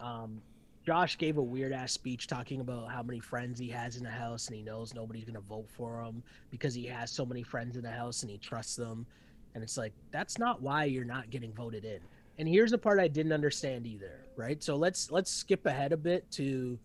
Um, 0.00 0.42
Josh 0.84 1.18
gave 1.18 1.36
a 1.36 1.42
weird 1.42 1.72
ass 1.72 1.92
speech 1.92 2.26
talking 2.26 2.60
about 2.60 2.90
how 2.90 3.02
many 3.02 3.20
friends 3.20 3.58
he 3.58 3.68
has 3.68 3.96
in 3.96 4.04
the 4.04 4.10
house 4.10 4.46
and 4.46 4.56
he 4.56 4.62
knows 4.62 4.94
nobody's 4.94 5.24
going 5.24 5.34
to 5.34 5.40
vote 5.40 5.68
for 5.68 6.02
him 6.02 6.22
because 6.50 6.72
he 6.74 6.86
has 6.86 7.10
so 7.10 7.26
many 7.26 7.42
friends 7.42 7.76
in 7.76 7.82
the 7.82 7.90
house 7.90 8.22
and 8.22 8.30
he 8.30 8.38
trusts 8.38 8.74
them. 8.74 9.06
And 9.54 9.62
it's 9.62 9.76
like, 9.76 9.92
that's 10.10 10.38
not 10.38 10.62
why 10.62 10.84
you're 10.84 11.04
not 11.04 11.28
getting 11.28 11.52
voted 11.52 11.84
in. 11.84 12.00
And 12.38 12.48
here's 12.48 12.70
the 12.70 12.78
part 12.78 13.00
I 13.00 13.08
didn't 13.08 13.32
understand 13.32 13.86
either, 13.86 14.20
right? 14.36 14.62
So 14.62 14.76
let's 14.76 15.10
let's 15.10 15.30
skip 15.30 15.66
ahead 15.66 15.92
a 15.92 15.96
bit 15.96 16.30
to 16.32 16.78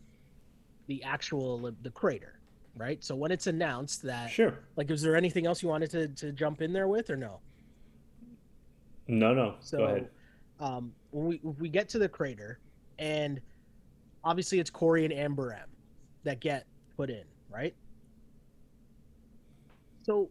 the 0.88 1.04
actual 1.04 1.72
the 1.82 1.92
crater, 1.92 2.40
right? 2.76 3.04
So 3.04 3.16
when 3.16 3.32
it's 3.32 3.48
announced 3.48 4.02
that 4.04 4.30
Sure. 4.32 4.60
like 4.76 4.90
is 4.92 5.02
there 5.02 5.16
anything 5.16 5.46
else 5.46 5.62
you 5.64 5.70
wanted 5.70 5.90
to 5.92 6.08
to 6.10 6.32
jump 6.32 6.62
in 6.62 6.74
there 6.74 6.88
with 6.88 7.10
or 7.10 7.16
no? 7.16 7.40
No, 9.08 9.34
no. 9.34 9.56
So, 9.60 9.78
Go 9.80 9.84
ahead. 9.86 10.10
Um, 10.60 10.94
when 11.12 11.26
we 11.28 11.40
we 11.60 11.70
get 11.70 11.90
to 11.90 12.00
the 12.00 12.08
crater, 12.08 12.60
and 13.00 13.42
obviously 14.24 14.60
it's 14.60 14.70
Cory 14.70 15.04
and 15.04 15.14
Amber 15.14 15.52
M 15.54 15.70
that 16.24 16.40
get 16.40 16.66
put 16.96 17.10
in, 17.10 17.26
right? 17.50 17.76
So, 20.04 20.30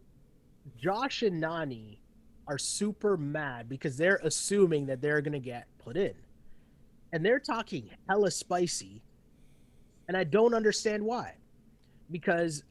Josh 0.78 1.22
and 1.22 1.42
Nany 1.42 1.98
are 2.46 2.58
super 2.58 3.16
mad 3.16 3.68
because 3.68 3.96
they're 3.96 4.20
assuming 4.22 4.86
that 4.86 5.00
they're 5.00 5.20
gonna 5.20 5.38
get 5.38 5.66
put 5.78 5.96
in, 5.96 6.14
and 7.12 7.24
they're 7.24 7.38
talking 7.40 7.90
hella 8.08 8.30
spicy, 8.30 9.02
and 10.08 10.16
I 10.16 10.24
don't 10.24 10.54
understand 10.54 11.02
why, 11.04 11.34
because 12.12 12.64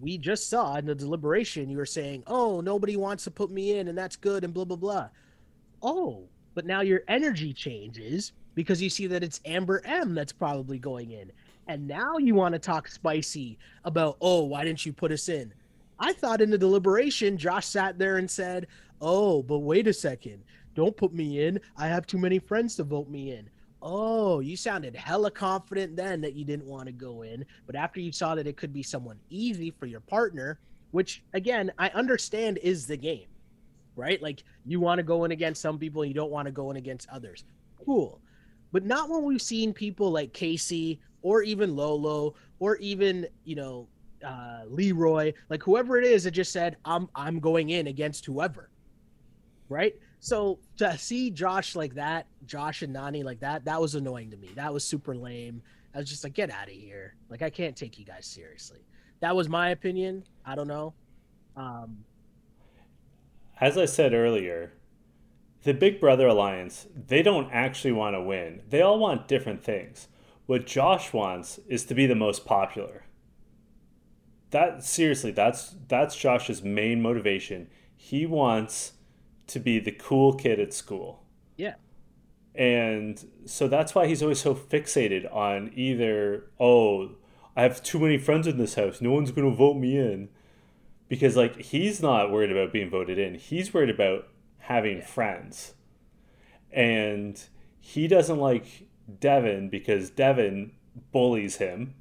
we 0.00 0.18
just 0.18 0.48
saw 0.48 0.76
in 0.76 0.86
the 0.86 0.94
deliberation 0.94 1.70
you 1.70 1.78
were 1.78 1.86
saying, 1.86 2.22
"Oh, 2.26 2.60
nobody 2.60 2.96
wants 2.96 3.24
to 3.24 3.30
put 3.30 3.50
me 3.50 3.78
in, 3.78 3.88
and 3.88 3.96
that's 3.96 4.16
good," 4.16 4.44
and 4.44 4.54
blah 4.54 4.64
blah 4.64 4.76
blah. 4.76 5.08
Oh, 5.82 6.28
but 6.54 6.66
now 6.66 6.80
your 6.80 7.02
energy 7.08 7.52
changes 7.52 8.32
because 8.54 8.80
you 8.80 8.90
see 8.90 9.06
that 9.08 9.24
it's 9.24 9.40
Amber 9.44 9.82
M 9.84 10.14
that's 10.14 10.32
probably 10.32 10.78
going 10.78 11.10
in, 11.10 11.32
and 11.66 11.86
now 11.86 12.18
you 12.18 12.34
want 12.34 12.52
to 12.54 12.58
talk 12.58 12.88
spicy 12.88 13.58
about, 13.84 14.16
"Oh, 14.20 14.44
why 14.44 14.64
didn't 14.64 14.86
you 14.86 14.92
put 14.92 15.12
us 15.12 15.28
in?" 15.28 15.52
I 15.98 16.12
thought 16.12 16.40
in 16.40 16.50
the 16.50 16.58
deliberation, 16.58 17.38
Josh 17.38 17.66
sat 17.66 17.98
there 17.98 18.16
and 18.16 18.30
said, 18.30 18.66
"Oh, 19.00 19.42
but 19.42 19.60
wait 19.60 19.86
a 19.86 19.92
second, 19.92 20.42
don't 20.74 20.96
put 20.96 21.12
me 21.12 21.44
in. 21.44 21.60
I 21.76 21.88
have 21.88 22.06
too 22.06 22.18
many 22.18 22.38
friends 22.38 22.76
to 22.76 22.84
vote 22.84 23.08
me 23.08 23.32
in." 23.32 23.48
Oh, 23.86 24.40
you 24.40 24.56
sounded 24.56 24.96
hella 24.96 25.30
confident 25.30 25.94
then 25.94 26.22
that 26.22 26.32
you 26.32 26.46
didn't 26.46 26.64
want 26.64 26.86
to 26.86 26.92
go 26.92 27.20
in. 27.20 27.44
But 27.66 27.76
after 27.76 28.00
you 28.00 28.12
saw 28.12 28.34
that 28.34 28.46
it 28.46 28.56
could 28.56 28.72
be 28.72 28.82
someone 28.82 29.18
easy 29.28 29.70
for 29.70 29.84
your 29.84 30.00
partner, 30.00 30.58
which 30.92 31.22
again, 31.34 31.70
I 31.78 31.90
understand 31.90 32.58
is 32.62 32.86
the 32.86 32.96
game, 32.96 33.28
right? 33.94 34.22
Like 34.22 34.42
you 34.64 34.80
want 34.80 35.00
to 35.00 35.02
go 35.02 35.24
in 35.24 35.32
against 35.32 35.60
some 35.60 35.78
people, 35.78 36.00
and 36.00 36.08
you 36.08 36.14
don't 36.14 36.30
want 36.30 36.46
to 36.46 36.52
go 36.52 36.70
in 36.70 36.78
against 36.78 37.08
others. 37.10 37.44
Cool. 37.84 38.20
But 38.72 38.86
not 38.86 39.10
when 39.10 39.22
we've 39.22 39.42
seen 39.42 39.74
people 39.74 40.10
like 40.10 40.32
Kaycee 40.32 40.98
or 41.20 41.42
even 41.42 41.76
Lolo 41.76 42.34
or 42.60 42.76
even, 42.76 43.26
you 43.44 43.54
know, 43.54 43.88
uh, 44.26 44.62
Leroy, 44.66 45.34
like 45.50 45.62
whoever 45.62 45.98
it 45.98 46.04
is 46.04 46.24
that 46.24 46.30
just 46.30 46.52
said, 46.52 46.78
I'm 46.86 47.08
I'm 47.14 47.38
going 47.38 47.68
in 47.68 47.86
against 47.88 48.24
whoever. 48.24 48.70
Right? 49.68 49.94
So 50.24 50.58
to 50.78 50.96
see 50.96 51.30
Josh 51.30 51.76
like 51.76 51.96
that, 51.96 52.26
Josh 52.46 52.80
and 52.80 52.96
Nany 52.96 53.22
like 53.22 53.40
that, 53.40 53.66
that 53.66 53.78
was 53.78 53.94
annoying 53.94 54.30
to 54.30 54.38
me. 54.38 54.48
That 54.54 54.72
was 54.72 54.82
super 54.82 55.14
lame. 55.14 55.60
I 55.94 55.98
was 55.98 56.08
just 56.08 56.24
like, 56.24 56.32
get 56.32 56.48
out 56.48 56.66
of 56.66 56.72
here. 56.72 57.14
Like 57.28 57.42
I 57.42 57.50
can't 57.50 57.76
take 57.76 57.98
you 57.98 58.06
guys 58.06 58.24
seriously. 58.24 58.78
That 59.20 59.36
was 59.36 59.50
my 59.50 59.68
opinion. 59.68 60.24
I 60.46 60.54
don't 60.54 60.66
know. 60.66 60.94
Um, 61.58 62.04
As 63.60 63.76
I 63.76 63.84
said 63.84 64.14
earlier, 64.14 64.72
the 65.62 65.74
Big 65.74 66.00
Brother 66.00 66.26
Alliance, 66.26 66.86
they 66.94 67.22
don't 67.22 67.50
actually 67.52 67.92
want 67.92 68.16
to 68.16 68.22
win. 68.22 68.62
They 68.70 68.80
all 68.80 68.98
want 68.98 69.28
different 69.28 69.62
things. 69.62 70.08
What 70.46 70.64
Josh 70.64 71.12
wants 71.12 71.60
is 71.68 71.84
to 71.84 71.94
be 71.94 72.06
the 72.06 72.14
most 72.14 72.46
popular. 72.46 73.04
That 74.52 74.84
seriously, 74.84 75.32
that's 75.32 75.76
that's 75.86 76.16
Josh's 76.16 76.62
main 76.62 77.02
motivation. 77.02 77.68
He 77.94 78.24
wants 78.24 78.93
to 79.48 79.58
be 79.58 79.78
the 79.78 79.92
cool 79.92 80.34
kid 80.34 80.60
at 80.60 80.72
school. 80.72 81.22
yeah. 81.56 81.74
And 82.54 83.22
so 83.46 83.66
that's 83.66 83.96
why 83.96 84.06
he's 84.06 84.22
always 84.22 84.40
so 84.40 84.54
fixated 84.54 85.32
on 85.34 85.72
either, 85.74 86.44
oh, 86.60 87.16
I 87.56 87.62
have 87.62 87.82
too 87.82 87.98
many 87.98 88.16
friends 88.16 88.46
in 88.46 88.58
this 88.58 88.76
house. 88.76 89.00
No 89.00 89.10
one's 89.10 89.32
going 89.32 89.50
to 89.50 89.56
vote 89.56 89.74
me 89.76 89.96
in. 89.98 90.28
Because, 91.08 91.36
like, 91.36 91.60
he's 91.60 92.00
not 92.00 92.30
worried 92.30 92.50
about 92.50 92.72
being 92.72 92.88
voted 92.88 93.18
in. 93.18 93.34
He's 93.34 93.74
worried 93.74 93.90
about 93.90 94.28
having 94.58 95.02
friends. 95.02 95.74
And 96.72 97.42
he 97.80 98.08
doesn't 98.08 98.38
like 98.38 98.88
Devin 99.20 99.68
because 99.68 100.10
Devin 100.10 100.72
bullies 101.12 101.56
him. 101.56 101.94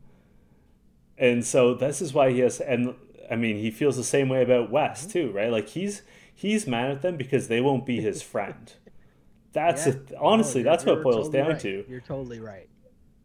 And 1.18 1.44
so 1.44 1.74
this 1.74 2.02
is 2.02 2.14
why 2.14 2.32
he 2.32 2.40
has, 2.40 2.60
and 2.62 2.96
I 3.30 3.36
mean, 3.36 3.58
he 3.58 3.72
feels 3.72 3.98
the 3.98 4.04
same 4.04 4.30
way 4.30 4.42
about 4.42 4.72
Wes, 4.72 5.02
mm-hmm. 5.02 5.12
too, 5.12 5.32
right? 5.32 5.52
Like, 5.52 5.70
he's 5.70 6.04
he's 6.44 6.68
mad 6.68 6.92
at 6.92 7.02
them 7.02 7.18
because 7.18 7.48
they 7.48 7.62
won't 7.62 7.86
be 7.86 8.00
his 8.02 8.22
friend. 8.22 8.74
That's 9.54 9.88
Yeah. 9.88 9.94
a, 10.12 10.20
honestly, 10.20 10.62
No, 10.64 10.72
that's 10.72 10.86
what 10.86 10.98
it 11.00 11.04
boils 11.04 11.28
totally 11.28 11.38
down 11.44 11.50
right. 11.52 11.60
to. 11.62 11.86
You're 11.88 12.02
totally 12.02 12.40
right. 12.40 12.68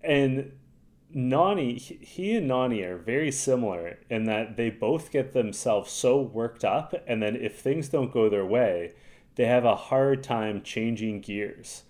And 0.03 0.53
Nany, 1.15 1.79
he- 1.79 1.99
he 2.05 2.37
and 2.37 2.51
Nany 2.51 2.85
are 2.85 2.99
very 2.99 3.31
similar 3.33 3.99
in 4.11 4.25
that 4.25 4.57
they 4.57 4.69
both 4.71 5.11
get 5.11 5.33
themselves 5.33 5.91
so 5.91 6.21
worked 6.21 6.65
up, 6.67 6.95
and 7.07 7.23
then 7.23 7.35
if 7.35 7.59
things 7.59 7.89
don't 7.89 8.13
go 8.13 8.29
their 8.29 8.45
way, 8.45 8.93
they 9.37 9.47
have 9.47 9.65
a 9.65 9.75
hard 9.77 10.23
time 10.23 10.63
changing 10.63 11.21
gears 11.23 11.85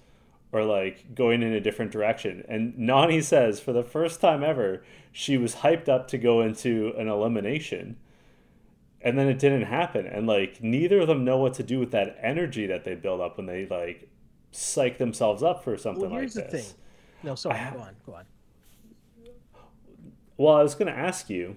or 0.52 0.64
like 0.64 1.14
going 1.16 1.42
in 1.42 1.52
a 1.52 1.60
different 1.60 1.90
direction. 1.90 2.44
And 2.48 2.74
Nany 2.74 3.22
says 3.22 3.58
for 3.60 3.72
the 3.72 3.82
first 3.84 4.20
time 4.20 4.42
ever, 4.44 4.82
she 5.12 5.36
was 5.36 5.56
hyped 5.56 5.88
up 5.88 6.06
to 6.08 6.16
go 6.18 6.40
into 6.40 6.94
an 6.96 7.08
elimination. 7.08 7.96
And 9.00 9.16
then 9.18 9.28
it 9.28 9.38
didn't 9.38 9.62
happen. 9.62 10.06
And 10.06 10.26
like 10.26 10.62
neither 10.62 11.00
of 11.00 11.06
them 11.08 11.24
know 11.24 11.38
what 11.38 11.54
to 11.54 11.62
do 11.62 11.78
with 11.78 11.92
that 11.92 12.18
energy 12.20 12.66
that 12.66 12.84
they 12.84 12.94
build 12.94 13.20
up 13.20 13.36
when 13.36 13.46
they 13.46 13.66
like 13.66 14.08
psych 14.50 14.98
themselves 14.98 15.42
up 15.42 15.62
for 15.62 15.76
something 15.76 16.10
Well, 16.10 16.18
here's 16.20 16.34
like 16.36 16.50
the 16.50 16.56
this. 16.56 16.72
thing. 16.72 16.80
No, 17.22 17.34
sorry. 17.34 17.58
I- 17.58 17.70
Go 17.72 17.78
on. 17.80 17.96
Go 18.06 18.14
on. 18.14 18.24
Well, 20.36 20.54
I 20.56 20.62
was 20.62 20.74
going 20.74 20.92
to 20.92 20.98
ask 20.98 21.28
you. 21.30 21.56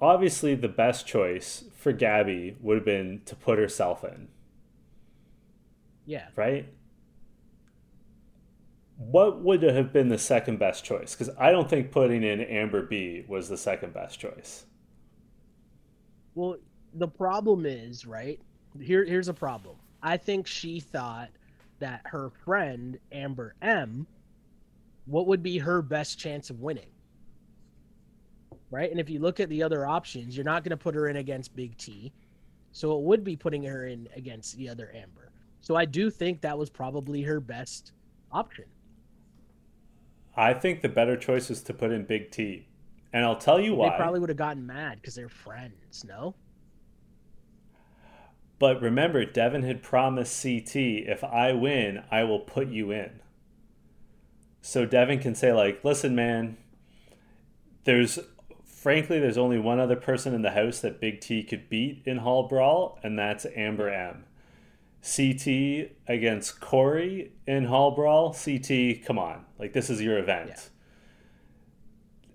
Obviously, 0.00 0.54
the 0.54 0.68
best 0.68 1.06
choice 1.08 1.64
for 1.76 1.90
Gabby 1.92 2.56
would 2.60 2.76
have 2.76 2.84
been 2.84 3.20
to 3.24 3.34
put 3.34 3.58
herself 3.58 4.04
in, 4.04 4.28
Yeah. 6.06 6.28
right? 6.36 6.66
What 8.96 9.40
would 9.40 9.62
have 9.62 9.92
been 9.92 10.08
the 10.08 10.18
second 10.18 10.58
best 10.60 10.84
choice? 10.84 11.14
Because 11.16 11.34
I 11.36 11.50
don't 11.50 11.68
think 11.68 11.90
putting 11.90 12.22
in 12.22 12.40
Amber 12.40 12.82
B 12.82 13.24
was 13.28 13.48
the 13.48 13.56
second 13.56 13.92
best 13.92 14.18
choice. 14.20 14.66
Well, 16.38 16.58
the 16.94 17.08
problem 17.08 17.66
is, 17.66 18.06
right? 18.06 18.40
Here 18.80 19.04
here's 19.04 19.26
a 19.26 19.34
problem. 19.34 19.74
I 20.00 20.16
think 20.16 20.46
she 20.46 20.78
thought 20.78 21.30
that 21.80 22.02
her 22.04 22.30
friend 22.44 22.96
Amber 23.10 23.56
M 23.60 24.06
what 25.06 25.26
would 25.26 25.42
be 25.42 25.58
her 25.58 25.82
best 25.82 26.16
chance 26.20 26.48
of 26.48 26.60
winning? 26.60 26.90
Right? 28.70 28.88
And 28.88 29.00
if 29.00 29.10
you 29.10 29.18
look 29.18 29.40
at 29.40 29.48
the 29.48 29.64
other 29.64 29.84
options, 29.84 30.36
you're 30.36 30.44
not 30.44 30.62
going 30.62 30.70
to 30.70 30.76
put 30.76 30.94
her 30.94 31.08
in 31.08 31.16
against 31.16 31.56
Big 31.56 31.76
T. 31.76 32.12
So 32.70 32.96
it 32.96 33.02
would 33.02 33.24
be 33.24 33.34
putting 33.34 33.64
her 33.64 33.86
in 33.86 34.08
against 34.14 34.56
the 34.58 34.68
other 34.68 34.92
Amber. 34.94 35.32
So 35.60 35.74
I 35.74 35.86
do 35.86 36.08
think 36.08 36.42
that 36.42 36.56
was 36.56 36.70
probably 36.70 37.22
her 37.22 37.40
best 37.40 37.90
option. 38.30 38.66
I 40.36 40.54
think 40.54 40.82
the 40.82 40.88
better 40.88 41.16
choice 41.16 41.50
is 41.50 41.62
to 41.62 41.74
put 41.74 41.90
in 41.90 42.04
Big 42.04 42.30
T. 42.30 42.67
And 43.12 43.24
I'll 43.24 43.38
tell 43.38 43.60
you 43.60 43.74
why. 43.74 43.90
They 43.90 43.96
probably 43.96 44.20
would 44.20 44.28
have 44.28 44.38
gotten 44.38 44.66
mad 44.66 44.98
because 45.00 45.14
they're 45.14 45.28
friends, 45.28 46.04
no? 46.06 46.34
But 48.58 48.82
remember, 48.82 49.24
Devin 49.24 49.62
had 49.62 49.82
promised 49.82 50.42
CT, 50.42 50.76
if 50.76 51.22
I 51.22 51.52
win, 51.52 52.02
I 52.10 52.24
will 52.24 52.40
put 52.40 52.68
you 52.68 52.90
in. 52.90 53.20
So 54.60 54.84
Devin 54.84 55.20
can 55.20 55.34
say, 55.34 55.52
like, 55.52 55.84
listen, 55.84 56.14
man, 56.14 56.56
there's 57.84 58.18
frankly, 58.78 59.18
there's 59.18 59.38
only 59.38 59.58
one 59.58 59.80
other 59.80 59.96
person 59.96 60.34
in 60.34 60.42
the 60.42 60.52
house 60.52 60.80
that 60.80 61.00
Big 61.00 61.20
T 61.20 61.42
could 61.42 61.68
beat 61.68 62.02
in 62.04 62.18
Hall 62.18 62.46
Brawl, 62.46 62.98
and 63.02 63.18
that's 63.18 63.44
Amber 63.56 63.90
M. 63.90 64.24
CT 65.02 65.90
against 66.06 66.60
Cory 66.60 67.32
in 67.46 67.64
Hall 67.64 67.90
Brawl. 67.90 68.32
CT, 68.32 69.04
come 69.04 69.18
on. 69.18 69.44
Like, 69.58 69.72
this 69.72 69.90
is 69.90 70.00
your 70.00 70.18
event. 70.18 70.50
Yeah. 70.50 70.60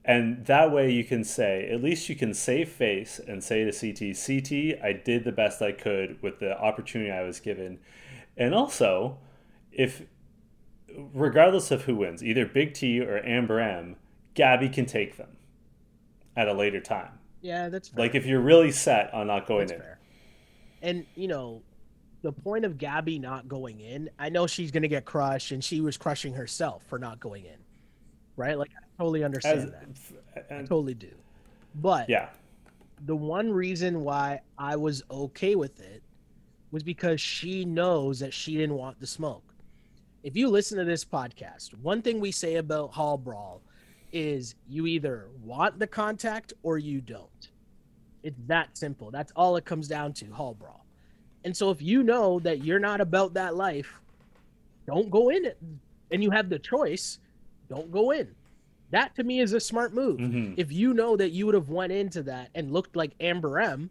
And 0.05 0.45
that 0.47 0.71
way 0.71 0.91
you 0.91 1.03
can 1.03 1.23
say, 1.23 1.69
at 1.71 1.81
least 1.81 2.09
you 2.09 2.15
can 2.15 2.33
save 2.33 2.69
face 2.69 3.19
and 3.25 3.43
say 3.43 3.63
to 3.63 3.71
CT, 3.71 4.15
CT, 4.17 4.83
I 4.83 4.91
did 4.93 5.23
the 5.23 5.31
best 5.31 5.61
I 5.61 5.71
could 5.71 6.21
with 6.21 6.39
the 6.39 6.59
opportunity 6.59 7.09
I 7.09 7.23
was 7.23 7.39
given. 7.39 7.79
And 8.35 8.53
also, 8.53 9.17
if, 9.71 10.03
regardless 11.13 11.71
of 11.71 11.83
who 11.83 11.95
wins, 11.95 12.21
either 12.21 12.45
Big 12.45 12.73
T 12.73 12.99
or 12.99 13.25
Amber 13.25 13.59
M, 13.59 13.95
Gabby 14.33 14.67
can 14.67 14.85
take 14.85 15.15
them 15.15 15.37
at 16.35 16.47
a 16.47 16.53
later 16.53 16.81
time. 16.81 17.19
Yeah, 17.41 17.69
that's 17.69 17.89
fair. 17.89 18.05
Like 18.05 18.15
if 18.15 18.25
you're 18.25 18.41
really 18.41 18.71
set 18.71 19.13
on 19.13 19.27
not 19.27 19.45
going 19.45 19.67
That's 19.67 19.73
in. 19.73 19.79
fair. 19.79 19.99
And 20.81 21.05
you 21.15 21.27
know, 21.27 21.61
the 22.23 22.31
point 22.31 22.65
of 22.65 22.77
Gabby 22.77 23.19
not 23.19 23.47
going 23.47 23.79
in, 23.81 24.09
I 24.17 24.29
know 24.29 24.47
she's 24.47 24.71
gonna 24.71 24.87
get 24.87 25.05
crushed, 25.05 25.51
and 25.51 25.63
she 25.63 25.81
was 25.81 25.97
crushing 25.97 26.33
herself 26.33 26.83
for 26.87 26.97
not 26.97 27.19
going 27.19 27.45
in, 27.45 27.57
right? 28.35 28.57
Like 28.57 28.71
totally 28.97 29.23
understand 29.23 29.59
As- 29.59 30.11
that. 30.35 30.45
I 30.51 30.59
totally 30.61 30.93
do. 30.93 31.11
But 31.75 32.09
yeah. 32.09 32.29
the 33.05 33.15
one 33.15 33.51
reason 33.51 34.03
why 34.03 34.41
I 34.57 34.75
was 34.75 35.03
okay 35.09 35.55
with 35.55 35.79
it 35.79 36.03
was 36.71 36.83
because 36.83 37.21
she 37.21 37.65
knows 37.65 38.19
that 38.19 38.33
she 38.33 38.55
didn't 38.57 38.75
want 38.75 38.99
the 38.99 39.07
smoke. 39.07 39.43
If 40.23 40.35
you 40.35 40.47
listen 40.49 40.77
to 40.77 40.85
this 40.85 41.03
podcast, 41.03 41.73
one 41.81 42.01
thing 42.01 42.19
we 42.19 42.31
say 42.31 42.55
about 42.55 42.93
Hall 42.93 43.17
Brawl 43.17 43.61
is 44.11 44.55
you 44.69 44.87
either 44.87 45.27
want 45.43 45.79
the 45.79 45.87
contact 45.87 46.53
or 46.63 46.77
you 46.77 47.01
don't. 47.01 47.49
It's 48.21 48.39
that 48.47 48.77
simple. 48.77 49.11
That's 49.11 49.33
all 49.35 49.57
it 49.57 49.65
comes 49.65 49.87
down 49.87 50.13
to, 50.13 50.31
Hall 50.31 50.53
Brawl. 50.53 50.85
And 51.43 51.55
so 51.55 51.71
if 51.71 51.81
you 51.81 52.03
know 52.03 52.39
that 52.39 52.63
you're 52.63 52.79
not 52.79 53.01
about 53.01 53.33
that 53.33 53.55
life, 53.55 53.99
don't 54.87 55.09
go 55.09 55.29
in 55.29 55.45
it. 55.45 55.57
And 56.11 56.23
you 56.23 56.31
have 56.31 56.49
the 56.49 56.59
choice, 56.59 57.19
don't 57.69 57.91
go 57.91 58.11
in. 58.11 58.33
That 58.93 59.15
to 59.15 59.23
me 59.23 59.39
is 59.39 59.53
a 59.53 59.59
smart 59.59 59.93
move. 59.93 60.19
Mhm. 60.19 60.53
if 60.55 60.71
you 60.71 60.93
know 60.93 61.17
that 61.17 61.31
you 61.31 61.45
would 61.47 61.55
have 61.55 61.69
went 61.69 61.91
into 61.91 62.23
that 62.23 62.49
and 62.55 62.71
looked 62.71 62.95
like 62.95 63.11
Amber 63.19 63.59
M 63.59 63.89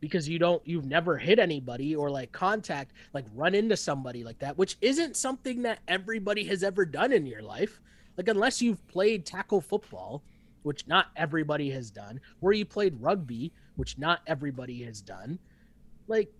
because 0.00 0.28
you 0.28 0.38
don't 0.38 0.66
you've 0.66 0.86
never 0.86 1.18
hit 1.18 1.38
anybody 1.38 1.94
or 1.94 2.10
like 2.10 2.32
contact 2.32 2.92
like 3.14 3.26
run 3.34 3.54
into 3.54 3.76
somebody 3.76 4.24
like 4.24 4.38
that 4.40 4.56
which 4.58 4.76
isn't 4.80 5.16
something 5.16 5.62
that 5.62 5.78
everybody 5.86 6.44
has 6.44 6.62
ever 6.64 6.84
done 6.84 7.12
in 7.12 7.26
your 7.26 7.42
life. 7.42 7.80
Like 8.16 8.28
unless 8.28 8.60
you've 8.60 8.84
played 8.88 9.24
tackle 9.24 9.60
football 9.60 10.22
which 10.62 10.86
not 10.86 11.06
everybody 11.16 11.70
has 11.70 11.90
done 11.90 12.20
where 12.40 12.52
you 12.52 12.64
played 12.64 13.00
rugby 13.00 13.52
which 13.76 13.98
not 13.98 14.20
everybody 14.26 14.82
has 14.82 15.00
done 15.02 15.38
like 16.08 16.32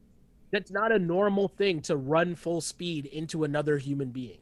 that's 0.50 0.70
not 0.70 0.92
a 0.92 0.98
normal 0.98 1.48
thing 1.48 1.80
to 1.82 1.96
run 1.96 2.34
full 2.34 2.60
speed 2.60 3.06
into 3.06 3.44
another 3.44 3.78
human 3.78 4.10
being 4.10 4.41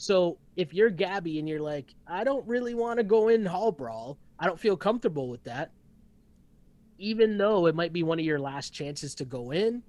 so 0.00 0.38
if 0.56 0.72
you're 0.72 0.88
Gabby 0.88 1.38
and 1.38 1.46
you're 1.46 1.60
like, 1.60 1.94
I 2.06 2.24
don't 2.24 2.46
really 2.48 2.72
want 2.72 2.96
to 2.96 3.04
go 3.04 3.28
in 3.28 3.44
hall 3.44 3.70
brawl, 3.70 4.16
I 4.38 4.46
don't 4.46 4.58
feel 4.58 4.74
comfortable 4.74 5.28
with 5.28 5.44
that. 5.44 5.72
Even 6.96 7.36
though 7.36 7.66
it 7.66 7.74
might 7.74 7.92
be 7.92 8.02
one 8.02 8.18
of 8.18 8.24
your 8.24 8.38
last 8.38 8.72
chances 8.72 9.14
to 9.16 9.26
go 9.26 9.50
in, 9.50 9.82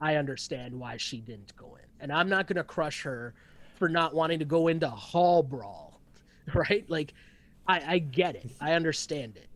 I 0.00 0.14
understand 0.14 0.78
why 0.78 0.96
she 0.96 1.20
didn't 1.20 1.56
go 1.56 1.74
in. 1.74 1.88
And 1.98 2.12
I'm 2.12 2.28
not 2.28 2.46
going 2.46 2.54
to 2.54 2.62
crush 2.62 3.02
her 3.02 3.34
for 3.74 3.88
not 3.88 4.14
wanting 4.14 4.38
to 4.38 4.44
go 4.44 4.68
into 4.68 4.88
hall 4.88 5.42
brawl, 5.42 6.00
right? 6.54 6.88
Like, 6.88 7.14
I, 7.66 7.94
I 7.94 7.98
get 7.98 8.36
it. 8.36 8.52
I 8.60 8.74
understand 8.74 9.36
it. 9.36 9.48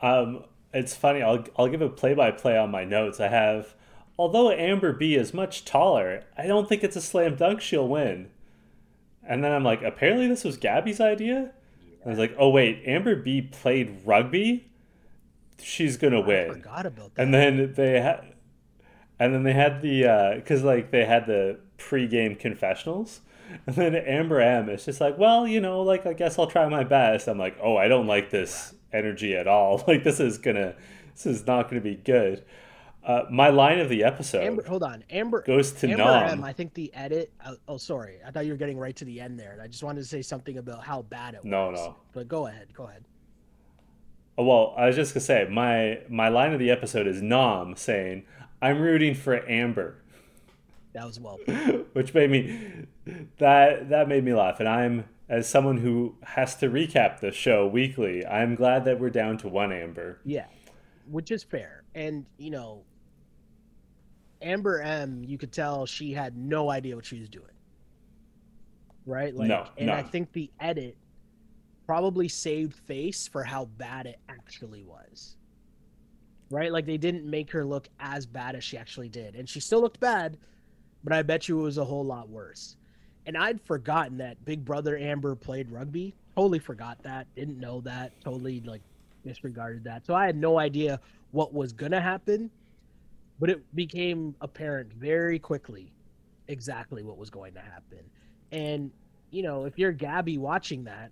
Um, 0.00 0.44
it's 0.72 0.94
funny. 0.94 1.20
I'll 1.20 1.44
I'll 1.56 1.66
give 1.66 1.82
a 1.82 1.88
play 1.88 2.14
by 2.14 2.30
play 2.30 2.56
on 2.56 2.70
my 2.70 2.84
notes. 2.84 3.18
I 3.18 3.26
have, 3.26 3.74
although 4.20 4.50
Amber 4.50 4.92
B 4.92 5.14
is 5.14 5.32
much 5.32 5.64
taller, 5.64 6.24
I 6.36 6.46
don't 6.46 6.68
think 6.68 6.84
it's 6.84 6.94
a 6.94 7.00
slam 7.00 7.36
dunk 7.36 7.62
she'll 7.62 7.88
win. 7.88 8.28
And 9.26 9.42
then 9.42 9.50
I'm 9.50 9.64
like, 9.64 9.82
apparently 9.82 10.28
this 10.28 10.44
was 10.44 10.58
Gabby's 10.58 11.00
idea. 11.00 11.52
I 12.04 12.08
was 12.10 12.18
like, 12.18 12.36
oh 12.38 12.50
wait, 12.50 12.82
Amber 12.84 13.16
B 13.16 13.40
played 13.40 14.02
rugby. 14.04 14.68
She's 15.58 15.96
gonna 15.96 16.20
I 16.20 16.26
win. 16.26 16.52
forgot 16.52 16.84
about 16.84 17.14
that. 17.14 17.22
And 17.22 17.32
then 17.32 17.72
they 17.74 17.98
had, 18.02 18.34
and 19.18 19.32
then 19.32 19.42
they 19.42 19.54
had 19.54 19.80
the 19.80 20.04
uh, 20.04 20.34
because 20.34 20.62
like 20.64 20.90
they 20.90 21.06
had 21.06 21.26
the 21.26 21.58
pregame 21.78 22.38
confessionals, 22.38 23.22
and 23.66 23.74
then 23.74 23.94
Amber 23.94 24.42
M 24.42 24.68
is 24.68 24.84
just 24.84 25.00
like, 25.00 25.16
well, 25.16 25.48
you 25.48 25.62
know, 25.62 25.80
like 25.80 26.04
I 26.04 26.12
guess 26.12 26.38
I'll 26.38 26.46
try 26.46 26.68
my 26.68 26.84
best. 26.84 27.26
I'm 27.26 27.38
like, 27.38 27.56
oh, 27.62 27.78
I 27.78 27.88
don't 27.88 28.06
like 28.06 28.28
this 28.28 28.74
energy 28.92 29.34
at 29.34 29.46
all. 29.46 29.82
Like 29.88 30.04
this 30.04 30.20
is 30.20 30.36
gonna, 30.36 30.74
this 31.14 31.24
is 31.24 31.46
not 31.46 31.70
gonna 31.70 31.80
be 31.80 31.96
good. 31.96 32.44
Uh, 33.04 33.22
my 33.30 33.48
line 33.48 33.78
of 33.80 33.88
the 33.88 34.04
episode 34.04 34.42
Amber, 34.44 34.62
hold 34.64 34.82
on. 34.82 35.02
Amber 35.10 35.42
goes 35.42 35.72
to 35.72 35.88
Amber 35.90 36.04
Nom. 36.04 36.22
M, 36.30 36.44
I 36.44 36.52
think 36.52 36.74
the 36.74 36.92
edit. 36.94 37.32
Oh, 37.46 37.56
oh, 37.68 37.76
sorry. 37.78 38.18
I 38.26 38.30
thought 38.30 38.44
you 38.44 38.52
were 38.52 38.58
getting 38.58 38.78
right 38.78 38.94
to 38.96 39.04
the 39.06 39.20
end 39.20 39.38
there, 39.40 39.52
and 39.52 39.62
I 39.62 39.68
just 39.68 39.82
wanted 39.82 40.00
to 40.02 40.06
say 40.06 40.20
something 40.20 40.58
about 40.58 40.84
how 40.84 41.02
bad 41.02 41.34
it 41.34 41.44
No, 41.44 41.70
was. 41.70 41.80
no. 41.80 41.86
No. 41.86 41.96
But 42.12 42.28
go 42.28 42.46
ahead. 42.46 42.68
Go 42.74 42.84
ahead. 42.84 43.04
Oh, 44.36 44.44
well, 44.44 44.74
I 44.76 44.86
was 44.86 44.96
just 44.96 45.14
gonna 45.14 45.22
say 45.24 45.46
my 45.50 46.00
my 46.08 46.28
line 46.28 46.52
of 46.52 46.58
the 46.58 46.70
episode 46.70 47.06
is 47.06 47.20
Nam 47.22 47.74
saying, 47.76 48.24
"I'm 48.60 48.80
rooting 48.80 49.14
for 49.14 49.48
Amber." 49.48 49.96
That 50.92 51.06
was 51.06 51.18
well. 51.20 51.38
which 51.92 52.12
made 52.14 52.30
me 52.30 52.86
that 53.38 53.88
that 53.90 54.08
made 54.08 54.24
me 54.24 54.34
laugh 54.34 54.58
and 54.60 54.68
i'm 54.68 55.04
as 55.28 55.48
someone 55.48 55.78
who 55.78 56.16
has 56.24 56.56
to 56.56 56.68
recap 56.68 57.20
the 57.20 57.30
show 57.30 57.66
weekly 57.66 58.26
i'm 58.26 58.54
glad 58.56 58.84
that 58.84 58.98
we're 58.98 59.08
down 59.10 59.38
to 59.38 59.46
one 59.48 59.72
amber 59.72 60.18
Yeah, 60.24 60.46
which 61.08 61.30
is 61.30 61.42
fair. 61.44 61.84
And 61.94 62.26
you 62.38 62.50
know, 62.50 62.82
Amber 64.42 64.80
M, 64.80 65.24
you 65.24 65.38
could 65.38 65.52
tell 65.52 65.86
she 65.86 66.12
had 66.12 66.36
no 66.36 66.70
idea 66.70 66.96
what 66.96 67.04
she 67.04 67.18
was 67.18 67.28
doing. 67.28 67.46
Right? 69.06 69.34
Like, 69.34 69.48
No, 69.48 69.66
and 69.76 69.90
I 69.90 70.02
think 70.02 70.32
the 70.32 70.50
edit 70.60 70.96
probably 71.86 72.28
saved 72.28 72.74
face 72.74 73.26
for 73.26 73.42
how 73.42 73.64
bad 73.64 74.06
it 74.06 74.18
actually 74.28 74.84
was. 74.84 75.36
Right? 76.50 76.72
Like 76.72 76.86
they 76.86 76.96
didn't 76.96 77.28
make 77.28 77.50
her 77.50 77.64
look 77.64 77.88
as 77.98 78.26
bad 78.26 78.54
as 78.54 78.64
she 78.64 78.76
actually 78.76 79.08
did. 79.08 79.34
And 79.34 79.48
she 79.48 79.60
still 79.60 79.80
looked 79.80 80.00
bad, 80.00 80.36
but 81.04 81.12
I 81.12 81.22
bet 81.22 81.48
you 81.48 81.58
it 81.58 81.62
was 81.62 81.78
a 81.78 81.84
whole 81.84 82.04
lot 82.04 82.28
worse. 82.28 82.76
And 83.26 83.36
I'd 83.36 83.60
forgotten 83.60 84.18
that 84.18 84.44
Big 84.44 84.64
Brother 84.64 84.96
Amber 84.96 85.34
played 85.34 85.70
rugby. 85.70 86.14
Totally 86.34 86.58
forgot 86.58 87.02
that. 87.02 87.26
Didn't 87.34 87.58
know 87.58 87.80
that. 87.82 88.12
Totally 88.22 88.60
like 88.60 88.82
disregarded 89.24 89.84
that. 89.84 90.06
So 90.06 90.14
I 90.14 90.26
had 90.26 90.36
no 90.36 90.58
idea 90.58 91.00
what 91.32 91.52
was 91.52 91.72
going 91.72 91.92
to 91.92 92.00
happen, 92.00 92.50
but 93.40 93.50
it 93.50 93.74
became 93.74 94.36
apparent 94.42 94.92
very 94.92 95.38
quickly 95.38 95.92
exactly 96.48 97.02
what 97.02 97.16
was 97.18 97.30
going 97.30 97.54
to 97.54 97.60
happen. 97.60 98.10
And, 98.52 98.92
you 99.30 99.42
know, 99.42 99.64
if 99.64 99.78
you're 99.78 99.92
Gabby 99.92 100.38
watching 100.38 100.84
that, 100.84 101.10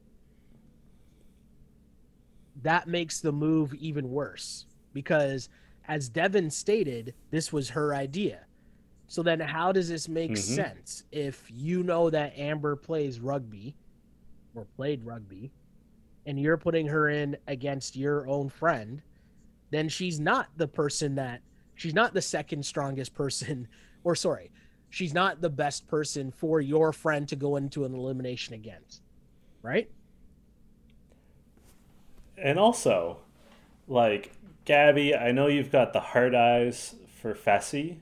that 2.62 2.88
makes 2.88 3.20
the 3.20 3.32
move 3.32 3.72
even 3.74 4.10
worse 4.10 4.66
because, 4.92 5.48
as 5.86 6.08
Devin 6.08 6.50
stated, 6.50 7.14
this 7.30 7.52
was 7.52 7.70
her 7.70 7.94
idea. 7.94 8.40
So 9.06 9.22
then, 9.22 9.40
how 9.40 9.72
does 9.72 9.88
this 9.88 10.08
make 10.08 10.32
Mhm. 10.32 10.38
sense 10.38 11.04
if 11.10 11.50
you 11.50 11.82
know 11.82 12.10
that 12.10 12.36
Amber 12.36 12.76
plays 12.76 13.20
rugby 13.20 13.74
or 14.54 14.66
played 14.76 15.04
rugby 15.04 15.52
and 16.26 16.38
you're 16.38 16.58
putting 16.58 16.88
her 16.88 17.08
in 17.08 17.38
against 17.46 17.96
your 17.96 18.28
own 18.28 18.50
friend? 18.50 19.02
Then 19.70 19.88
she's 19.88 20.20
not 20.20 20.48
the 20.56 20.68
person 20.68 21.14
that 21.14 21.42
she's 21.78 21.94
not 21.94 22.12
the 22.12 22.20
second 22.20 22.66
strongest 22.66 23.14
person, 23.14 23.68
or 24.04 24.14
sorry, 24.14 24.50
she's 24.90 25.14
not 25.14 25.40
the 25.40 25.48
best 25.50 25.86
person 25.88 26.30
for 26.30 26.60
your 26.60 26.92
friend 26.92 27.28
to 27.28 27.36
go 27.36 27.56
into 27.56 27.84
an 27.84 27.94
elimination 27.94 28.52
against, 28.54 29.00
right? 29.62 29.90
and 32.40 32.56
also 32.56 33.18
like 33.88 34.30
gabby 34.64 35.12
i 35.12 35.32
know 35.32 35.48
you've 35.48 35.72
got 35.72 35.92
the 35.92 35.98
hard 35.98 36.36
eyes 36.36 36.94
for 37.20 37.34
fessy 37.34 37.96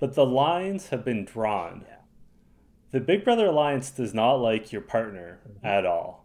but 0.00 0.14
the 0.14 0.26
lines 0.26 0.88
have 0.88 1.04
been 1.04 1.24
drawn 1.24 1.84
Yeah. 1.88 1.96
the 2.90 2.98
big 2.98 3.22
brother 3.24 3.46
alliance 3.46 3.90
does 3.92 4.12
not 4.12 4.34
like 4.40 4.72
your 4.72 4.80
partner 4.82 5.38
Mm-hmm. 5.48 5.66
at 5.66 5.86
all 5.86 6.24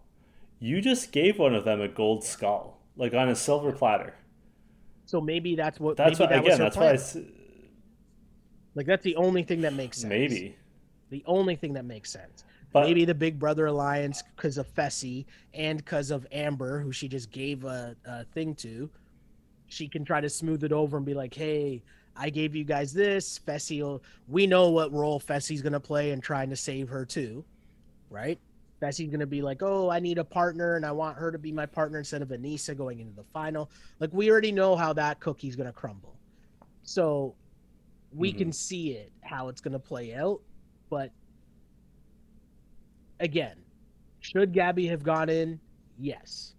you 0.60 0.82
just 0.82 1.12
gave 1.12 1.38
one 1.38 1.54
of 1.54 1.66
them 1.66 1.82
a 1.82 1.88
gold 1.88 2.24
skull 2.24 2.80
like 2.98 3.14
on 3.14 3.30
a 3.30 3.36
silver 3.36 3.72
platter 3.72 4.16
So 5.10 5.20
maybe 5.20 5.56
that's 5.56 5.80
what 5.80 5.98
that's 5.98 6.20
maybe 6.20 6.24
what 6.24 6.30
that 6.30 6.44
was 6.44 6.54
again 6.54 6.60
that's 6.66 6.78
why 6.78 6.82
plan. 6.84 6.94
s- 6.96 7.18
Like 8.76 8.86
that's 8.86 9.04
the 9.04 9.16
only 9.16 9.42
thing 9.42 9.62
that 9.62 9.74
makes 9.74 9.98
sense. 9.98 10.10
maybe 10.10 10.56
the 11.10 11.24
only 11.26 11.56
thing 11.56 11.74
that 11.74 11.86
makes 11.86 12.12
sense. 12.12 12.44
But- 12.72 12.86
maybe 12.86 13.06
the 13.06 13.16
Big 13.16 13.40
Brother 13.40 13.66
alliance 13.66 14.22
because 14.36 14.60
of 14.60 14.68
Fessy 14.76 15.26
and 15.56 15.80
because 15.80 16.12
of 16.12 16.28
Amber, 16.32 16.80
who 16.80 16.92
she 16.92 17.08
just 17.08 17.32
gave 17.32 17.66
a, 17.66 17.96
a 18.06 18.24
thing 18.26 18.54
to. 18.58 18.88
She 19.66 19.88
can 19.88 20.06
try 20.06 20.22
to 20.22 20.30
smooth 20.30 20.64
it 20.64 20.72
over 20.72 20.98
and 20.98 21.06
be 21.08 21.16
like, 21.16 21.34
"Hey, 21.34 21.82
I 22.16 22.30
gave 22.30 22.56
you 22.56 22.64
guys 22.64 22.94
this. 22.94 23.40
Fessy, 23.40 24.00
we 24.28 24.46
know 24.46 24.70
what 24.70 24.94
role 24.94 25.20
Fessy's 25.20 25.64
gonna 25.64 25.80
play 25.80 26.12
in 26.12 26.22
trying 26.22 26.52
to 26.52 26.56
save 26.56 26.88
her 26.90 27.04
too, 27.04 27.44
right? 28.12 28.40
Fessy's 28.80 29.10
gonna 29.10 29.26
be 29.28 29.42
like, 29.42 29.62
"Oh, 29.62 29.90
I 29.90 30.00
need 30.00 30.18
a 30.18 30.24
partner, 30.24 30.76
and 30.76 30.86
I 30.86 30.92
want 30.92 31.18
her 31.18 31.32
to 31.32 31.38
be 31.38 31.52
my 31.52 31.66
partner 31.66 32.00
instead 32.00 32.22
of 32.22 32.30
Aneesa 32.30 32.76
going 32.76 33.00
into 33.00 33.16
the 33.16 33.26
final." 33.34 33.70
Like 34.00 34.12
we 34.14 34.32
already 34.32 34.52
know 34.52 34.76
how 34.76 34.94
that 34.94 35.20
cookie's 35.20 35.56
gonna 35.56 35.74
crumble, 35.74 36.18
so 36.84 37.36
we 38.14 38.34
Mhm. 38.34 38.38
can 38.38 38.52
see 38.54 38.92
it 38.94 39.12
how 39.22 39.50
it's 39.50 39.62
gonna 39.62 39.80
play 39.80 40.16
out. 40.16 40.42
But 40.90 41.12
again, 43.20 43.58
should 44.20 44.54
Gabby 44.54 44.88
have 44.88 45.04
gone 45.04 45.30
in? 45.30 45.60
Yes. 45.98 46.56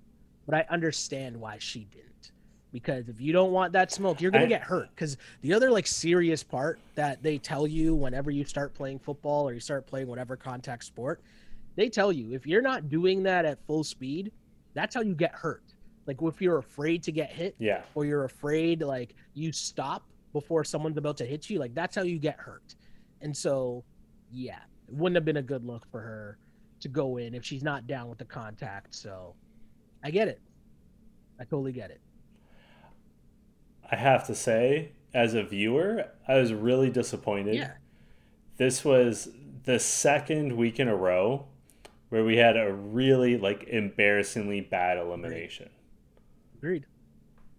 But 0.47 0.55
I 0.55 0.67
understand 0.71 1.41
why 1.41 1.59
she 1.59 1.85
didn't. 1.85 2.33
Because 2.73 3.09
if 3.09 3.21
you 3.21 3.33
don't 3.33 3.51
want 3.51 3.73
that 3.73 3.91
smoke, 3.91 4.21
you're 4.21 4.31
going 4.31 4.43
to 4.45 4.49
get 4.49 4.63
hurt. 4.63 4.91
Because 4.95 5.17
the 5.41 5.53
other 5.53 5.71
like 5.71 5.87
serious 5.89 6.45
part 6.45 6.79
that 6.95 7.21
they 7.23 7.37
tell 7.37 7.67
you 7.67 7.95
whenever 7.97 8.31
you 8.31 8.45
start 8.45 8.75
playing 8.75 9.01
football 9.01 9.49
or 9.49 9.53
you 9.53 9.59
start 9.61 9.87
playing 9.87 10.07
whatever 10.07 10.37
contact 10.37 10.85
sport, 10.85 11.21
they 11.77 11.89
tell 11.89 12.13
you 12.13 12.33
if 12.33 12.47
you're 12.47 12.63
not 12.63 12.89
doing 12.89 13.23
that 13.25 13.45
at 13.45 13.59
full 13.67 13.85
speed, 13.85 14.33
that's 14.75 14.95
how 14.95 15.01
you 15.03 15.15
get 15.15 15.33
hurt. 15.33 15.63
Like 16.07 16.19
if 16.23 16.41
you're 16.41 16.59
afraid 16.59 17.03
to 17.05 17.13
get 17.13 17.31
hit, 17.31 17.55
Yeah. 17.59 17.83
or 17.95 18.05
you're 18.05 18.25
afraid 18.25 18.83
like 18.83 19.15
you 19.35 19.53
stop 19.53 20.05
before 20.33 20.65
someone's 20.65 20.97
about 20.97 21.17
to 21.19 21.25
hit 21.27 21.49
you, 21.51 21.59
like 21.59 21.75
that's 21.75 21.95
how 21.97 22.03
you 22.03 22.19
get 22.19 22.37
hurt. 22.39 22.75
And 23.21 23.37
so, 23.37 23.85
yeah, 24.31 24.61
it 24.89 24.95
wouldn't 24.95 25.17
have 25.17 25.25
been 25.25 25.37
a 25.39 25.43
good 25.43 25.65
look 25.65 25.87
for 25.91 26.01
her 26.01 26.39
to 26.81 26.89
go 26.89 27.19
in 27.19 27.35
if 27.35 27.45
she's 27.45 27.63
not 27.63 27.87
down 27.87 28.09
with 28.09 28.19
the 28.19 28.25
contact. 28.25 28.95
So, 28.95 29.35
I 30.03 30.11
get 30.11 30.29
it. 30.29 30.41
I 31.39 31.45
totally 31.45 31.73
get 31.73 31.91
it. 31.91 32.01
I 33.91 33.97
have 33.97 34.27
to 34.29 34.35
say, 34.35 34.93
as 35.13 35.35
a 35.35 35.43
viewer, 35.43 36.07
I 36.27 36.35
was 36.39 36.53
really 36.53 36.91
disappointed. 36.91 37.57
Yeah. 37.57 37.73
This 38.57 38.85
was 38.85 39.29
the 39.65 39.79
second 39.79 40.57
week 40.57 40.79
in 40.81 40.89
a 40.89 40.97
row 40.97 41.47
where 42.11 42.25
we 42.25 42.37
had 42.37 42.57
a 42.57 42.73
really 42.73 43.39
like 43.39 43.65
embarrassingly 43.65 44.61
bad 44.61 44.99
elimination. 44.99 45.71
Agreed. 46.59 46.87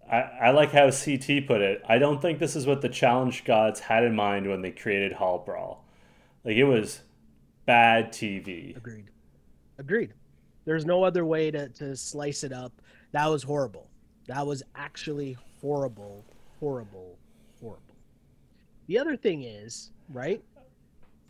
I, 0.09 0.17
I 0.17 0.51
like 0.51 0.71
how 0.71 0.91
CT 0.91 1.47
put 1.47 1.61
it. 1.61 1.81
I 1.87 1.97
don't 1.97 2.21
think 2.21 2.39
this 2.39 2.55
is 2.55 2.67
what 2.67 2.81
the 2.81 2.89
challenge 2.89 3.45
gods 3.45 3.79
had 3.79 4.03
in 4.03 4.15
mind 4.15 4.47
when 4.47 4.61
they 4.61 4.71
created 4.71 5.13
Hall 5.13 5.39
Brawl. 5.39 5.83
Like 6.43 6.57
it 6.57 6.65
was 6.65 7.01
bad 7.65 8.11
TV. 8.11 8.75
Agreed. 8.75 9.05
Agreed. 9.77 10.13
There's 10.65 10.85
no 10.85 11.03
other 11.03 11.25
way 11.25 11.49
to, 11.49 11.69
to 11.69 11.95
slice 11.95 12.43
it 12.43 12.51
up. 12.51 12.73
That 13.13 13.27
was 13.27 13.43
horrible. 13.43 13.87
That 14.27 14.45
was 14.45 14.61
actually 14.75 15.37
horrible, 15.61 16.23
horrible, 16.59 17.17
horrible. 17.59 17.95
The 18.87 18.99
other 18.99 19.15
thing 19.15 19.43
is, 19.43 19.91
right? 20.09 20.43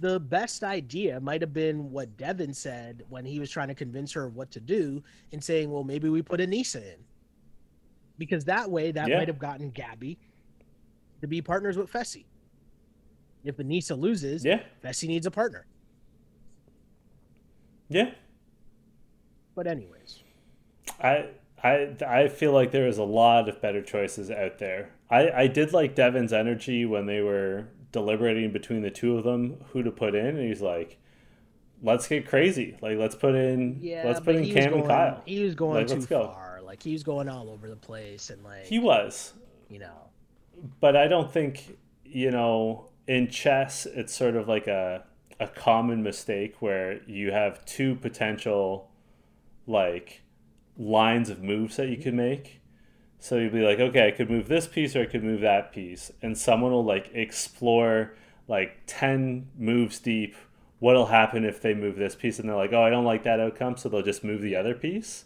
The 0.01 0.19
best 0.19 0.63
idea 0.63 1.19
might 1.19 1.41
have 1.41 1.53
been 1.53 1.91
what 1.91 2.17
Devin 2.17 2.53
said 2.53 3.03
when 3.09 3.23
he 3.23 3.39
was 3.39 3.49
trying 3.51 3.67
to 3.69 3.75
convince 3.75 4.11
her 4.13 4.25
of 4.25 4.35
what 4.35 4.51
to 4.51 4.59
do 4.59 5.01
and 5.31 5.43
saying, 5.43 5.71
well, 5.71 5.83
maybe 5.83 6.09
we 6.09 6.21
put 6.23 6.39
Aneesa 6.39 6.77
in. 6.83 6.99
Because 8.17 8.43
that 8.45 8.69
way, 8.69 8.91
that 8.91 9.07
Yeah. 9.07 9.17
might 9.19 9.27
have 9.27 9.39
gotten 9.39 9.69
Gabby 9.69 10.17
to 11.21 11.27
be 11.27 11.41
partners 11.41 11.77
with 11.77 11.91
Fessy. 11.91 12.25
If 13.43 13.57
Aneesa 13.57 13.97
loses, 13.97 14.43
Yeah, 14.43 14.63
Fessy 14.83 15.07
needs 15.07 15.25
a 15.27 15.31
partner. 15.31 15.65
yeah. 17.89 18.11
But, 19.55 19.67
anyways, 19.67 20.23
I 20.99 21.29
I 21.63 21.95
I 22.07 22.27
feel 22.27 22.53
like 22.53 22.71
there 22.71 22.87
is 22.87 22.97
a 22.97 23.03
lot 23.03 23.47
of 23.49 23.61
better 23.61 23.81
choices 23.83 24.31
out 24.31 24.57
there. 24.59 24.91
I 25.11 25.29
I 25.31 25.47
did 25.47 25.73
like 25.73 25.93
Devin's 25.93 26.33
energy 26.33 26.85
when 26.85 27.05
they 27.05 27.21
were 27.21 27.67
deliberating 27.91 28.51
between 28.51 28.81
the 28.81 28.91
two 28.91 29.17
of 29.17 29.23
them 29.23 29.63
who 29.71 29.83
to 29.83 29.91
put 29.91 30.15
in, 30.15 30.25
and 30.37 30.47
he's 30.47 30.61
like, 30.61 30.99
"Let's 31.81 32.07
get 32.07 32.27
crazy! 32.27 32.77
Like 32.81 32.97
let's 32.97 33.15
put 33.15 33.35
in 33.35 33.79
Yeah, 33.81 34.03
let's 34.05 34.19
put 34.19 34.35
in 34.35 34.45
Kam 34.45 34.73
and 34.73 34.73
going- 34.73 34.87
Kyle." 34.87 35.21
He 35.25 35.43
was 35.43 35.55
going 35.55 35.75
Like, 35.75 35.87
too 35.87 35.93
let's 35.95 36.05
go. 36.05 36.27
far. 36.27 36.61
Like 36.61 36.83
he 36.83 36.93
was 36.93 37.03
going 37.03 37.27
all 37.29 37.49
over 37.49 37.69
the 37.69 37.75
place, 37.75 38.29
and 38.29 38.43
like 38.43 38.65
He 38.65 38.79
was, 38.79 39.33
you 39.69 39.79
know, 39.79 40.09
but 40.79 40.95
I 40.95 41.07
don't 41.07 41.31
think 41.31 41.77
you 42.05 42.31
know 42.31 42.89
in 43.07 43.29
chess 43.29 43.85
it's 43.85 44.13
sort 44.13 44.35
of 44.35 44.47
like 44.47 44.67
a 44.67 45.03
a 45.39 45.47
common 45.47 46.03
mistake 46.03 46.61
where 46.61 47.01
you 47.09 47.31
have 47.31 47.65
two 47.65 47.95
potential 47.95 48.91
like 49.67 50.21
lines 50.77 51.29
of 51.29 51.41
moves 51.41 51.77
that 51.77 51.89
you 51.89 51.97
could 51.97 52.13
mm-hmm. 52.13 52.17
make. 52.17 52.60
So 53.23 53.37
you'd 53.37 53.53
be 53.53 53.61
like, 53.61 53.79
okay, 53.79 54.07
I 54.07 54.11
could 54.11 54.31
move 54.31 54.47
this 54.47 54.65
piece 54.65 54.95
or 54.95 55.03
I 55.03 55.05
could 55.05 55.23
move 55.23 55.41
that 55.41 55.71
piece, 55.71 56.11
and 56.23 56.35
someone 56.35 56.71
will 56.71 56.83
like 56.83 57.11
explore 57.13 58.15
like 58.47 58.79
ten 58.87 59.47
moves 59.57 59.99
deep. 59.99 60.35
What'll 60.79 61.05
happen 61.05 61.45
if 61.45 61.61
they 61.61 61.75
move 61.75 61.97
this 61.97 62.15
piece? 62.15 62.39
And 62.39 62.49
they're 62.49 62.55
like, 62.55 62.73
oh, 62.73 62.81
I 62.81 62.89
don't 62.89 63.05
like 63.05 63.23
that 63.23 63.39
outcome, 63.39 63.77
so 63.77 63.89
they'll 63.89 64.01
just 64.01 64.23
move 64.23 64.41
the 64.41 64.55
other 64.55 64.73
piece. 64.73 65.25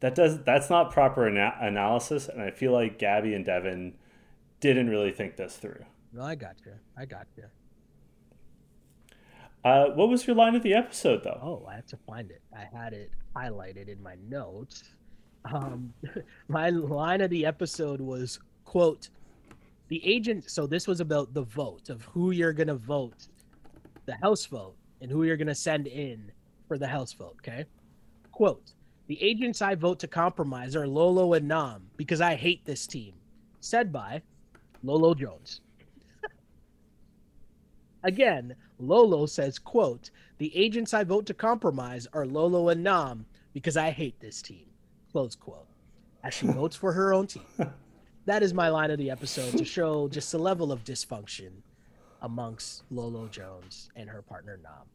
That 0.00 0.14
does 0.14 0.42
that's 0.44 0.68
not 0.68 0.92
proper 0.92 1.26
ana- 1.26 1.56
analysis, 1.62 2.28
and 2.28 2.42
I 2.42 2.50
feel 2.50 2.72
like 2.72 2.98
Gabby 2.98 3.32
and 3.34 3.42
Devin 3.42 3.94
didn't 4.60 4.90
really 4.90 5.10
think 5.10 5.36
this 5.36 5.56
through. 5.56 5.82
no, 6.12 6.22
I 6.22 6.34
got 6.34 6.56
you. 6.66 6.72
I 6.96 7.06
got 7.06 7.26
you. 7.38 7.44
Uh, 9.64 9.86
what 9.94 10.10
was 10.10 10.26
your 10.26 10.36
line 10.36 10.54
of 10.54 10.62
the 10.62 10.74
episode, 10.74 11.24
though? 11.24 11.40
Oh, 11.42 11.66
I 11.66 11.76
have 11.76 11.86
to 11.86 11.96
find 12.06 12.30
it. 12.30 12.42
I 12.54 12.68
had 12.76 12.92
it 12.92 13.10
highlighted 13.34 13.88
in 13.88 14.02
my 14.02 14.16
notes. 14.28 14.82
Um, 15.52 15.92
my 16.48 16.70
line 16.70 17.20
of 17.20 17.30
the 17.30 17.46
episode 17.46 18.00
was 18.00 18.38
quote, 18.64 19.10
"The 19.88 20.04
agent." 20.04 20.50
So 20.50 20.66
this 20.66 20.86
was 20.86 21.00
about 21.00 21.34
the 21.34 21.42
vote 21.42 21.90
of 21.90 22.02
who 22.04 22.30
you're 22.30 22.52
gonna 22.52 22.74
vote, 22.74 23.28
the 24.06 24.16
House 24.16 24.46
vote, 24.46 24.76
and 25.00 25.10
who 25.10 25.24
you're 25.24 25.36
gonna 25.36 25.54
send 25.54 25.86
in 25.86 26.32
for 26.68 26.78
the 26.78 26.88
House 26.88 27.12
vote. 27.12 27.36
Okay, 27.38 27.64
quote. 28.32 28.72
The 29.06 29.22
agents 29.22 29.60
I 29.60 29.74
vote 29.74 29.98
to 30.00 30.08
compromise 30.08 30.74
are 30.74 30.86
Lolo 30.86 31.34
and 31.34 31.46
Nam 31.46 31.90
because 31.98 32.22
I 32.22 32.36
hate 32.36 32.64
this 32.64 32.86
team. 32.86 33.12
Said 33.60 33.92
by 33.92 34.22
Lolo 34.82 35.12
Jones. 35.14 35.60
Again, 38.02 38.54
Lolo 38.78 39.26
says, 39.26 39.58
quote, 39.58 40.10
the 40.38 40.54
agents 40.56 40.94
I 40.94 41.04
vote 41.04 41.26
to 41.26 41.34
compromise 41.34 42.06
are 42.12 42.26
Lolo 42.26 42.70
and 42.70 42.82
Nam 42.82 43.26
because 43.52 43.76
I 43.76 43.90
hate 43.90 44.18
this 44.20 44.40
team. 44.40 44.66
Close 45.14 45.36
quote. 45.36 45.68
As 46.24 46.34
she 46.34 46.48
votes 46.48 46.74
for 46.74 46.92
her 46.92 47.14
own 47.14 47.28
team. 47.28 47.44
That 48.26 48.42
is 48.42 48.54
my 48.54 48.70
line 48.70 48.90
of 48.90 48.96
the 48.96 49.10
episode 49.10 49.58
to 49.58 49.66
show 49.66 50.08
just 50.08 50.32
the 50.32 50.38
level 50.38 50.72
of 50.72 50.82
dysfunction 50.82 51.50
amongst 52.22 52.84
Lolo 52.90 53.28
Jones 53.28 53.90
and 53.96 54.08
her 54.08 54.22
partner 54.22 54.58
Nam. 54.62 54.86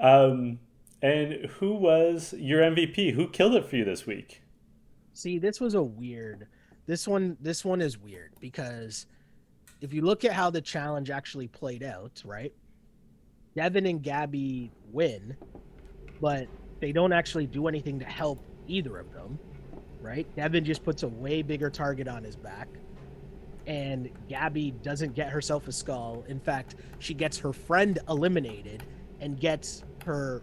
Um, 0.00 0.60
and 1.02 1.46
who 1.46 1.74
was 1.74 2.34
your 2.38 2.62
MVP? 2.62 3.14
Who 3.14 3.28
killed 3.28 3.56
it 3.56 3.68
for 3.68 3.74
you 3.74 3.84
this 3.84 4.06
week? 4.06 4.42
See, 5.12 5.40
this 5.40 5.60
was 5.60 5.74
a 5.74 5.82
weird. 5.82 6.46
This 6.86 7.08
one, 7.08 7.36
this 7.40 7.64
one 7.64 7.80
is 7.80 7.98
weird 7.98 8.30
because 8.38 9.06
if 9.80 9.92
you 9.92 10.02
look 10.02 10.24
at 10.24 10.32
how 10.32 10.50
the 10.50 10.60
challenge 10.60 11.10
actually 11.10 11.48
played 11.48 11.82
out, 11.82 12.22
right? 12.24 12.52
Devin 13.56 13.86
and 13.86 14.04
Gabby 14.04 14.70
win, 14.92 15.36
but 16.24 16.48
they 16.80 16.90
don't 16.90 17.12
actually 17.12 17.46
do 17.46 17.68
anything 17.68 17.98
to 17.98 18.06
help 18.06 18.42
either 18.66 18.96
of 18.96 19.12
them, 19.12 19.38
right? 20.00 20.26
Devin 20.36 20.64
just 20.64 20.82
puts 20.82 21.02
a 21.02 21.08
way 21.08 21.42
bigger 21.42 21.68
target 21.68 22.08
on 22.08 22.24
his 22.24 22.34
back, 22.34 22.66
and 23.66 24.08
Gabby 24.26 24.70
doesn't 24.70 25.14
get 25.14 25.28
herself 25.28 25.68
a 25.68 25.72
skull. 25.72 26.24
In 26.26 26.40
fact, 26.40 26.76
she 26.98 27.12
gets 27.12 27.36
her 27.36 27.52
friend 27.52 27.98
eliminated 28.08 28.84
and 29.20 29.38
gets 29.38 29.84
her 30.06 30.40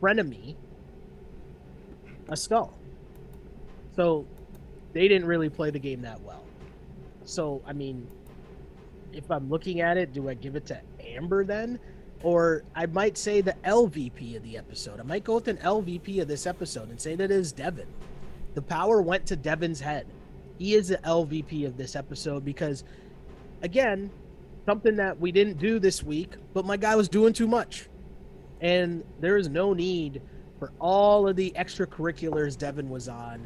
frenemy 0.00 0.56
a 2.28 2.36
skull. 2.36 2.76
So 3.94 4.26
they 4.92 5.06
didn't 5.06 5.28
really 5.28 5.50
play 5.50 5.70
the 5.70 5.78
game 5.78 6.02
that 6.02 6.20
well. 6.22 6.44
So, 7.26 7.62
I 7.64 7.72
mean, 7.72 8.08
if 9.12 9.30
I'm 9.30 9.48
looking 9.48 9.82
at 9.82 9.96
it, 9.96 10.12
do 10.12 10.28
I 10.28 10.34
give 10.34 10.56
it 10.56 10.66
to 10.66 10.80
Amber 11.00 11.44
then? 11.44 11.78
Or 12.22 12.62
I 12.74 12.86
might 12.86 13.18
say 13.18 13.40
the 13.40 13.56
LVP 13.64 14.36
of 14.36 14.42
the 14.42 14.56
episode. 14.56 15.00
I 15.00 15.02
might 15.02 15.24
go 15.24 15.34
with 15.34 15.48
an 15.48 15.56
LVP 15.58 16.20
of 16.22 16.28
this 16.28 16.46
episode 16.46 16.88
and 16.90 17.00
say 17.00 17.14
that 17.16 17.24
it 17.24 17.30
is 17.30 17.52
Devin. 17.52 17.88
The 18.54 18.62
power 18.62 19.02
went 19.02 19.26
to 19.26 19.36
Devin's 19.36 19.80
head. 19.80 20.06
He 20.58 20.74
is 20.74 20.88
the 20.88 20.98
LVP 20.98 21.66
of 21.66 21.76
this 21.76 21.96
episode 21.96 22.44
because, 22.44 22.84
again, 23.62 24.10
something 24.66 24.96
that 24.96 25.18
we 25.18 25.32
didn't 25.32 25.58
do 25.58 25.78
this 25.78 26.02
week, 26.02 26.34
but 26.52 26.64
my 26.64 26.76
guy 26.76 26.94
was 26.94 27.08
doing 27.08 27.32
too 27.32 27.48
much. 27.48 27.88
And 28.60 29.02
there 29.18 29.36
is 29.36 29.48
no 29.48 29.72
need 29.72 30.22
for 30.60 30.72
all 30.78 31.26
of 31.26 31.34
the 31.34 31.52
extracurriculars 31.56 32.56
Devin 32.56 32.88
was 32.88 33.08
on 33.08 33.44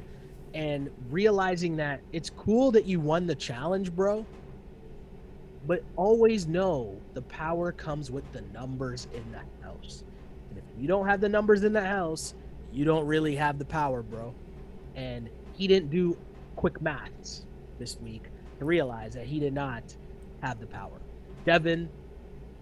and 0.52 0.90
realizing 1.10 1.76
that 1.76 2.00
it's 2.12 2.28
cool 2.30 2.70
that 2.72 2.84
you 2.84 3.00
won 3.00 3.26
the 3.26 3.34
challenge, 3.34 3.94
bro. 3.94 4.26
But 5.66 5.82
always 5.96 6.46
know 6.46 6.96
the 7.14 7.22
power 7.22 7.72
comes 7.72 8.10
with 8.10 8.30
the 8.32 8.42
numbers 8.52 9.08
in 9.12 9.24
the 9.32 9.40
house. 9.66 10.04
And 10.50 10.58
if 10.58 10.64
you 10.80 10.86
don't 10.86 11.06
have 11.06 11.20
the 11.20 11.28
numbers 11.28 11.64
in 11.64 11.72
the 11.72 11.84
house, 11.84 12.34
you 12.72 12.84
don't 12.84 13.06
really 13.06 13.34
have 13.36 13.58
the 13.58 13.64
power, 13.64 14.02
bro. 14.02 14.34
And 14.94 15.28
he 15.54 15.66
didn't 15.66 15.90
do 15.90 16.16
quick 16.54 16.80
maths 16.80 17.46
this 17.78 17.98
week 18.00 18.24
to 18.58 18.64
realize 18.64 19.14
that 19.14 19.26
he 19.26 19.40
did 19.40 19.52
not 19.52 19.82
have 20.42 20.60
the 20.60 20.66
power. 20.66 21.00
Devin, 21.44 21.88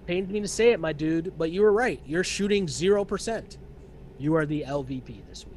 pains 0.06 0.30
me 0.30 0.40
to 0.40 0.48
say 0.48 0.70
it, 0.70 0.80
my 0.80 0.92
dude, 0.92 1.36
but 1.38 1.50
you 1.50 1.62
were 1.62 1.72
right. 1.72 2.00
You're 2.06 2.24
shooting 2.24 2.66
0%. 2.66 3.56
You 4.18 4.34
are 4.36 4.46
the 4.46 4.64
LVP 4.66 5.26
this 5.28 5.46
week. 5.46 5.54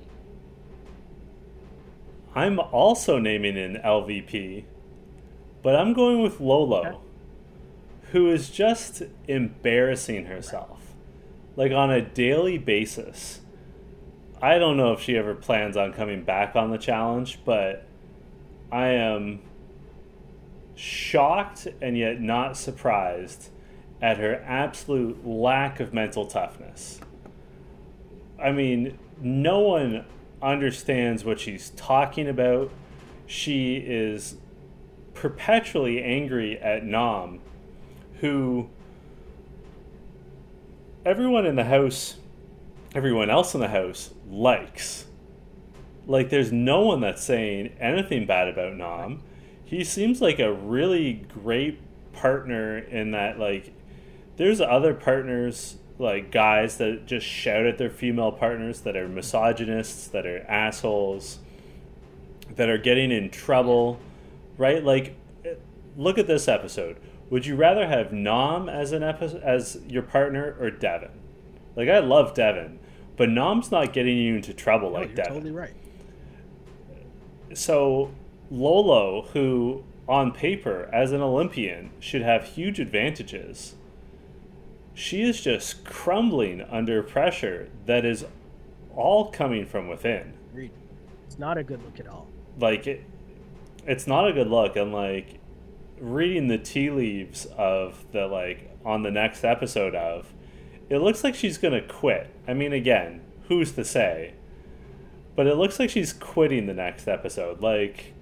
I'm 2.36 2.60
also 2.60 3.18
naming 3.20 3.58
an 3.58 3.82
LVP, 3.84 4.66
but 5.64 5.76
I'm 5.76 5.94
going 5.94 6.22
with 6.22 6.40
Lolo, 6.40 6.80
Okay. 6.80 6.98
Who 8.12 8.30
is 8.30 8.50
just 8.50 9.04
embarrassing 9.28 10.26
herself, 10.26 10.94
like 11.56 11.72
on 11.72 11.92
a 11.92 12.02
daily 12.02 12.58
basis. 12.58 13.42
I 14.42 14.60
don't 14.60 14.78
know 14.78 14.94
if 14.94 15.02
she 15.02 15.18
ever 15.18 15.34
plans 15.34 15.76
on 15.76 15.94
coming 15.94 16.24
back 16.24 16.56
on 16.56 16.72
the 16.72 16.78
challenge, 16.78 17.40
but 17.44 17.86
I 18.72 18.88
am 18.90 19.42
shocked 20.76 21.68
and 21.82 21.98
yet 21.98 22.22
not 22.22 22.56
surprised 22.56 23.50
at 24.02 24.18
her 24.18 24.36
absolute 24.46 25.26
lack 25.26 25.80
of 25.80 25.94
mental 25.94 26.28
toughness. 26.28 27.00
I 28.42 28.52
mean, 28.52 28.98
no 29.20 29.60
one 29.60 30.06
understands 30.42 31.26
what 31.26 31.40
she's 31.40 31.72
talking 31.72 32.28
about. 32.28 32.72
She 33.26 33.78
is 33.78 34.38
perpetually 35.16 36.04
angry 36.04 36.60
at 36.60 36.84
Nam, 36.86 37.40
who 38.20 38.70
everyone 41.06 41.46
in 41.46 41.56
the 41.56 41.64
house, 41.64 42.18
everyone 42.94 43.30
else 43.30 43.54
in 43.54 43.62
the 43.62 43.68
house 43.68 44.14
likes. 44.30 45.06
Like, 46.06 46.30
there's 46.30 46.52
no 46.52 46.82
one 46.82 47.02
that's 47.02 47.24
saying 47.24 47.76
anything 47.80 48.26
bad 48.26 48.48
about 48.48 48.76
Nam. 48.76 49.22
He 49.66 49.84
seems 49.84 50.22
like 50.22 50.40
a 50.40 50.54
really 50.54 51.14
great 51.14 51.80
partner 52.14 52.78
in 52.78 53.12
that, 53.12 53.40
like, 53.40 53.74
there's 54.38 54.62
other 54.62 54.94
partners, 54.94 55.78
like 56.00 56.32
guys 56.32 56.78
that 56.78 57.06
just 57.06 57.26
shout 57.26 57.66
at 57.66 57.78
their 57.78 57.90
female 57.90 58.32
partners 58.32 58.82
that 58.82 58.96
are 58.96 59.08
misogynists, 59.08 60.08
that 60.10 60.26
are 60.26 60.46
assholes, 60.48 61.40
that 62.56 62.70
are 62.70 62.78
getting 62.78 63.12
in 63.12 63.30
trouble, 63.30 64.00
right? 64.58 64.84
Like, 64.84 65.16
look 65.98 66.18
at 66.18 66.28
this 66.28 66.48
episode. 66.48 66.98
Would 67.30 67.46
you 67.46 67.56
rather 67.56 67.88
have 67.88 68.14
Nam 68.14 68.70
as 68.70 68.92
an 68.92 69.04
episode 69.04 69.42
as 69.44 69.80
your 69.88 70.04
partner 70.04 70.56
or 70.60 70.72
Devin? 70.72 71.12
Like, 71.76 71.90
I 71.90 72.00
love 72.00 72.34
Devin, 72.34 72.80
but 73.18 73.30
Nam's 73.30 73.72
not 73.72 73.94
getting 73.94 74.18
you 74.18 74.36
into 74.36 74.54
trouble 74.54 74.92
No, 74.92 75.00
like 75.00 75.16
Devin 75.16 75.34
totally 75.34 75.52
right. 75.52 75.74
so 77.54 78.12
Lolo, 78.50 79.24
who 79.34 79.84
on 80.08 80.32
paper 80.32 80.90
as 80.94 81.12
an 81.12 81.22
Olympian 81.22 81.90
should 82.00 82.22
have 82.22 82.46
huge 82.46 82.80
advantages, 82.80 83.76
she 84.94 85.22
is 85.22 85.42
just 85.42 85.84
crumbling 85.84 86.62
under 86.62 87.04
pressure 87.04 87.70
that 87.86 88.06
is 88.06 88.26
all 88.96 89.30
coming 89.30 89.66
from 89.66 89.88
within. 89.88 90.34
It's 91.28 91.38
not 91.38 91.58
a 91.58 91.64
good 91.64 91.84
look 91.84 92.00
at 92.00 92.08
all. 92.08 92.28
Like 92.58 92.88
it, 92.88 93.04
it's 93.86 94.08
not 94.08 94.28
a 94.28 94.34
good 94.34 94.48
look. 94.48 94.76
And 94.76 94.92
like 94.92 95.40
reading 96.00 96.48
the 96.48 96.58
tea 96.58 96.90
leaves 96.90 97.46
of 97.58 98.06
the 98.12 98.28
like 98.28 98.72
on 98.86 99.04
the 99.04 99.12
next 99.12 99.44
episode 99.44 99.96
of, 99.96 100.34
it 100.90 101.00
looks 101.00 101.24
like 101.24 101.36
she's 101.36 101.58
gonna 101.58 101.82
quit. 101.82 102.30
I 102.48 102.54
mean, 102.54 102.74
again, 102.74 103.22
who's 103.48 103.72
to 103.74 103.84
say? 103.86 104.34
But 105.36 105.48
it 105.48 105.56
looks 105.56 105.80
like 105.80 105.90
she's 105.90 106.14
quitting 106.14 106.66
the 106.66 106.74
next 106.74 107.08
episode. 107.08 107.62
Like, 107.62 108.14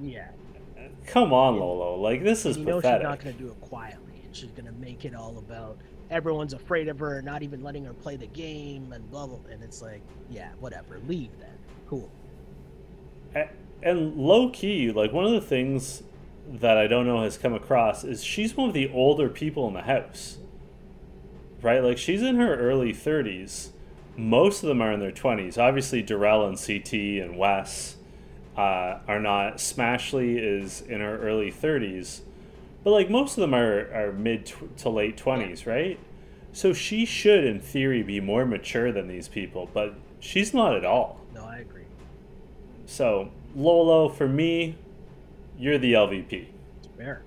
Yeah. 0.00 0.28
come 1.06 1.32
on, 1.32 1.58
Lolo. 1.58 1.96
Like 2.00 2.22
this 2.24 2.44
is 2.46 2.56
you 2.58 2.64
know 2.64 2.76
pathetic. 2.76 3.00
she's 3.00 3.08
not 3.08 3.20
to 3.20 3.32
do 3.32 3.48
it 3.48 3.60
quietly, 3.60 4.20
and 4.24 4.34
she's 4.34 4.50
to 4.52 4.72
make 4.72 5.04
it 5.04 5.14
all 5.14 5.38
about 5.38 5.78
everyone's 6.10 6.52
afraid 6.54 6.88
of 6.88 6.98
her, 7.00 7.20
not 7.22 7.42
even 7.42 7.62
letting 7.62 7.84
her 7.84 7.92
play 7.92 8.16
the 8.16 8.26
game, 8.26 8.92
and 8.92 9.08
blah 9.10 9.26
blah. 9.26 9.38
And 9.50 9.62
it's 9.62 9.82
like, 9.82 10.00
yeah, 10.30 10.50
whatever. 10.60 10.98
Leave 11.06 11.30
then. 11.38 11.50
Cool. 11.88 12.10
And 13.82 14.16
low 14.16 14.48
key, 14.50 14.90
like 14.90 15.12
one 15.12 15.24
of 15.26 15.32
the 15.32 15.40
things 15.40 16.02
that 16.48 16.78
I 16.78 16.86
don't 16.86 17.06
know 17.06 17.22
has 17.22 17.36
come 17.38 17.54
across 17.54 18.04
is 18.04 18.22
she's 18.22 18.56
one 18.56 18.68
of 18.68 18.74
the 18.74 18.90
older 18.90 19.28
people 19.28 19.66
in 19.68 19.74
the 19.74 19.82
house. 19.82 20.38
Right? 21.62 21.82
Like 21.82 21.98
she's 21.98 22.22
in 22.22 22.36
her 22.36 22.56
early 22.56 22.92
30s. 22.92 23.70
Most 24.16 24.62
of 24.62 24.68
them 24.68 24.80
are 24.80 24.92
in 24.92 25.00
their 25.00 25.12
20s. 25.12 25.58
Obviously, 25.58 26.02
Darrell 26.02 26.46
and 26.46 26.56
CT 26.56 26.92
and 26.92 27.36
Wes 27.36 27.96
uh, 28.56 28.98
are 29.06 29.20
not. 29.20 29.56
Smashley 29.56 30.38
is 30.38 30.80
in 30.80 31.00
her 31.00 31.18
early 31.18 31.52
30s. 31.52 32.20
But 32.84 32.92
like 32.92 33.10
most 33.10 33.36
of 33.36 33.40
them 33.40 33.54
are, 33.54 33.92
are 33.92 34.12
mid 34.12 34.46
tw- 34.46 34.76
to 34.78 34.88
late 34.88 35.16
20s, 35.16 35.66
right? 35.66 35.98
So 36.52 36.72
she 36.72 37.04
should, 37.04 37.44
in 37.44 37.60
theory, 37.60 38.02
be 38.02 38.20
more 38.20 38.46
mature 38.46 38.90
than 38.92 39.08
these 39.08 39.28
people, 39.28 39.68
but 39.74 39.94
she's 40.20 40.54
not 40.54 40.74
at 40.74 40.86
all. 40.86 41.20
No, 41.34 41.44
I 41.44 41.58
agree. 41.58 41.84
So, 42.86 43.30
Lolo, 43.54 44.08
for 44.08 44.26
me, 44.26 44.76
you're 45.58 45.78
the 45.78 45.94
LVP. 45.94 46.46
It's 46.78 46.88
fair. 46.96 47.22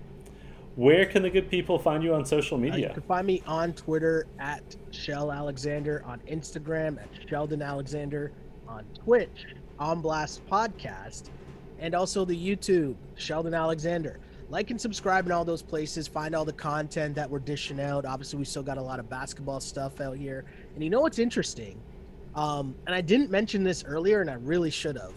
Where 0.75 1.05
can 1.05 1.23
the 1.23 1.29
good 1.29 1.49
people 1.49 1.77
find 1.77 2.03
you 2.03 2.13
on 2.13 2.25
social 2.25 2.57
Uh, 2.57 2.75
you 2.75 2.89
can 2.89 3.01
find 3.01 3.27
me 3.27 3.43
on 3.45 3.73
Twitter 3.73 4.27
at 4.39 4.63
Shell 4.91 5.31
Alexander, 5.31 6.03
on 6.05 6.21
Instagram 6.21 6.97
at 7.01 7.09
Sheldon 7.27 7.61
Alexander, 7.61 8.31
on 8.67 8.85
Twitch, 9.03 9.47
On 9.77 10.01
Blast 10.01 10.45
Podcast, 10.47 11.31
and 11.79 11.95
also 11.95 12.23
the 12.23 12.35
YouTube, 12.35 12.95
Sheldon 13.15 13.53
Alexander. 13.53 14.19
Like 14.49 14.71
and 14.71 14.79
subscribe 14.79 15.25
in 15.25 15.31
all 15.31 15.45
those 15.45 15.61
places. 15.61 16.07
Find 16.07 16.33
all 16.33 16.45
the 16.45 16.53
content 16.53 17.13
that 17.15 17.29
we're 17.29 17.39
dishing 17.39 17.79
out. 17.79 18.05
Obviously, 18.05 18.39
we 18.39 18.45
still 18.45 18.63
got 18.63 18.77
a 18.77 18.81
lot 18.81 18.99
of 18.99 19.09
basketball 19.09 19.59
stuff 19.59 20.01
out 20.01 20.17
here. 20.17 20.45
And 20.75 20.83
you 20.83 20.89
know 20.89 21.01
what's 21.01 21.19
interesting? 21.19 21.79
Um, 22.35 22.73
and 22.87 22.95
I 22.95 23.01
didn't 23.01 23.29
mention 23.29 23.63
this 23.63 23.83
earlier, 23.83 24.21
and 24.21 24.29
I 24.29 24.35
really 24.35 24.71
should 24.71 24.97
have. 24.97 25.13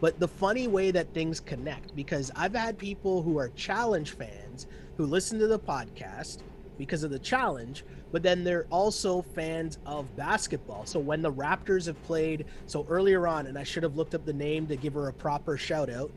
But 0.00 0.20
the 0.20 0.28
funny 0.28 0.66
way 0.68 0.90
that 0.90 1.14
things 1.14 1.40
connect, 1.40 1.94
because 1.96 2.30
I've 2.36 2.54
had 2.54 2.76
people 2.78 3.22
who 3.22 3.38
are 3.38 3.48
challenge 3.50 4.12
fans 4.12 4.66
who 4.96 5.06
listen 5.06 5.38
to 5.38 5.46
the 5.46 5.58
podcast 5.58 6.38
because 6.76 7.04
of 7.04 7.10
the 7.10 7.18
challenge, 7.18 7.84
but 8.12 8.22
then 8.22 8.44
they're 8.44 8.66
also 8.70 9.22
fans 9.22 9.78
of 9.86 10.14
basketball. 10.16 10.86
So 10.86 10.98
when 10.98 11.22
the 11.22 11.32
Raptors 11.32 11.86
have 11.86 12.00
played, 12.04 12.46
so 12.66 12.86
earlier 12.88 13.26
on, 13.26 13.46
and 13.46 13.58
I 13.58 13.62
should 13.62 13.82
have 13.82 13.96
looked 13.96 14.14
up 14.14 14.24
the 14.24 14.32
name 14.32 14.66
to 14.66 14.76
give 14.76 14.94
her 14.94 15.08
a 15.08 15.12
proper 15.12 15.56
shout 15.56 15.88
out, 15.88 16.10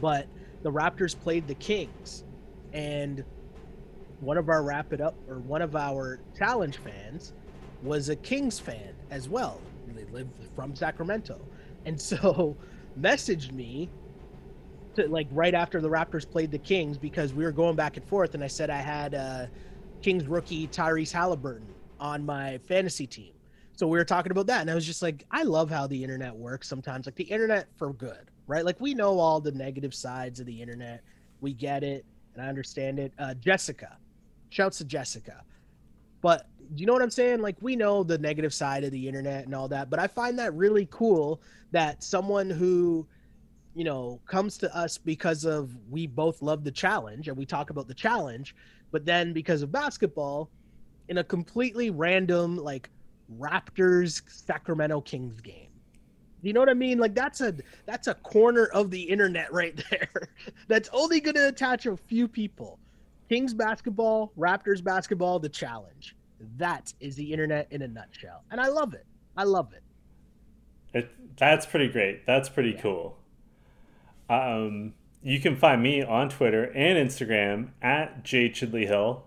but 0.00 0.26
the 0.62 0.72
Raptors 0.72 1.18
played 1.18 1.46
the 1.46 1.54
Kings, 1.54 2.24
and 2.72 3.24
one 4.20 4.36
of 4.36 4.48
our 4.48 4.62
wrap 4.62 4.92
it 4.92 5.00
up 5.00 5.14
or 5.28 5.38
one 5.38 5.62
of 5.62 5.76
our 5.76 6.20
challenge 6.36 6.78
fans 6.78 7.32
was 7.82 8.08
a 8.08 8.16
Kings 8.16 8.58
fan 8.58 8.94
as 9.10 9.28
well. 9.28 9.60
They 9.88 10.04
live 10.06 10.28
from 10.54 10.74
Sacramento, 10.76 11.40
and 11.92 12.00
so 12.00 12.54
messaged 13.00 13.52
me 13.52 13.88
to 14.94 15.08
like 15.08 15.26
right 15.32 15.54
after 15.54 15.80
the 15.80 15.88
Raptors 15.88 16.28
played 16.28 16.50
the 16.50 16.58
Kings 16.58 16.98
because 16.98 17.32
we 17.32 17.44
were 17.44 17.52
going 17.52 17.76
back 17.76 17.96
and 17.96 18.06
forth, 18.06 18.34
and 18.34 18.44
I 18.44 18.46
said 18.46 18.68
I 18.68 18.76
had 18.76 19.14
uh, 19.14 19.46
Kings 20.02 20.26
rookie 20.26 20.68
Tyrese 20.68 21.10
Halliburton 21.10 21.66
on 21.98 22.24
my 22.24 22.58
fantasy 22.68 23.06
team. 23.06 23.32
So 23.72 23.86
we 23.86 23.96
were 23.96 24.04
talking 24.04 24.32
about 24.32 24.48
that, 24.48 24.60
and 24.60 24.70
I 24.70 24.74
was 24.74 24.84
just 24.84 25.02
like, 25.02 25.24
I 25.30 25.44
love 25.44 25.70
how 25.70 25.86
the 25.86 26.02
internet 26.02 26.34
works 26.34 26.68
sometimes. 26.68 27.06
Like 27.06 27.14
the 27.14 27.24
internet 27.24 27.68
for 27.76 27.92
good, 27.92 28.30
right? 28.46 28.64
Like 28.64 28.80
we 28.80 28.92
know 28.92 29.18
all 29.18 29.40
the 29.40 29.52
negative 29.52 29.94
sides 29.94 30.40
of 30.40 30.46
the 30.46 30.60
internet, 30.60 31.02
we 31.40 31.54
get 31.54 31.82
it, 31.82 32.04
and 32.34 32.44
I 32.44 32.48
understand 32.48 32.98
it. 32.98 33.12
Uh, 33.18 33.34
Jessica, 33.34 33.96
shouts 34.50 34.78
to 34.78 34.84
Jessica, 34.84 35.42
but 36.20 36.46
you 36.74 36.86
know 36.86 36.92
what 36.92 37.02
I'm 37.02 37.10
saying? 37.10 37.40
Like 37.40 37.56
we 37.60 37.76
know 37.76 38.02
the 38.02 38.18
negative 38.18 38.52
side 38.52 38.84
of 38.84 38.90
the 38.90 39.08
internet 39.08 39.44
and 39.46 39.54
all 39.54 39.68
that, 39.68 39.90
but 39.90 39.98
I 39.98 40.06
find 40.06 40.38
that 40.38 40.54
really 40.54 40.86
cool 40.90 41.40
that 41.72 42.02
someone 42.02 42.50
who 42.50 43.06
you 43.74 43.84
know 43.84 44.20
comes 44.26 44.58
to 44.58 44.76
us 44.76 44.98
because 44.98 45.44
of 45.44 45.70
we 45.88 46.06
both 46.06 46.42
love 46.42 46.64
the 46.64 46.70
challenge 46.70 47.28
and 47.28 47.36
we 47.36 47.46
talk 47.46 47.70
about 47.70 47.86
the 47.86 47.94
challenge 47.94 48.56
but 48.90 49.04
then 49.04 49.32
because 49.32 49.62
of 49.62 49.70
basketball 49.70 50.50
in 51.08 51.18
a 51.18 51.24
completely 51.24 51.90
random 51.90 52.56
like 52.56 52.90
raptors 53.38 54.22
sacramento 54.28 55.00
kings 55.00 55.40
game. 55.40 55.68
You 56.42 56.52
know 56.52 56.60
what 56.60 56.68
i 56.68 56.74
mean? 56.74 56.98
Like 56.98 57.14
that's 57.14 57.40
a 57.40 57.54
that's 57.86 58.06
a 58.06 58.14
corner 58.14 58.66
of 58.66 58.90
the 58.90 59.02
internet 59.02 59.52
right 59.52 59.76
there 59.90 60.28
that's 60.68 60.88
only 60.92 61.20
going 61.20 61.34
to 61.34 61.48
attach 61.48 61.86
a 61.86 61.96
few 61.96 62.28
people 62.28 62.78
kings 63.28 63.52
basketball 63.54 64.32
raptors 64.38 64.82
basketball 64.82 65.38
the 65.38 65.48
challenge 65.48 66.16
that 66.56 66.92
is 67.00 67.16
the 67.16 67.32
internet 67.32 67.66
in 67.70 67.82
a 67.82 67.88
nutshell 67.88 68.44
and 68.50 68.60
i 68.60 68.68
love 68.68 68.94
it 68.94 69.06
i 69.36 69.44
love 69.44 69.72
it 69.72 69.82
It, 70.94 71.10
that's 71.36 71.66
pretty 71.66 71.88
great. 71.88 72.24
That's 72.26 72.48
pretty 72.48 72.70
Yeah. 72.70 72.80
cool. 72.82 73.18
Um, 74.30 74.94
you 75.22 75.38
can 75.38 75.54
find 75.56 75.82
me 75.82 76.02
on 76.02 76.28
Twitter 76.30 76.64
and 76.74 76.96
Instagram 77.08 77.70
at 77.82 78.24
J 78.24 78.48
Chidley 78.48 78.86
Hill. 78.86 79.24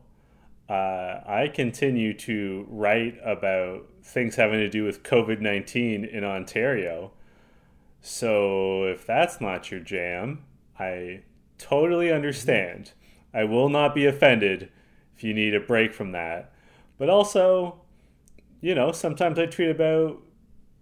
Uh, 0.67 1.21
I 1.25 1.51
continue 1.53 2.13
to 2.19 2.65
write 2.69 3.17
about 3.23 3.87
things 4.03 4.35
having 4.37 4.59
to 4.59 4.69
do 4.69 4.83
with 4.83 5.03
COVID 5.03 5.39
19 5.39 6.03
in 6.03 6.23
Ontario. 6.23 7.11
So 8.01 8.85
if 8.85 9.05
that's 9.05 9.39
not 9.39 9.69
your 9.69 9.79
jam, 9.81 10.43
I 10.79 11.21
totally 11.57 12.11
understand. 12.11 12.93
I 13.33 13.43
will 13.45 13.69
not 13.69 13.95
be 13.95 14.05
offended 14.05 14.69
if 15.15 15.23
you 15.23 15.33
need 15.33 15.55
a 15.55 15.59
break 15.59 15.93
from 15.93 16.11
that. 16.11 16.51
But 16.97 17.09
also, 17.09 17.81
you 18.59 18.75
know, 18.75 18.91
sometimes 18.91 19.39
I 19.39 19.45
tweet 19.45 19.69
about 19.69 20.21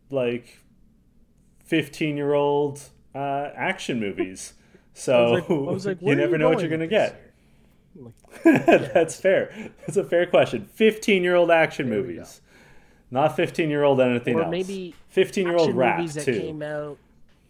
like 0.10 0.60
15 1.66 2.18
year 2.18 2.34
old 2.34 2.82
uh, 3.14 3.50
action 3.56 4.00
movies. 4.00 4.54
So 4.92 5.38
I 5.38 5.72
was 5.72 5.86
like, 5.86 6.02
like, 6.02 6.02
you 6.10 6.16
never 6.16 6.38
know 6.38 6.50
what 6.50 6.60
you're 6.60 6.68
going 6.68 6.82
to 6.82 6.88
get. 6.88 7.32
Like, 7.96 8.14
That's 8.44 9.16
fair. 9.16 9.72
That's 9.82 9.96
a 9.96 10.04
fair 10.04 10.26
question. 10.26 10.68
15 10.74 11.24
year 11.24 11.36
old 11.36 11.52
action 11.52 11.90
There 11.90 12.02
movies. 12.02 12.42
Not 13.10 13.38
15 13.38 13.70
year 13.70 13.84
old 13.84 14.02
anything 14.02 14.36
or 14.36 14.42
else. 14.44 14.52
maybe 14.52 14.94
15 15.08 15.48
year 15.48 15.56
old 15.56 15.74
rap, 15.74 16.00
movies 16.00 16.16
that 16.16 16.26
too. 16.26 16.38
came 16.38 16.62
out 16.62 16.98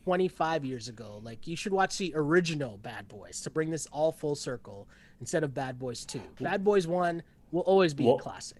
25 0.09 0.65
years 0.65 0.87
ago. 0.87 1.21
Like 1.23 1.45
you 1.45 1.55
should 1.55 1.71
watch 1.71 1.99
the 1.99 2.13
original 2.15 2.77
Bad 2.79 3.07
Boys 3.07 3.41
to 3.41 3.51
bring 3.51 3.69
this 3.69 3.85
all 3.91 4.11
full 4.11 4.33
circle 4.33 4.87
instead 5.19 5.43
of 5.43 5.53
Bad 5.53 5.77
Boys 5.77 6.03
2. 6.03 6.19
Bad 6.41 6.63
Boys 6.63 6.87
1 6.87 7.21
will 7.51 7.61
always 7.61 7.93
be 7.93 8.05
Well- 8.05 8.15
a 8.15 8.19
classic. 8.19 8.57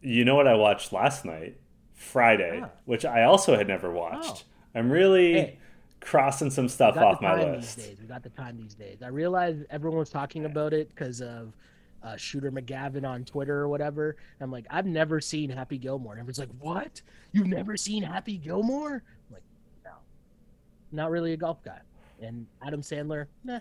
You 0.00 0.24
know 0.24 0.34
what 0.34 0.48
I 0.48 0.54
watched 0.56 0.92
last 0.92 1.24
night? 1.24 1.60
Friday, 1.94 2.62
Ah. 2.64 2.70
which 2.84 3.04
I 3.04 3.22
also 3.22 3.56
had 3.56 3.68
never 3.68 3.92
watched. 3.92 4.44
Oh. 4.48 4.78
I'm 4.78 4.90
really 4.90 5.32
Hey. 5.34 5.58
crossing 6.00 6.50
some 6.50 6.68
stuff 6.68 6.96
off 6.96 7.20
my 7.22 7.40
list. 7.52 7.76
these 7.76 7.86
days. 7.86 8.00
We 8.00 8.06
got 8.08 8.24
the 8.24 8.30
time 8.30 8.56
these 8.56 8.74
days. 8.74 9.02
I 9.02 9.08
realized 9.08 9.66
everyone 9.70 10.00
was 10.00 10.10
talking 10.10 10.46
about 10.46 10.72
it 10.72 10.88
because 10.88 11.20
of 11.22 11.54
uh, 12.02 12.16
Shooter 12.16 12.50
McGavin 12.50 13.06
on 13.06 13.24
Twitter 13.26 13.58
or 13.60 13.68
whatever. 13.68 14.16
I'm 14.40 14.50
like, 14.50 14.66
I've 14.70 14.86
never 14.86 15.20
seen 15.20 15.50
Happy 15.50 15.76
Gilmore. 15.78 16.14
And 16.14 16.20
everyone's 16.20 16.38
like, 16.40 16.48
what? 16.58 17.02
You've 17.32 17.46
never 17.46 17.76
seen 17.76 18.02
Happy 18.02 18.38
Gilmore? 18.38 19.02
I'm 20.92 20.98
like, 20.98 21.20
no, 21.30 21.30
not 21.30 21.32
really 21.32 21.32
a 21.32 21.36
golf 21.36 21.62
guy. 21.62 21.80
And 22.20 22.46
Adam 22.62 22.82
Sandler, 22.82 23.26
nah. 23.44 23.60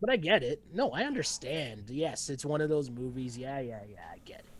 But 0.00 0.10
I 0.10 0.16
get 0.16 0.42
it. 0.42 0.62
No, 0.72 0.90
I 0.90 1.04
understand. 1.04 1.90
Yes, 1.90 2.28
it's 2.28 2.44
one 2.44 2.60
of 2.60 2.68
those 2.68 2.90
movies. 2.90 3.38
Yeah, 3.38 3.60
yeah, 3.60 3.84
yeah. 3.88 4.04
I 4.12 4.18
get 4.24 4.40
it. 4.40 4.52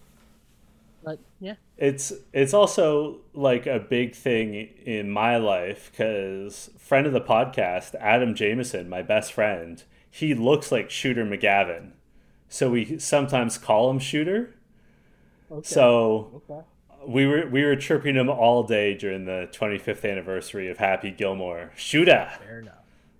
But 1.02 1.20
yeah, 1.40 1.56
It's 1.76 2.12
it's 2.32 2.54
also 2.54 3.20
like 3.34 3.66
a 3.66 3.80
big 3.80 4.14
thing 4.14 4.54
in 4.54 5.10
my 5.10 5.36
life 5.36 5.90
because 5.90 6.70
friend 6.78 7.06
of 7.06 7.12
the 7.12 7.20
podcast, 7.20 7.94
Adam 7.96 8.34
Jameson, 8.34 8.88
my 8.88 9.02
best 9.02 9.32
friend, 9.32 9.82
he 10.10 10.34
looks 10.34 10.70
like 10.70 10.90
Shooter 10.90 11.24
McGavin, 11.24 11.92
so 12.48 12.70
we 12.70 12.98
sometimes 12.98 13.58
call 13.58 13.90
him 13.90 13.98
Shooter. 13.98 14.54
okay. 15.50 15.62
So 15.68 16.30
okay. 16.34 16.62
We 17.06 17.26
were 17.26 17.46
we 17.48 17.64
were 17.64 17.76
chirping 17.76 18.14
him 18.16 18.28
all 18.28 18.62
day 18.62 18.94
during 18.94 19.24
the 19.24 19.48
25th 19.52 20.08
anniversary 20.10 20.70
of 20.70 20.78
Happy 20.78 21.10
Gilmore. 21.10 21.72
Shooter. 21.76 22.30
fair 22.38 22.60
enough. 22.60 22.74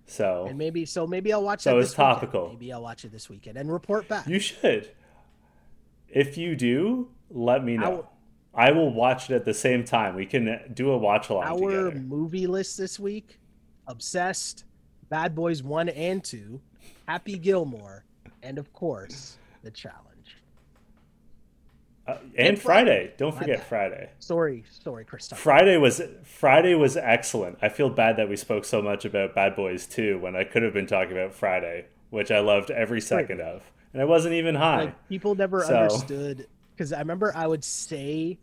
So 0.07 0.47
And 0.49 0.59
maybe 0.59 0.85
so 0.85 1.07
maybe 1.07 1.33
I'll 1.33 1.43
watch 1.43 1.63
So 1.63 1.71
that 1.75 1.79
it's 1.79 1.91
this 1.91 1.99
weekend. 1.99 2.15
topical. 2.15 2.49
Maybe 2.51 2.73
I'll 2.73 2.83
watch 2.83 3.05
it 3.05 3.13
this 3.13 3.31
weekend 3.31 3.57
and 3.57 3.73
report 3.73 4.09
back. 4.09 4.27
you 4.27 4.39
should. 4.39 4.91
If 6.09 6.37
you 6.37 6.55
do, 6.57 7.09
let 7.31 7.65
me 7.65 7.77
know. 7.77 7.97
Our- 7.97 8.09
I 8.55 8.71
will 8.73 8.93
watch 8.93 9.31
it 9.31 9.35
at 9.35 9.47
the 9.47 9.55
same 9.55 9.83
time. 9.83 10.15
We 10.15 10.27
can 10.27 10.61
do 10.75 10.91
a 10.91 10.99
watch 10.99 11.31
along 11.31 11.45
Our 11.45 11.57
together. 11.89 11.93
movie 12.05 12.47
list 12.47 12.77
this 12.77 13.01
week: 13.01 13.39
Obsessed, 13.87 14.65
Bad 15.09 15.35
Boys 15.35 15.63
One 15.63 15.89
and 15.89 16.23
Two, 16.23 16.61
Happy 17.09 17.39
Gilmore, 17.39 18.05
and 18.43 18.59
of 18.59 18.71
course, 18.75 19.39
The 19.63 19.71
Challenge. 19.71 20.03
Uh, 22.07 22.17
and, 22.37 22.61
Friday. 22.61 23.13
Don't 23.17 23.37
forget. 23.37 23.65
Friday. 23.69 24.11
Sorry, 24.19 24.65
sorry, 24.83 25.05
Christoph. 25.05 25.39
Friday 25.39 25.77
was 25.77 26.01
Friday 26.25 26.75
was 26.75 26.97
excellent. 26.97 27.59
I 27.63 27.69
feel 27.69 27.89
bad 27.91 28.17
that 28.17 28.29
we 28.29 28.37
spoke 28.37 28.65
so 28.65 28.83
much 28.83 29.05
about 29.05 29.35
Bad 29.35 29.55
Boys 29.55 29.87
2 29.87 30.19
when 30.19 30.35
I 30.35 30.43
could 30.45 30.63
have 30.65 30.73
been 30.75 30.87
talking 30.89 31.13
about 31.13 31.33
Friday, 31.33 31.87
which 32.11 32.31
I 32.33 32.41
loved 32.41 32.71
every 32.73 33.01
second 33.01 33.41
of. 33.41 33.63
And 33.93 34.03
I 34.03 34.05
wasn't 34.05 34.35
even 34.35 34.55
high. 34.57 34.85
Like 34.87 35.09
people 35.09 35.35
never 35.37 35.63
So- 35.63 35.77
understood 35.77 36.49
because 36.75 36.93
I 36.93 36.99
remember 36.99 37.33
I 37.37 37.47
would 37.47 37.63
say 37.63 38.39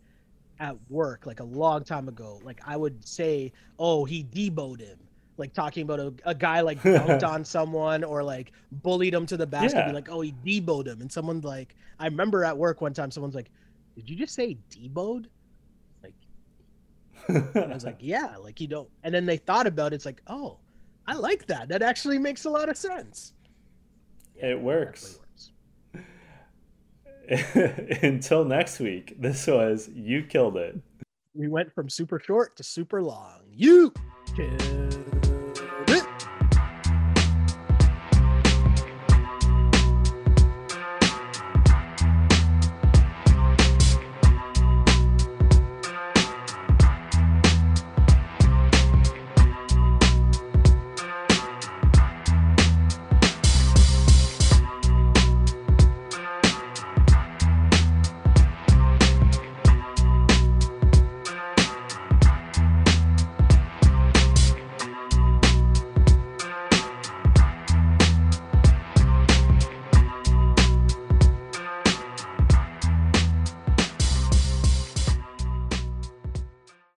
at 0.58 0.76
work 0.88 1.26
like 1.26 1.40
a 1.40 1.44
long 1.44 1.84
time 1.84 2.08
ago, 2.08 2.40
like 2.42 2.60
I 2.66 2.76
would 2.76 3.06
say, 3.06 3.52
"Oh, 3.78 4.04
he 4.04 4.24
deboed 4.24 4.80
him." 4.80 4.98
Like 5.40 5.52
talking 5.54 5.82
about 5.82 5.98
a, 5.98 6.12
a 6.24 6.34
guy 6.34 6.60
like 6.60 6.80
dunked 6.82 7.26
on 7.26 7.44
someone 7.44 8.04
or 8.04 8.22
like 8.22 8.52
bullied 8.70 9.14
him 9.14 9.26
to 9.26 9.36
the 9.36 9.46
basket, 9.46 9.78
Yeah. 9.78 9.86
be 9.88 9.92
like, 9.94 10.08
"Oh, 10.10 10.20
he 10.20 10.32
deboed 10.44 10.86
him," 10.86 11.00
and 11.00 11.10
someone's 11.10 11.44
like, 11.44 11.74
I 11.98 12.04
remember 12.04 12.44
at 12.44 12.56
work 12.56 12.80
one 12.80 12.92
time, 12.94 13.10
someone's 13.10 13.34
like, 13.34 13.50
"Did 13.96 14.08
you 14.08 14.14
just 14.16 14.34
say 14.34 14.56
deboed?" 14.70 15.26
Like 16.02 16.14
I 17.28 17.66
was 17.74 17.84
like, 17.84 17.96
"Yeah," 18.00 18.36
like 18.36 18.60
you 18.60 18.68
don't, 18.68 18.88
and 19.02 19.12
then 19.14 19.26
they 19.26 19.38
thought 19.38 19.66
about 19.66 19.92
it. 19.92 19.96
It's 19.96 20.06
like, 20.06 20.22
"Oh, 20.28 20.58
I 21.06 21.14
like 21.14 21.46
that. 21.46 21.68
That 21.68 21.82
actually 21.82 22.18
makes 22.18 22.44
a 22.44 22.50
lot 22.50 22.68
of 22.68 22.76
sense." 22.76 23.32
It 24.36 24.60
works. 24.60 25.18
works. 25.18 25.50
Until 28.02 28.44
next 28.44 28.80
week, 28.80 29.14
this 29.20 29.46
was 29.46 29.88
You 29.94 30.22
Killed 30.22 30.56
It. 30.56 30.80
we 31.34 31.46
went 31.48 31.72
from 31.74 31.88
super 31.88 32.18
short 32.18 32.56
to 32.56 32.62
super 32.64 33.02
long. 33.02 33.40
You 33.52 33.92
killed 34.34 35.19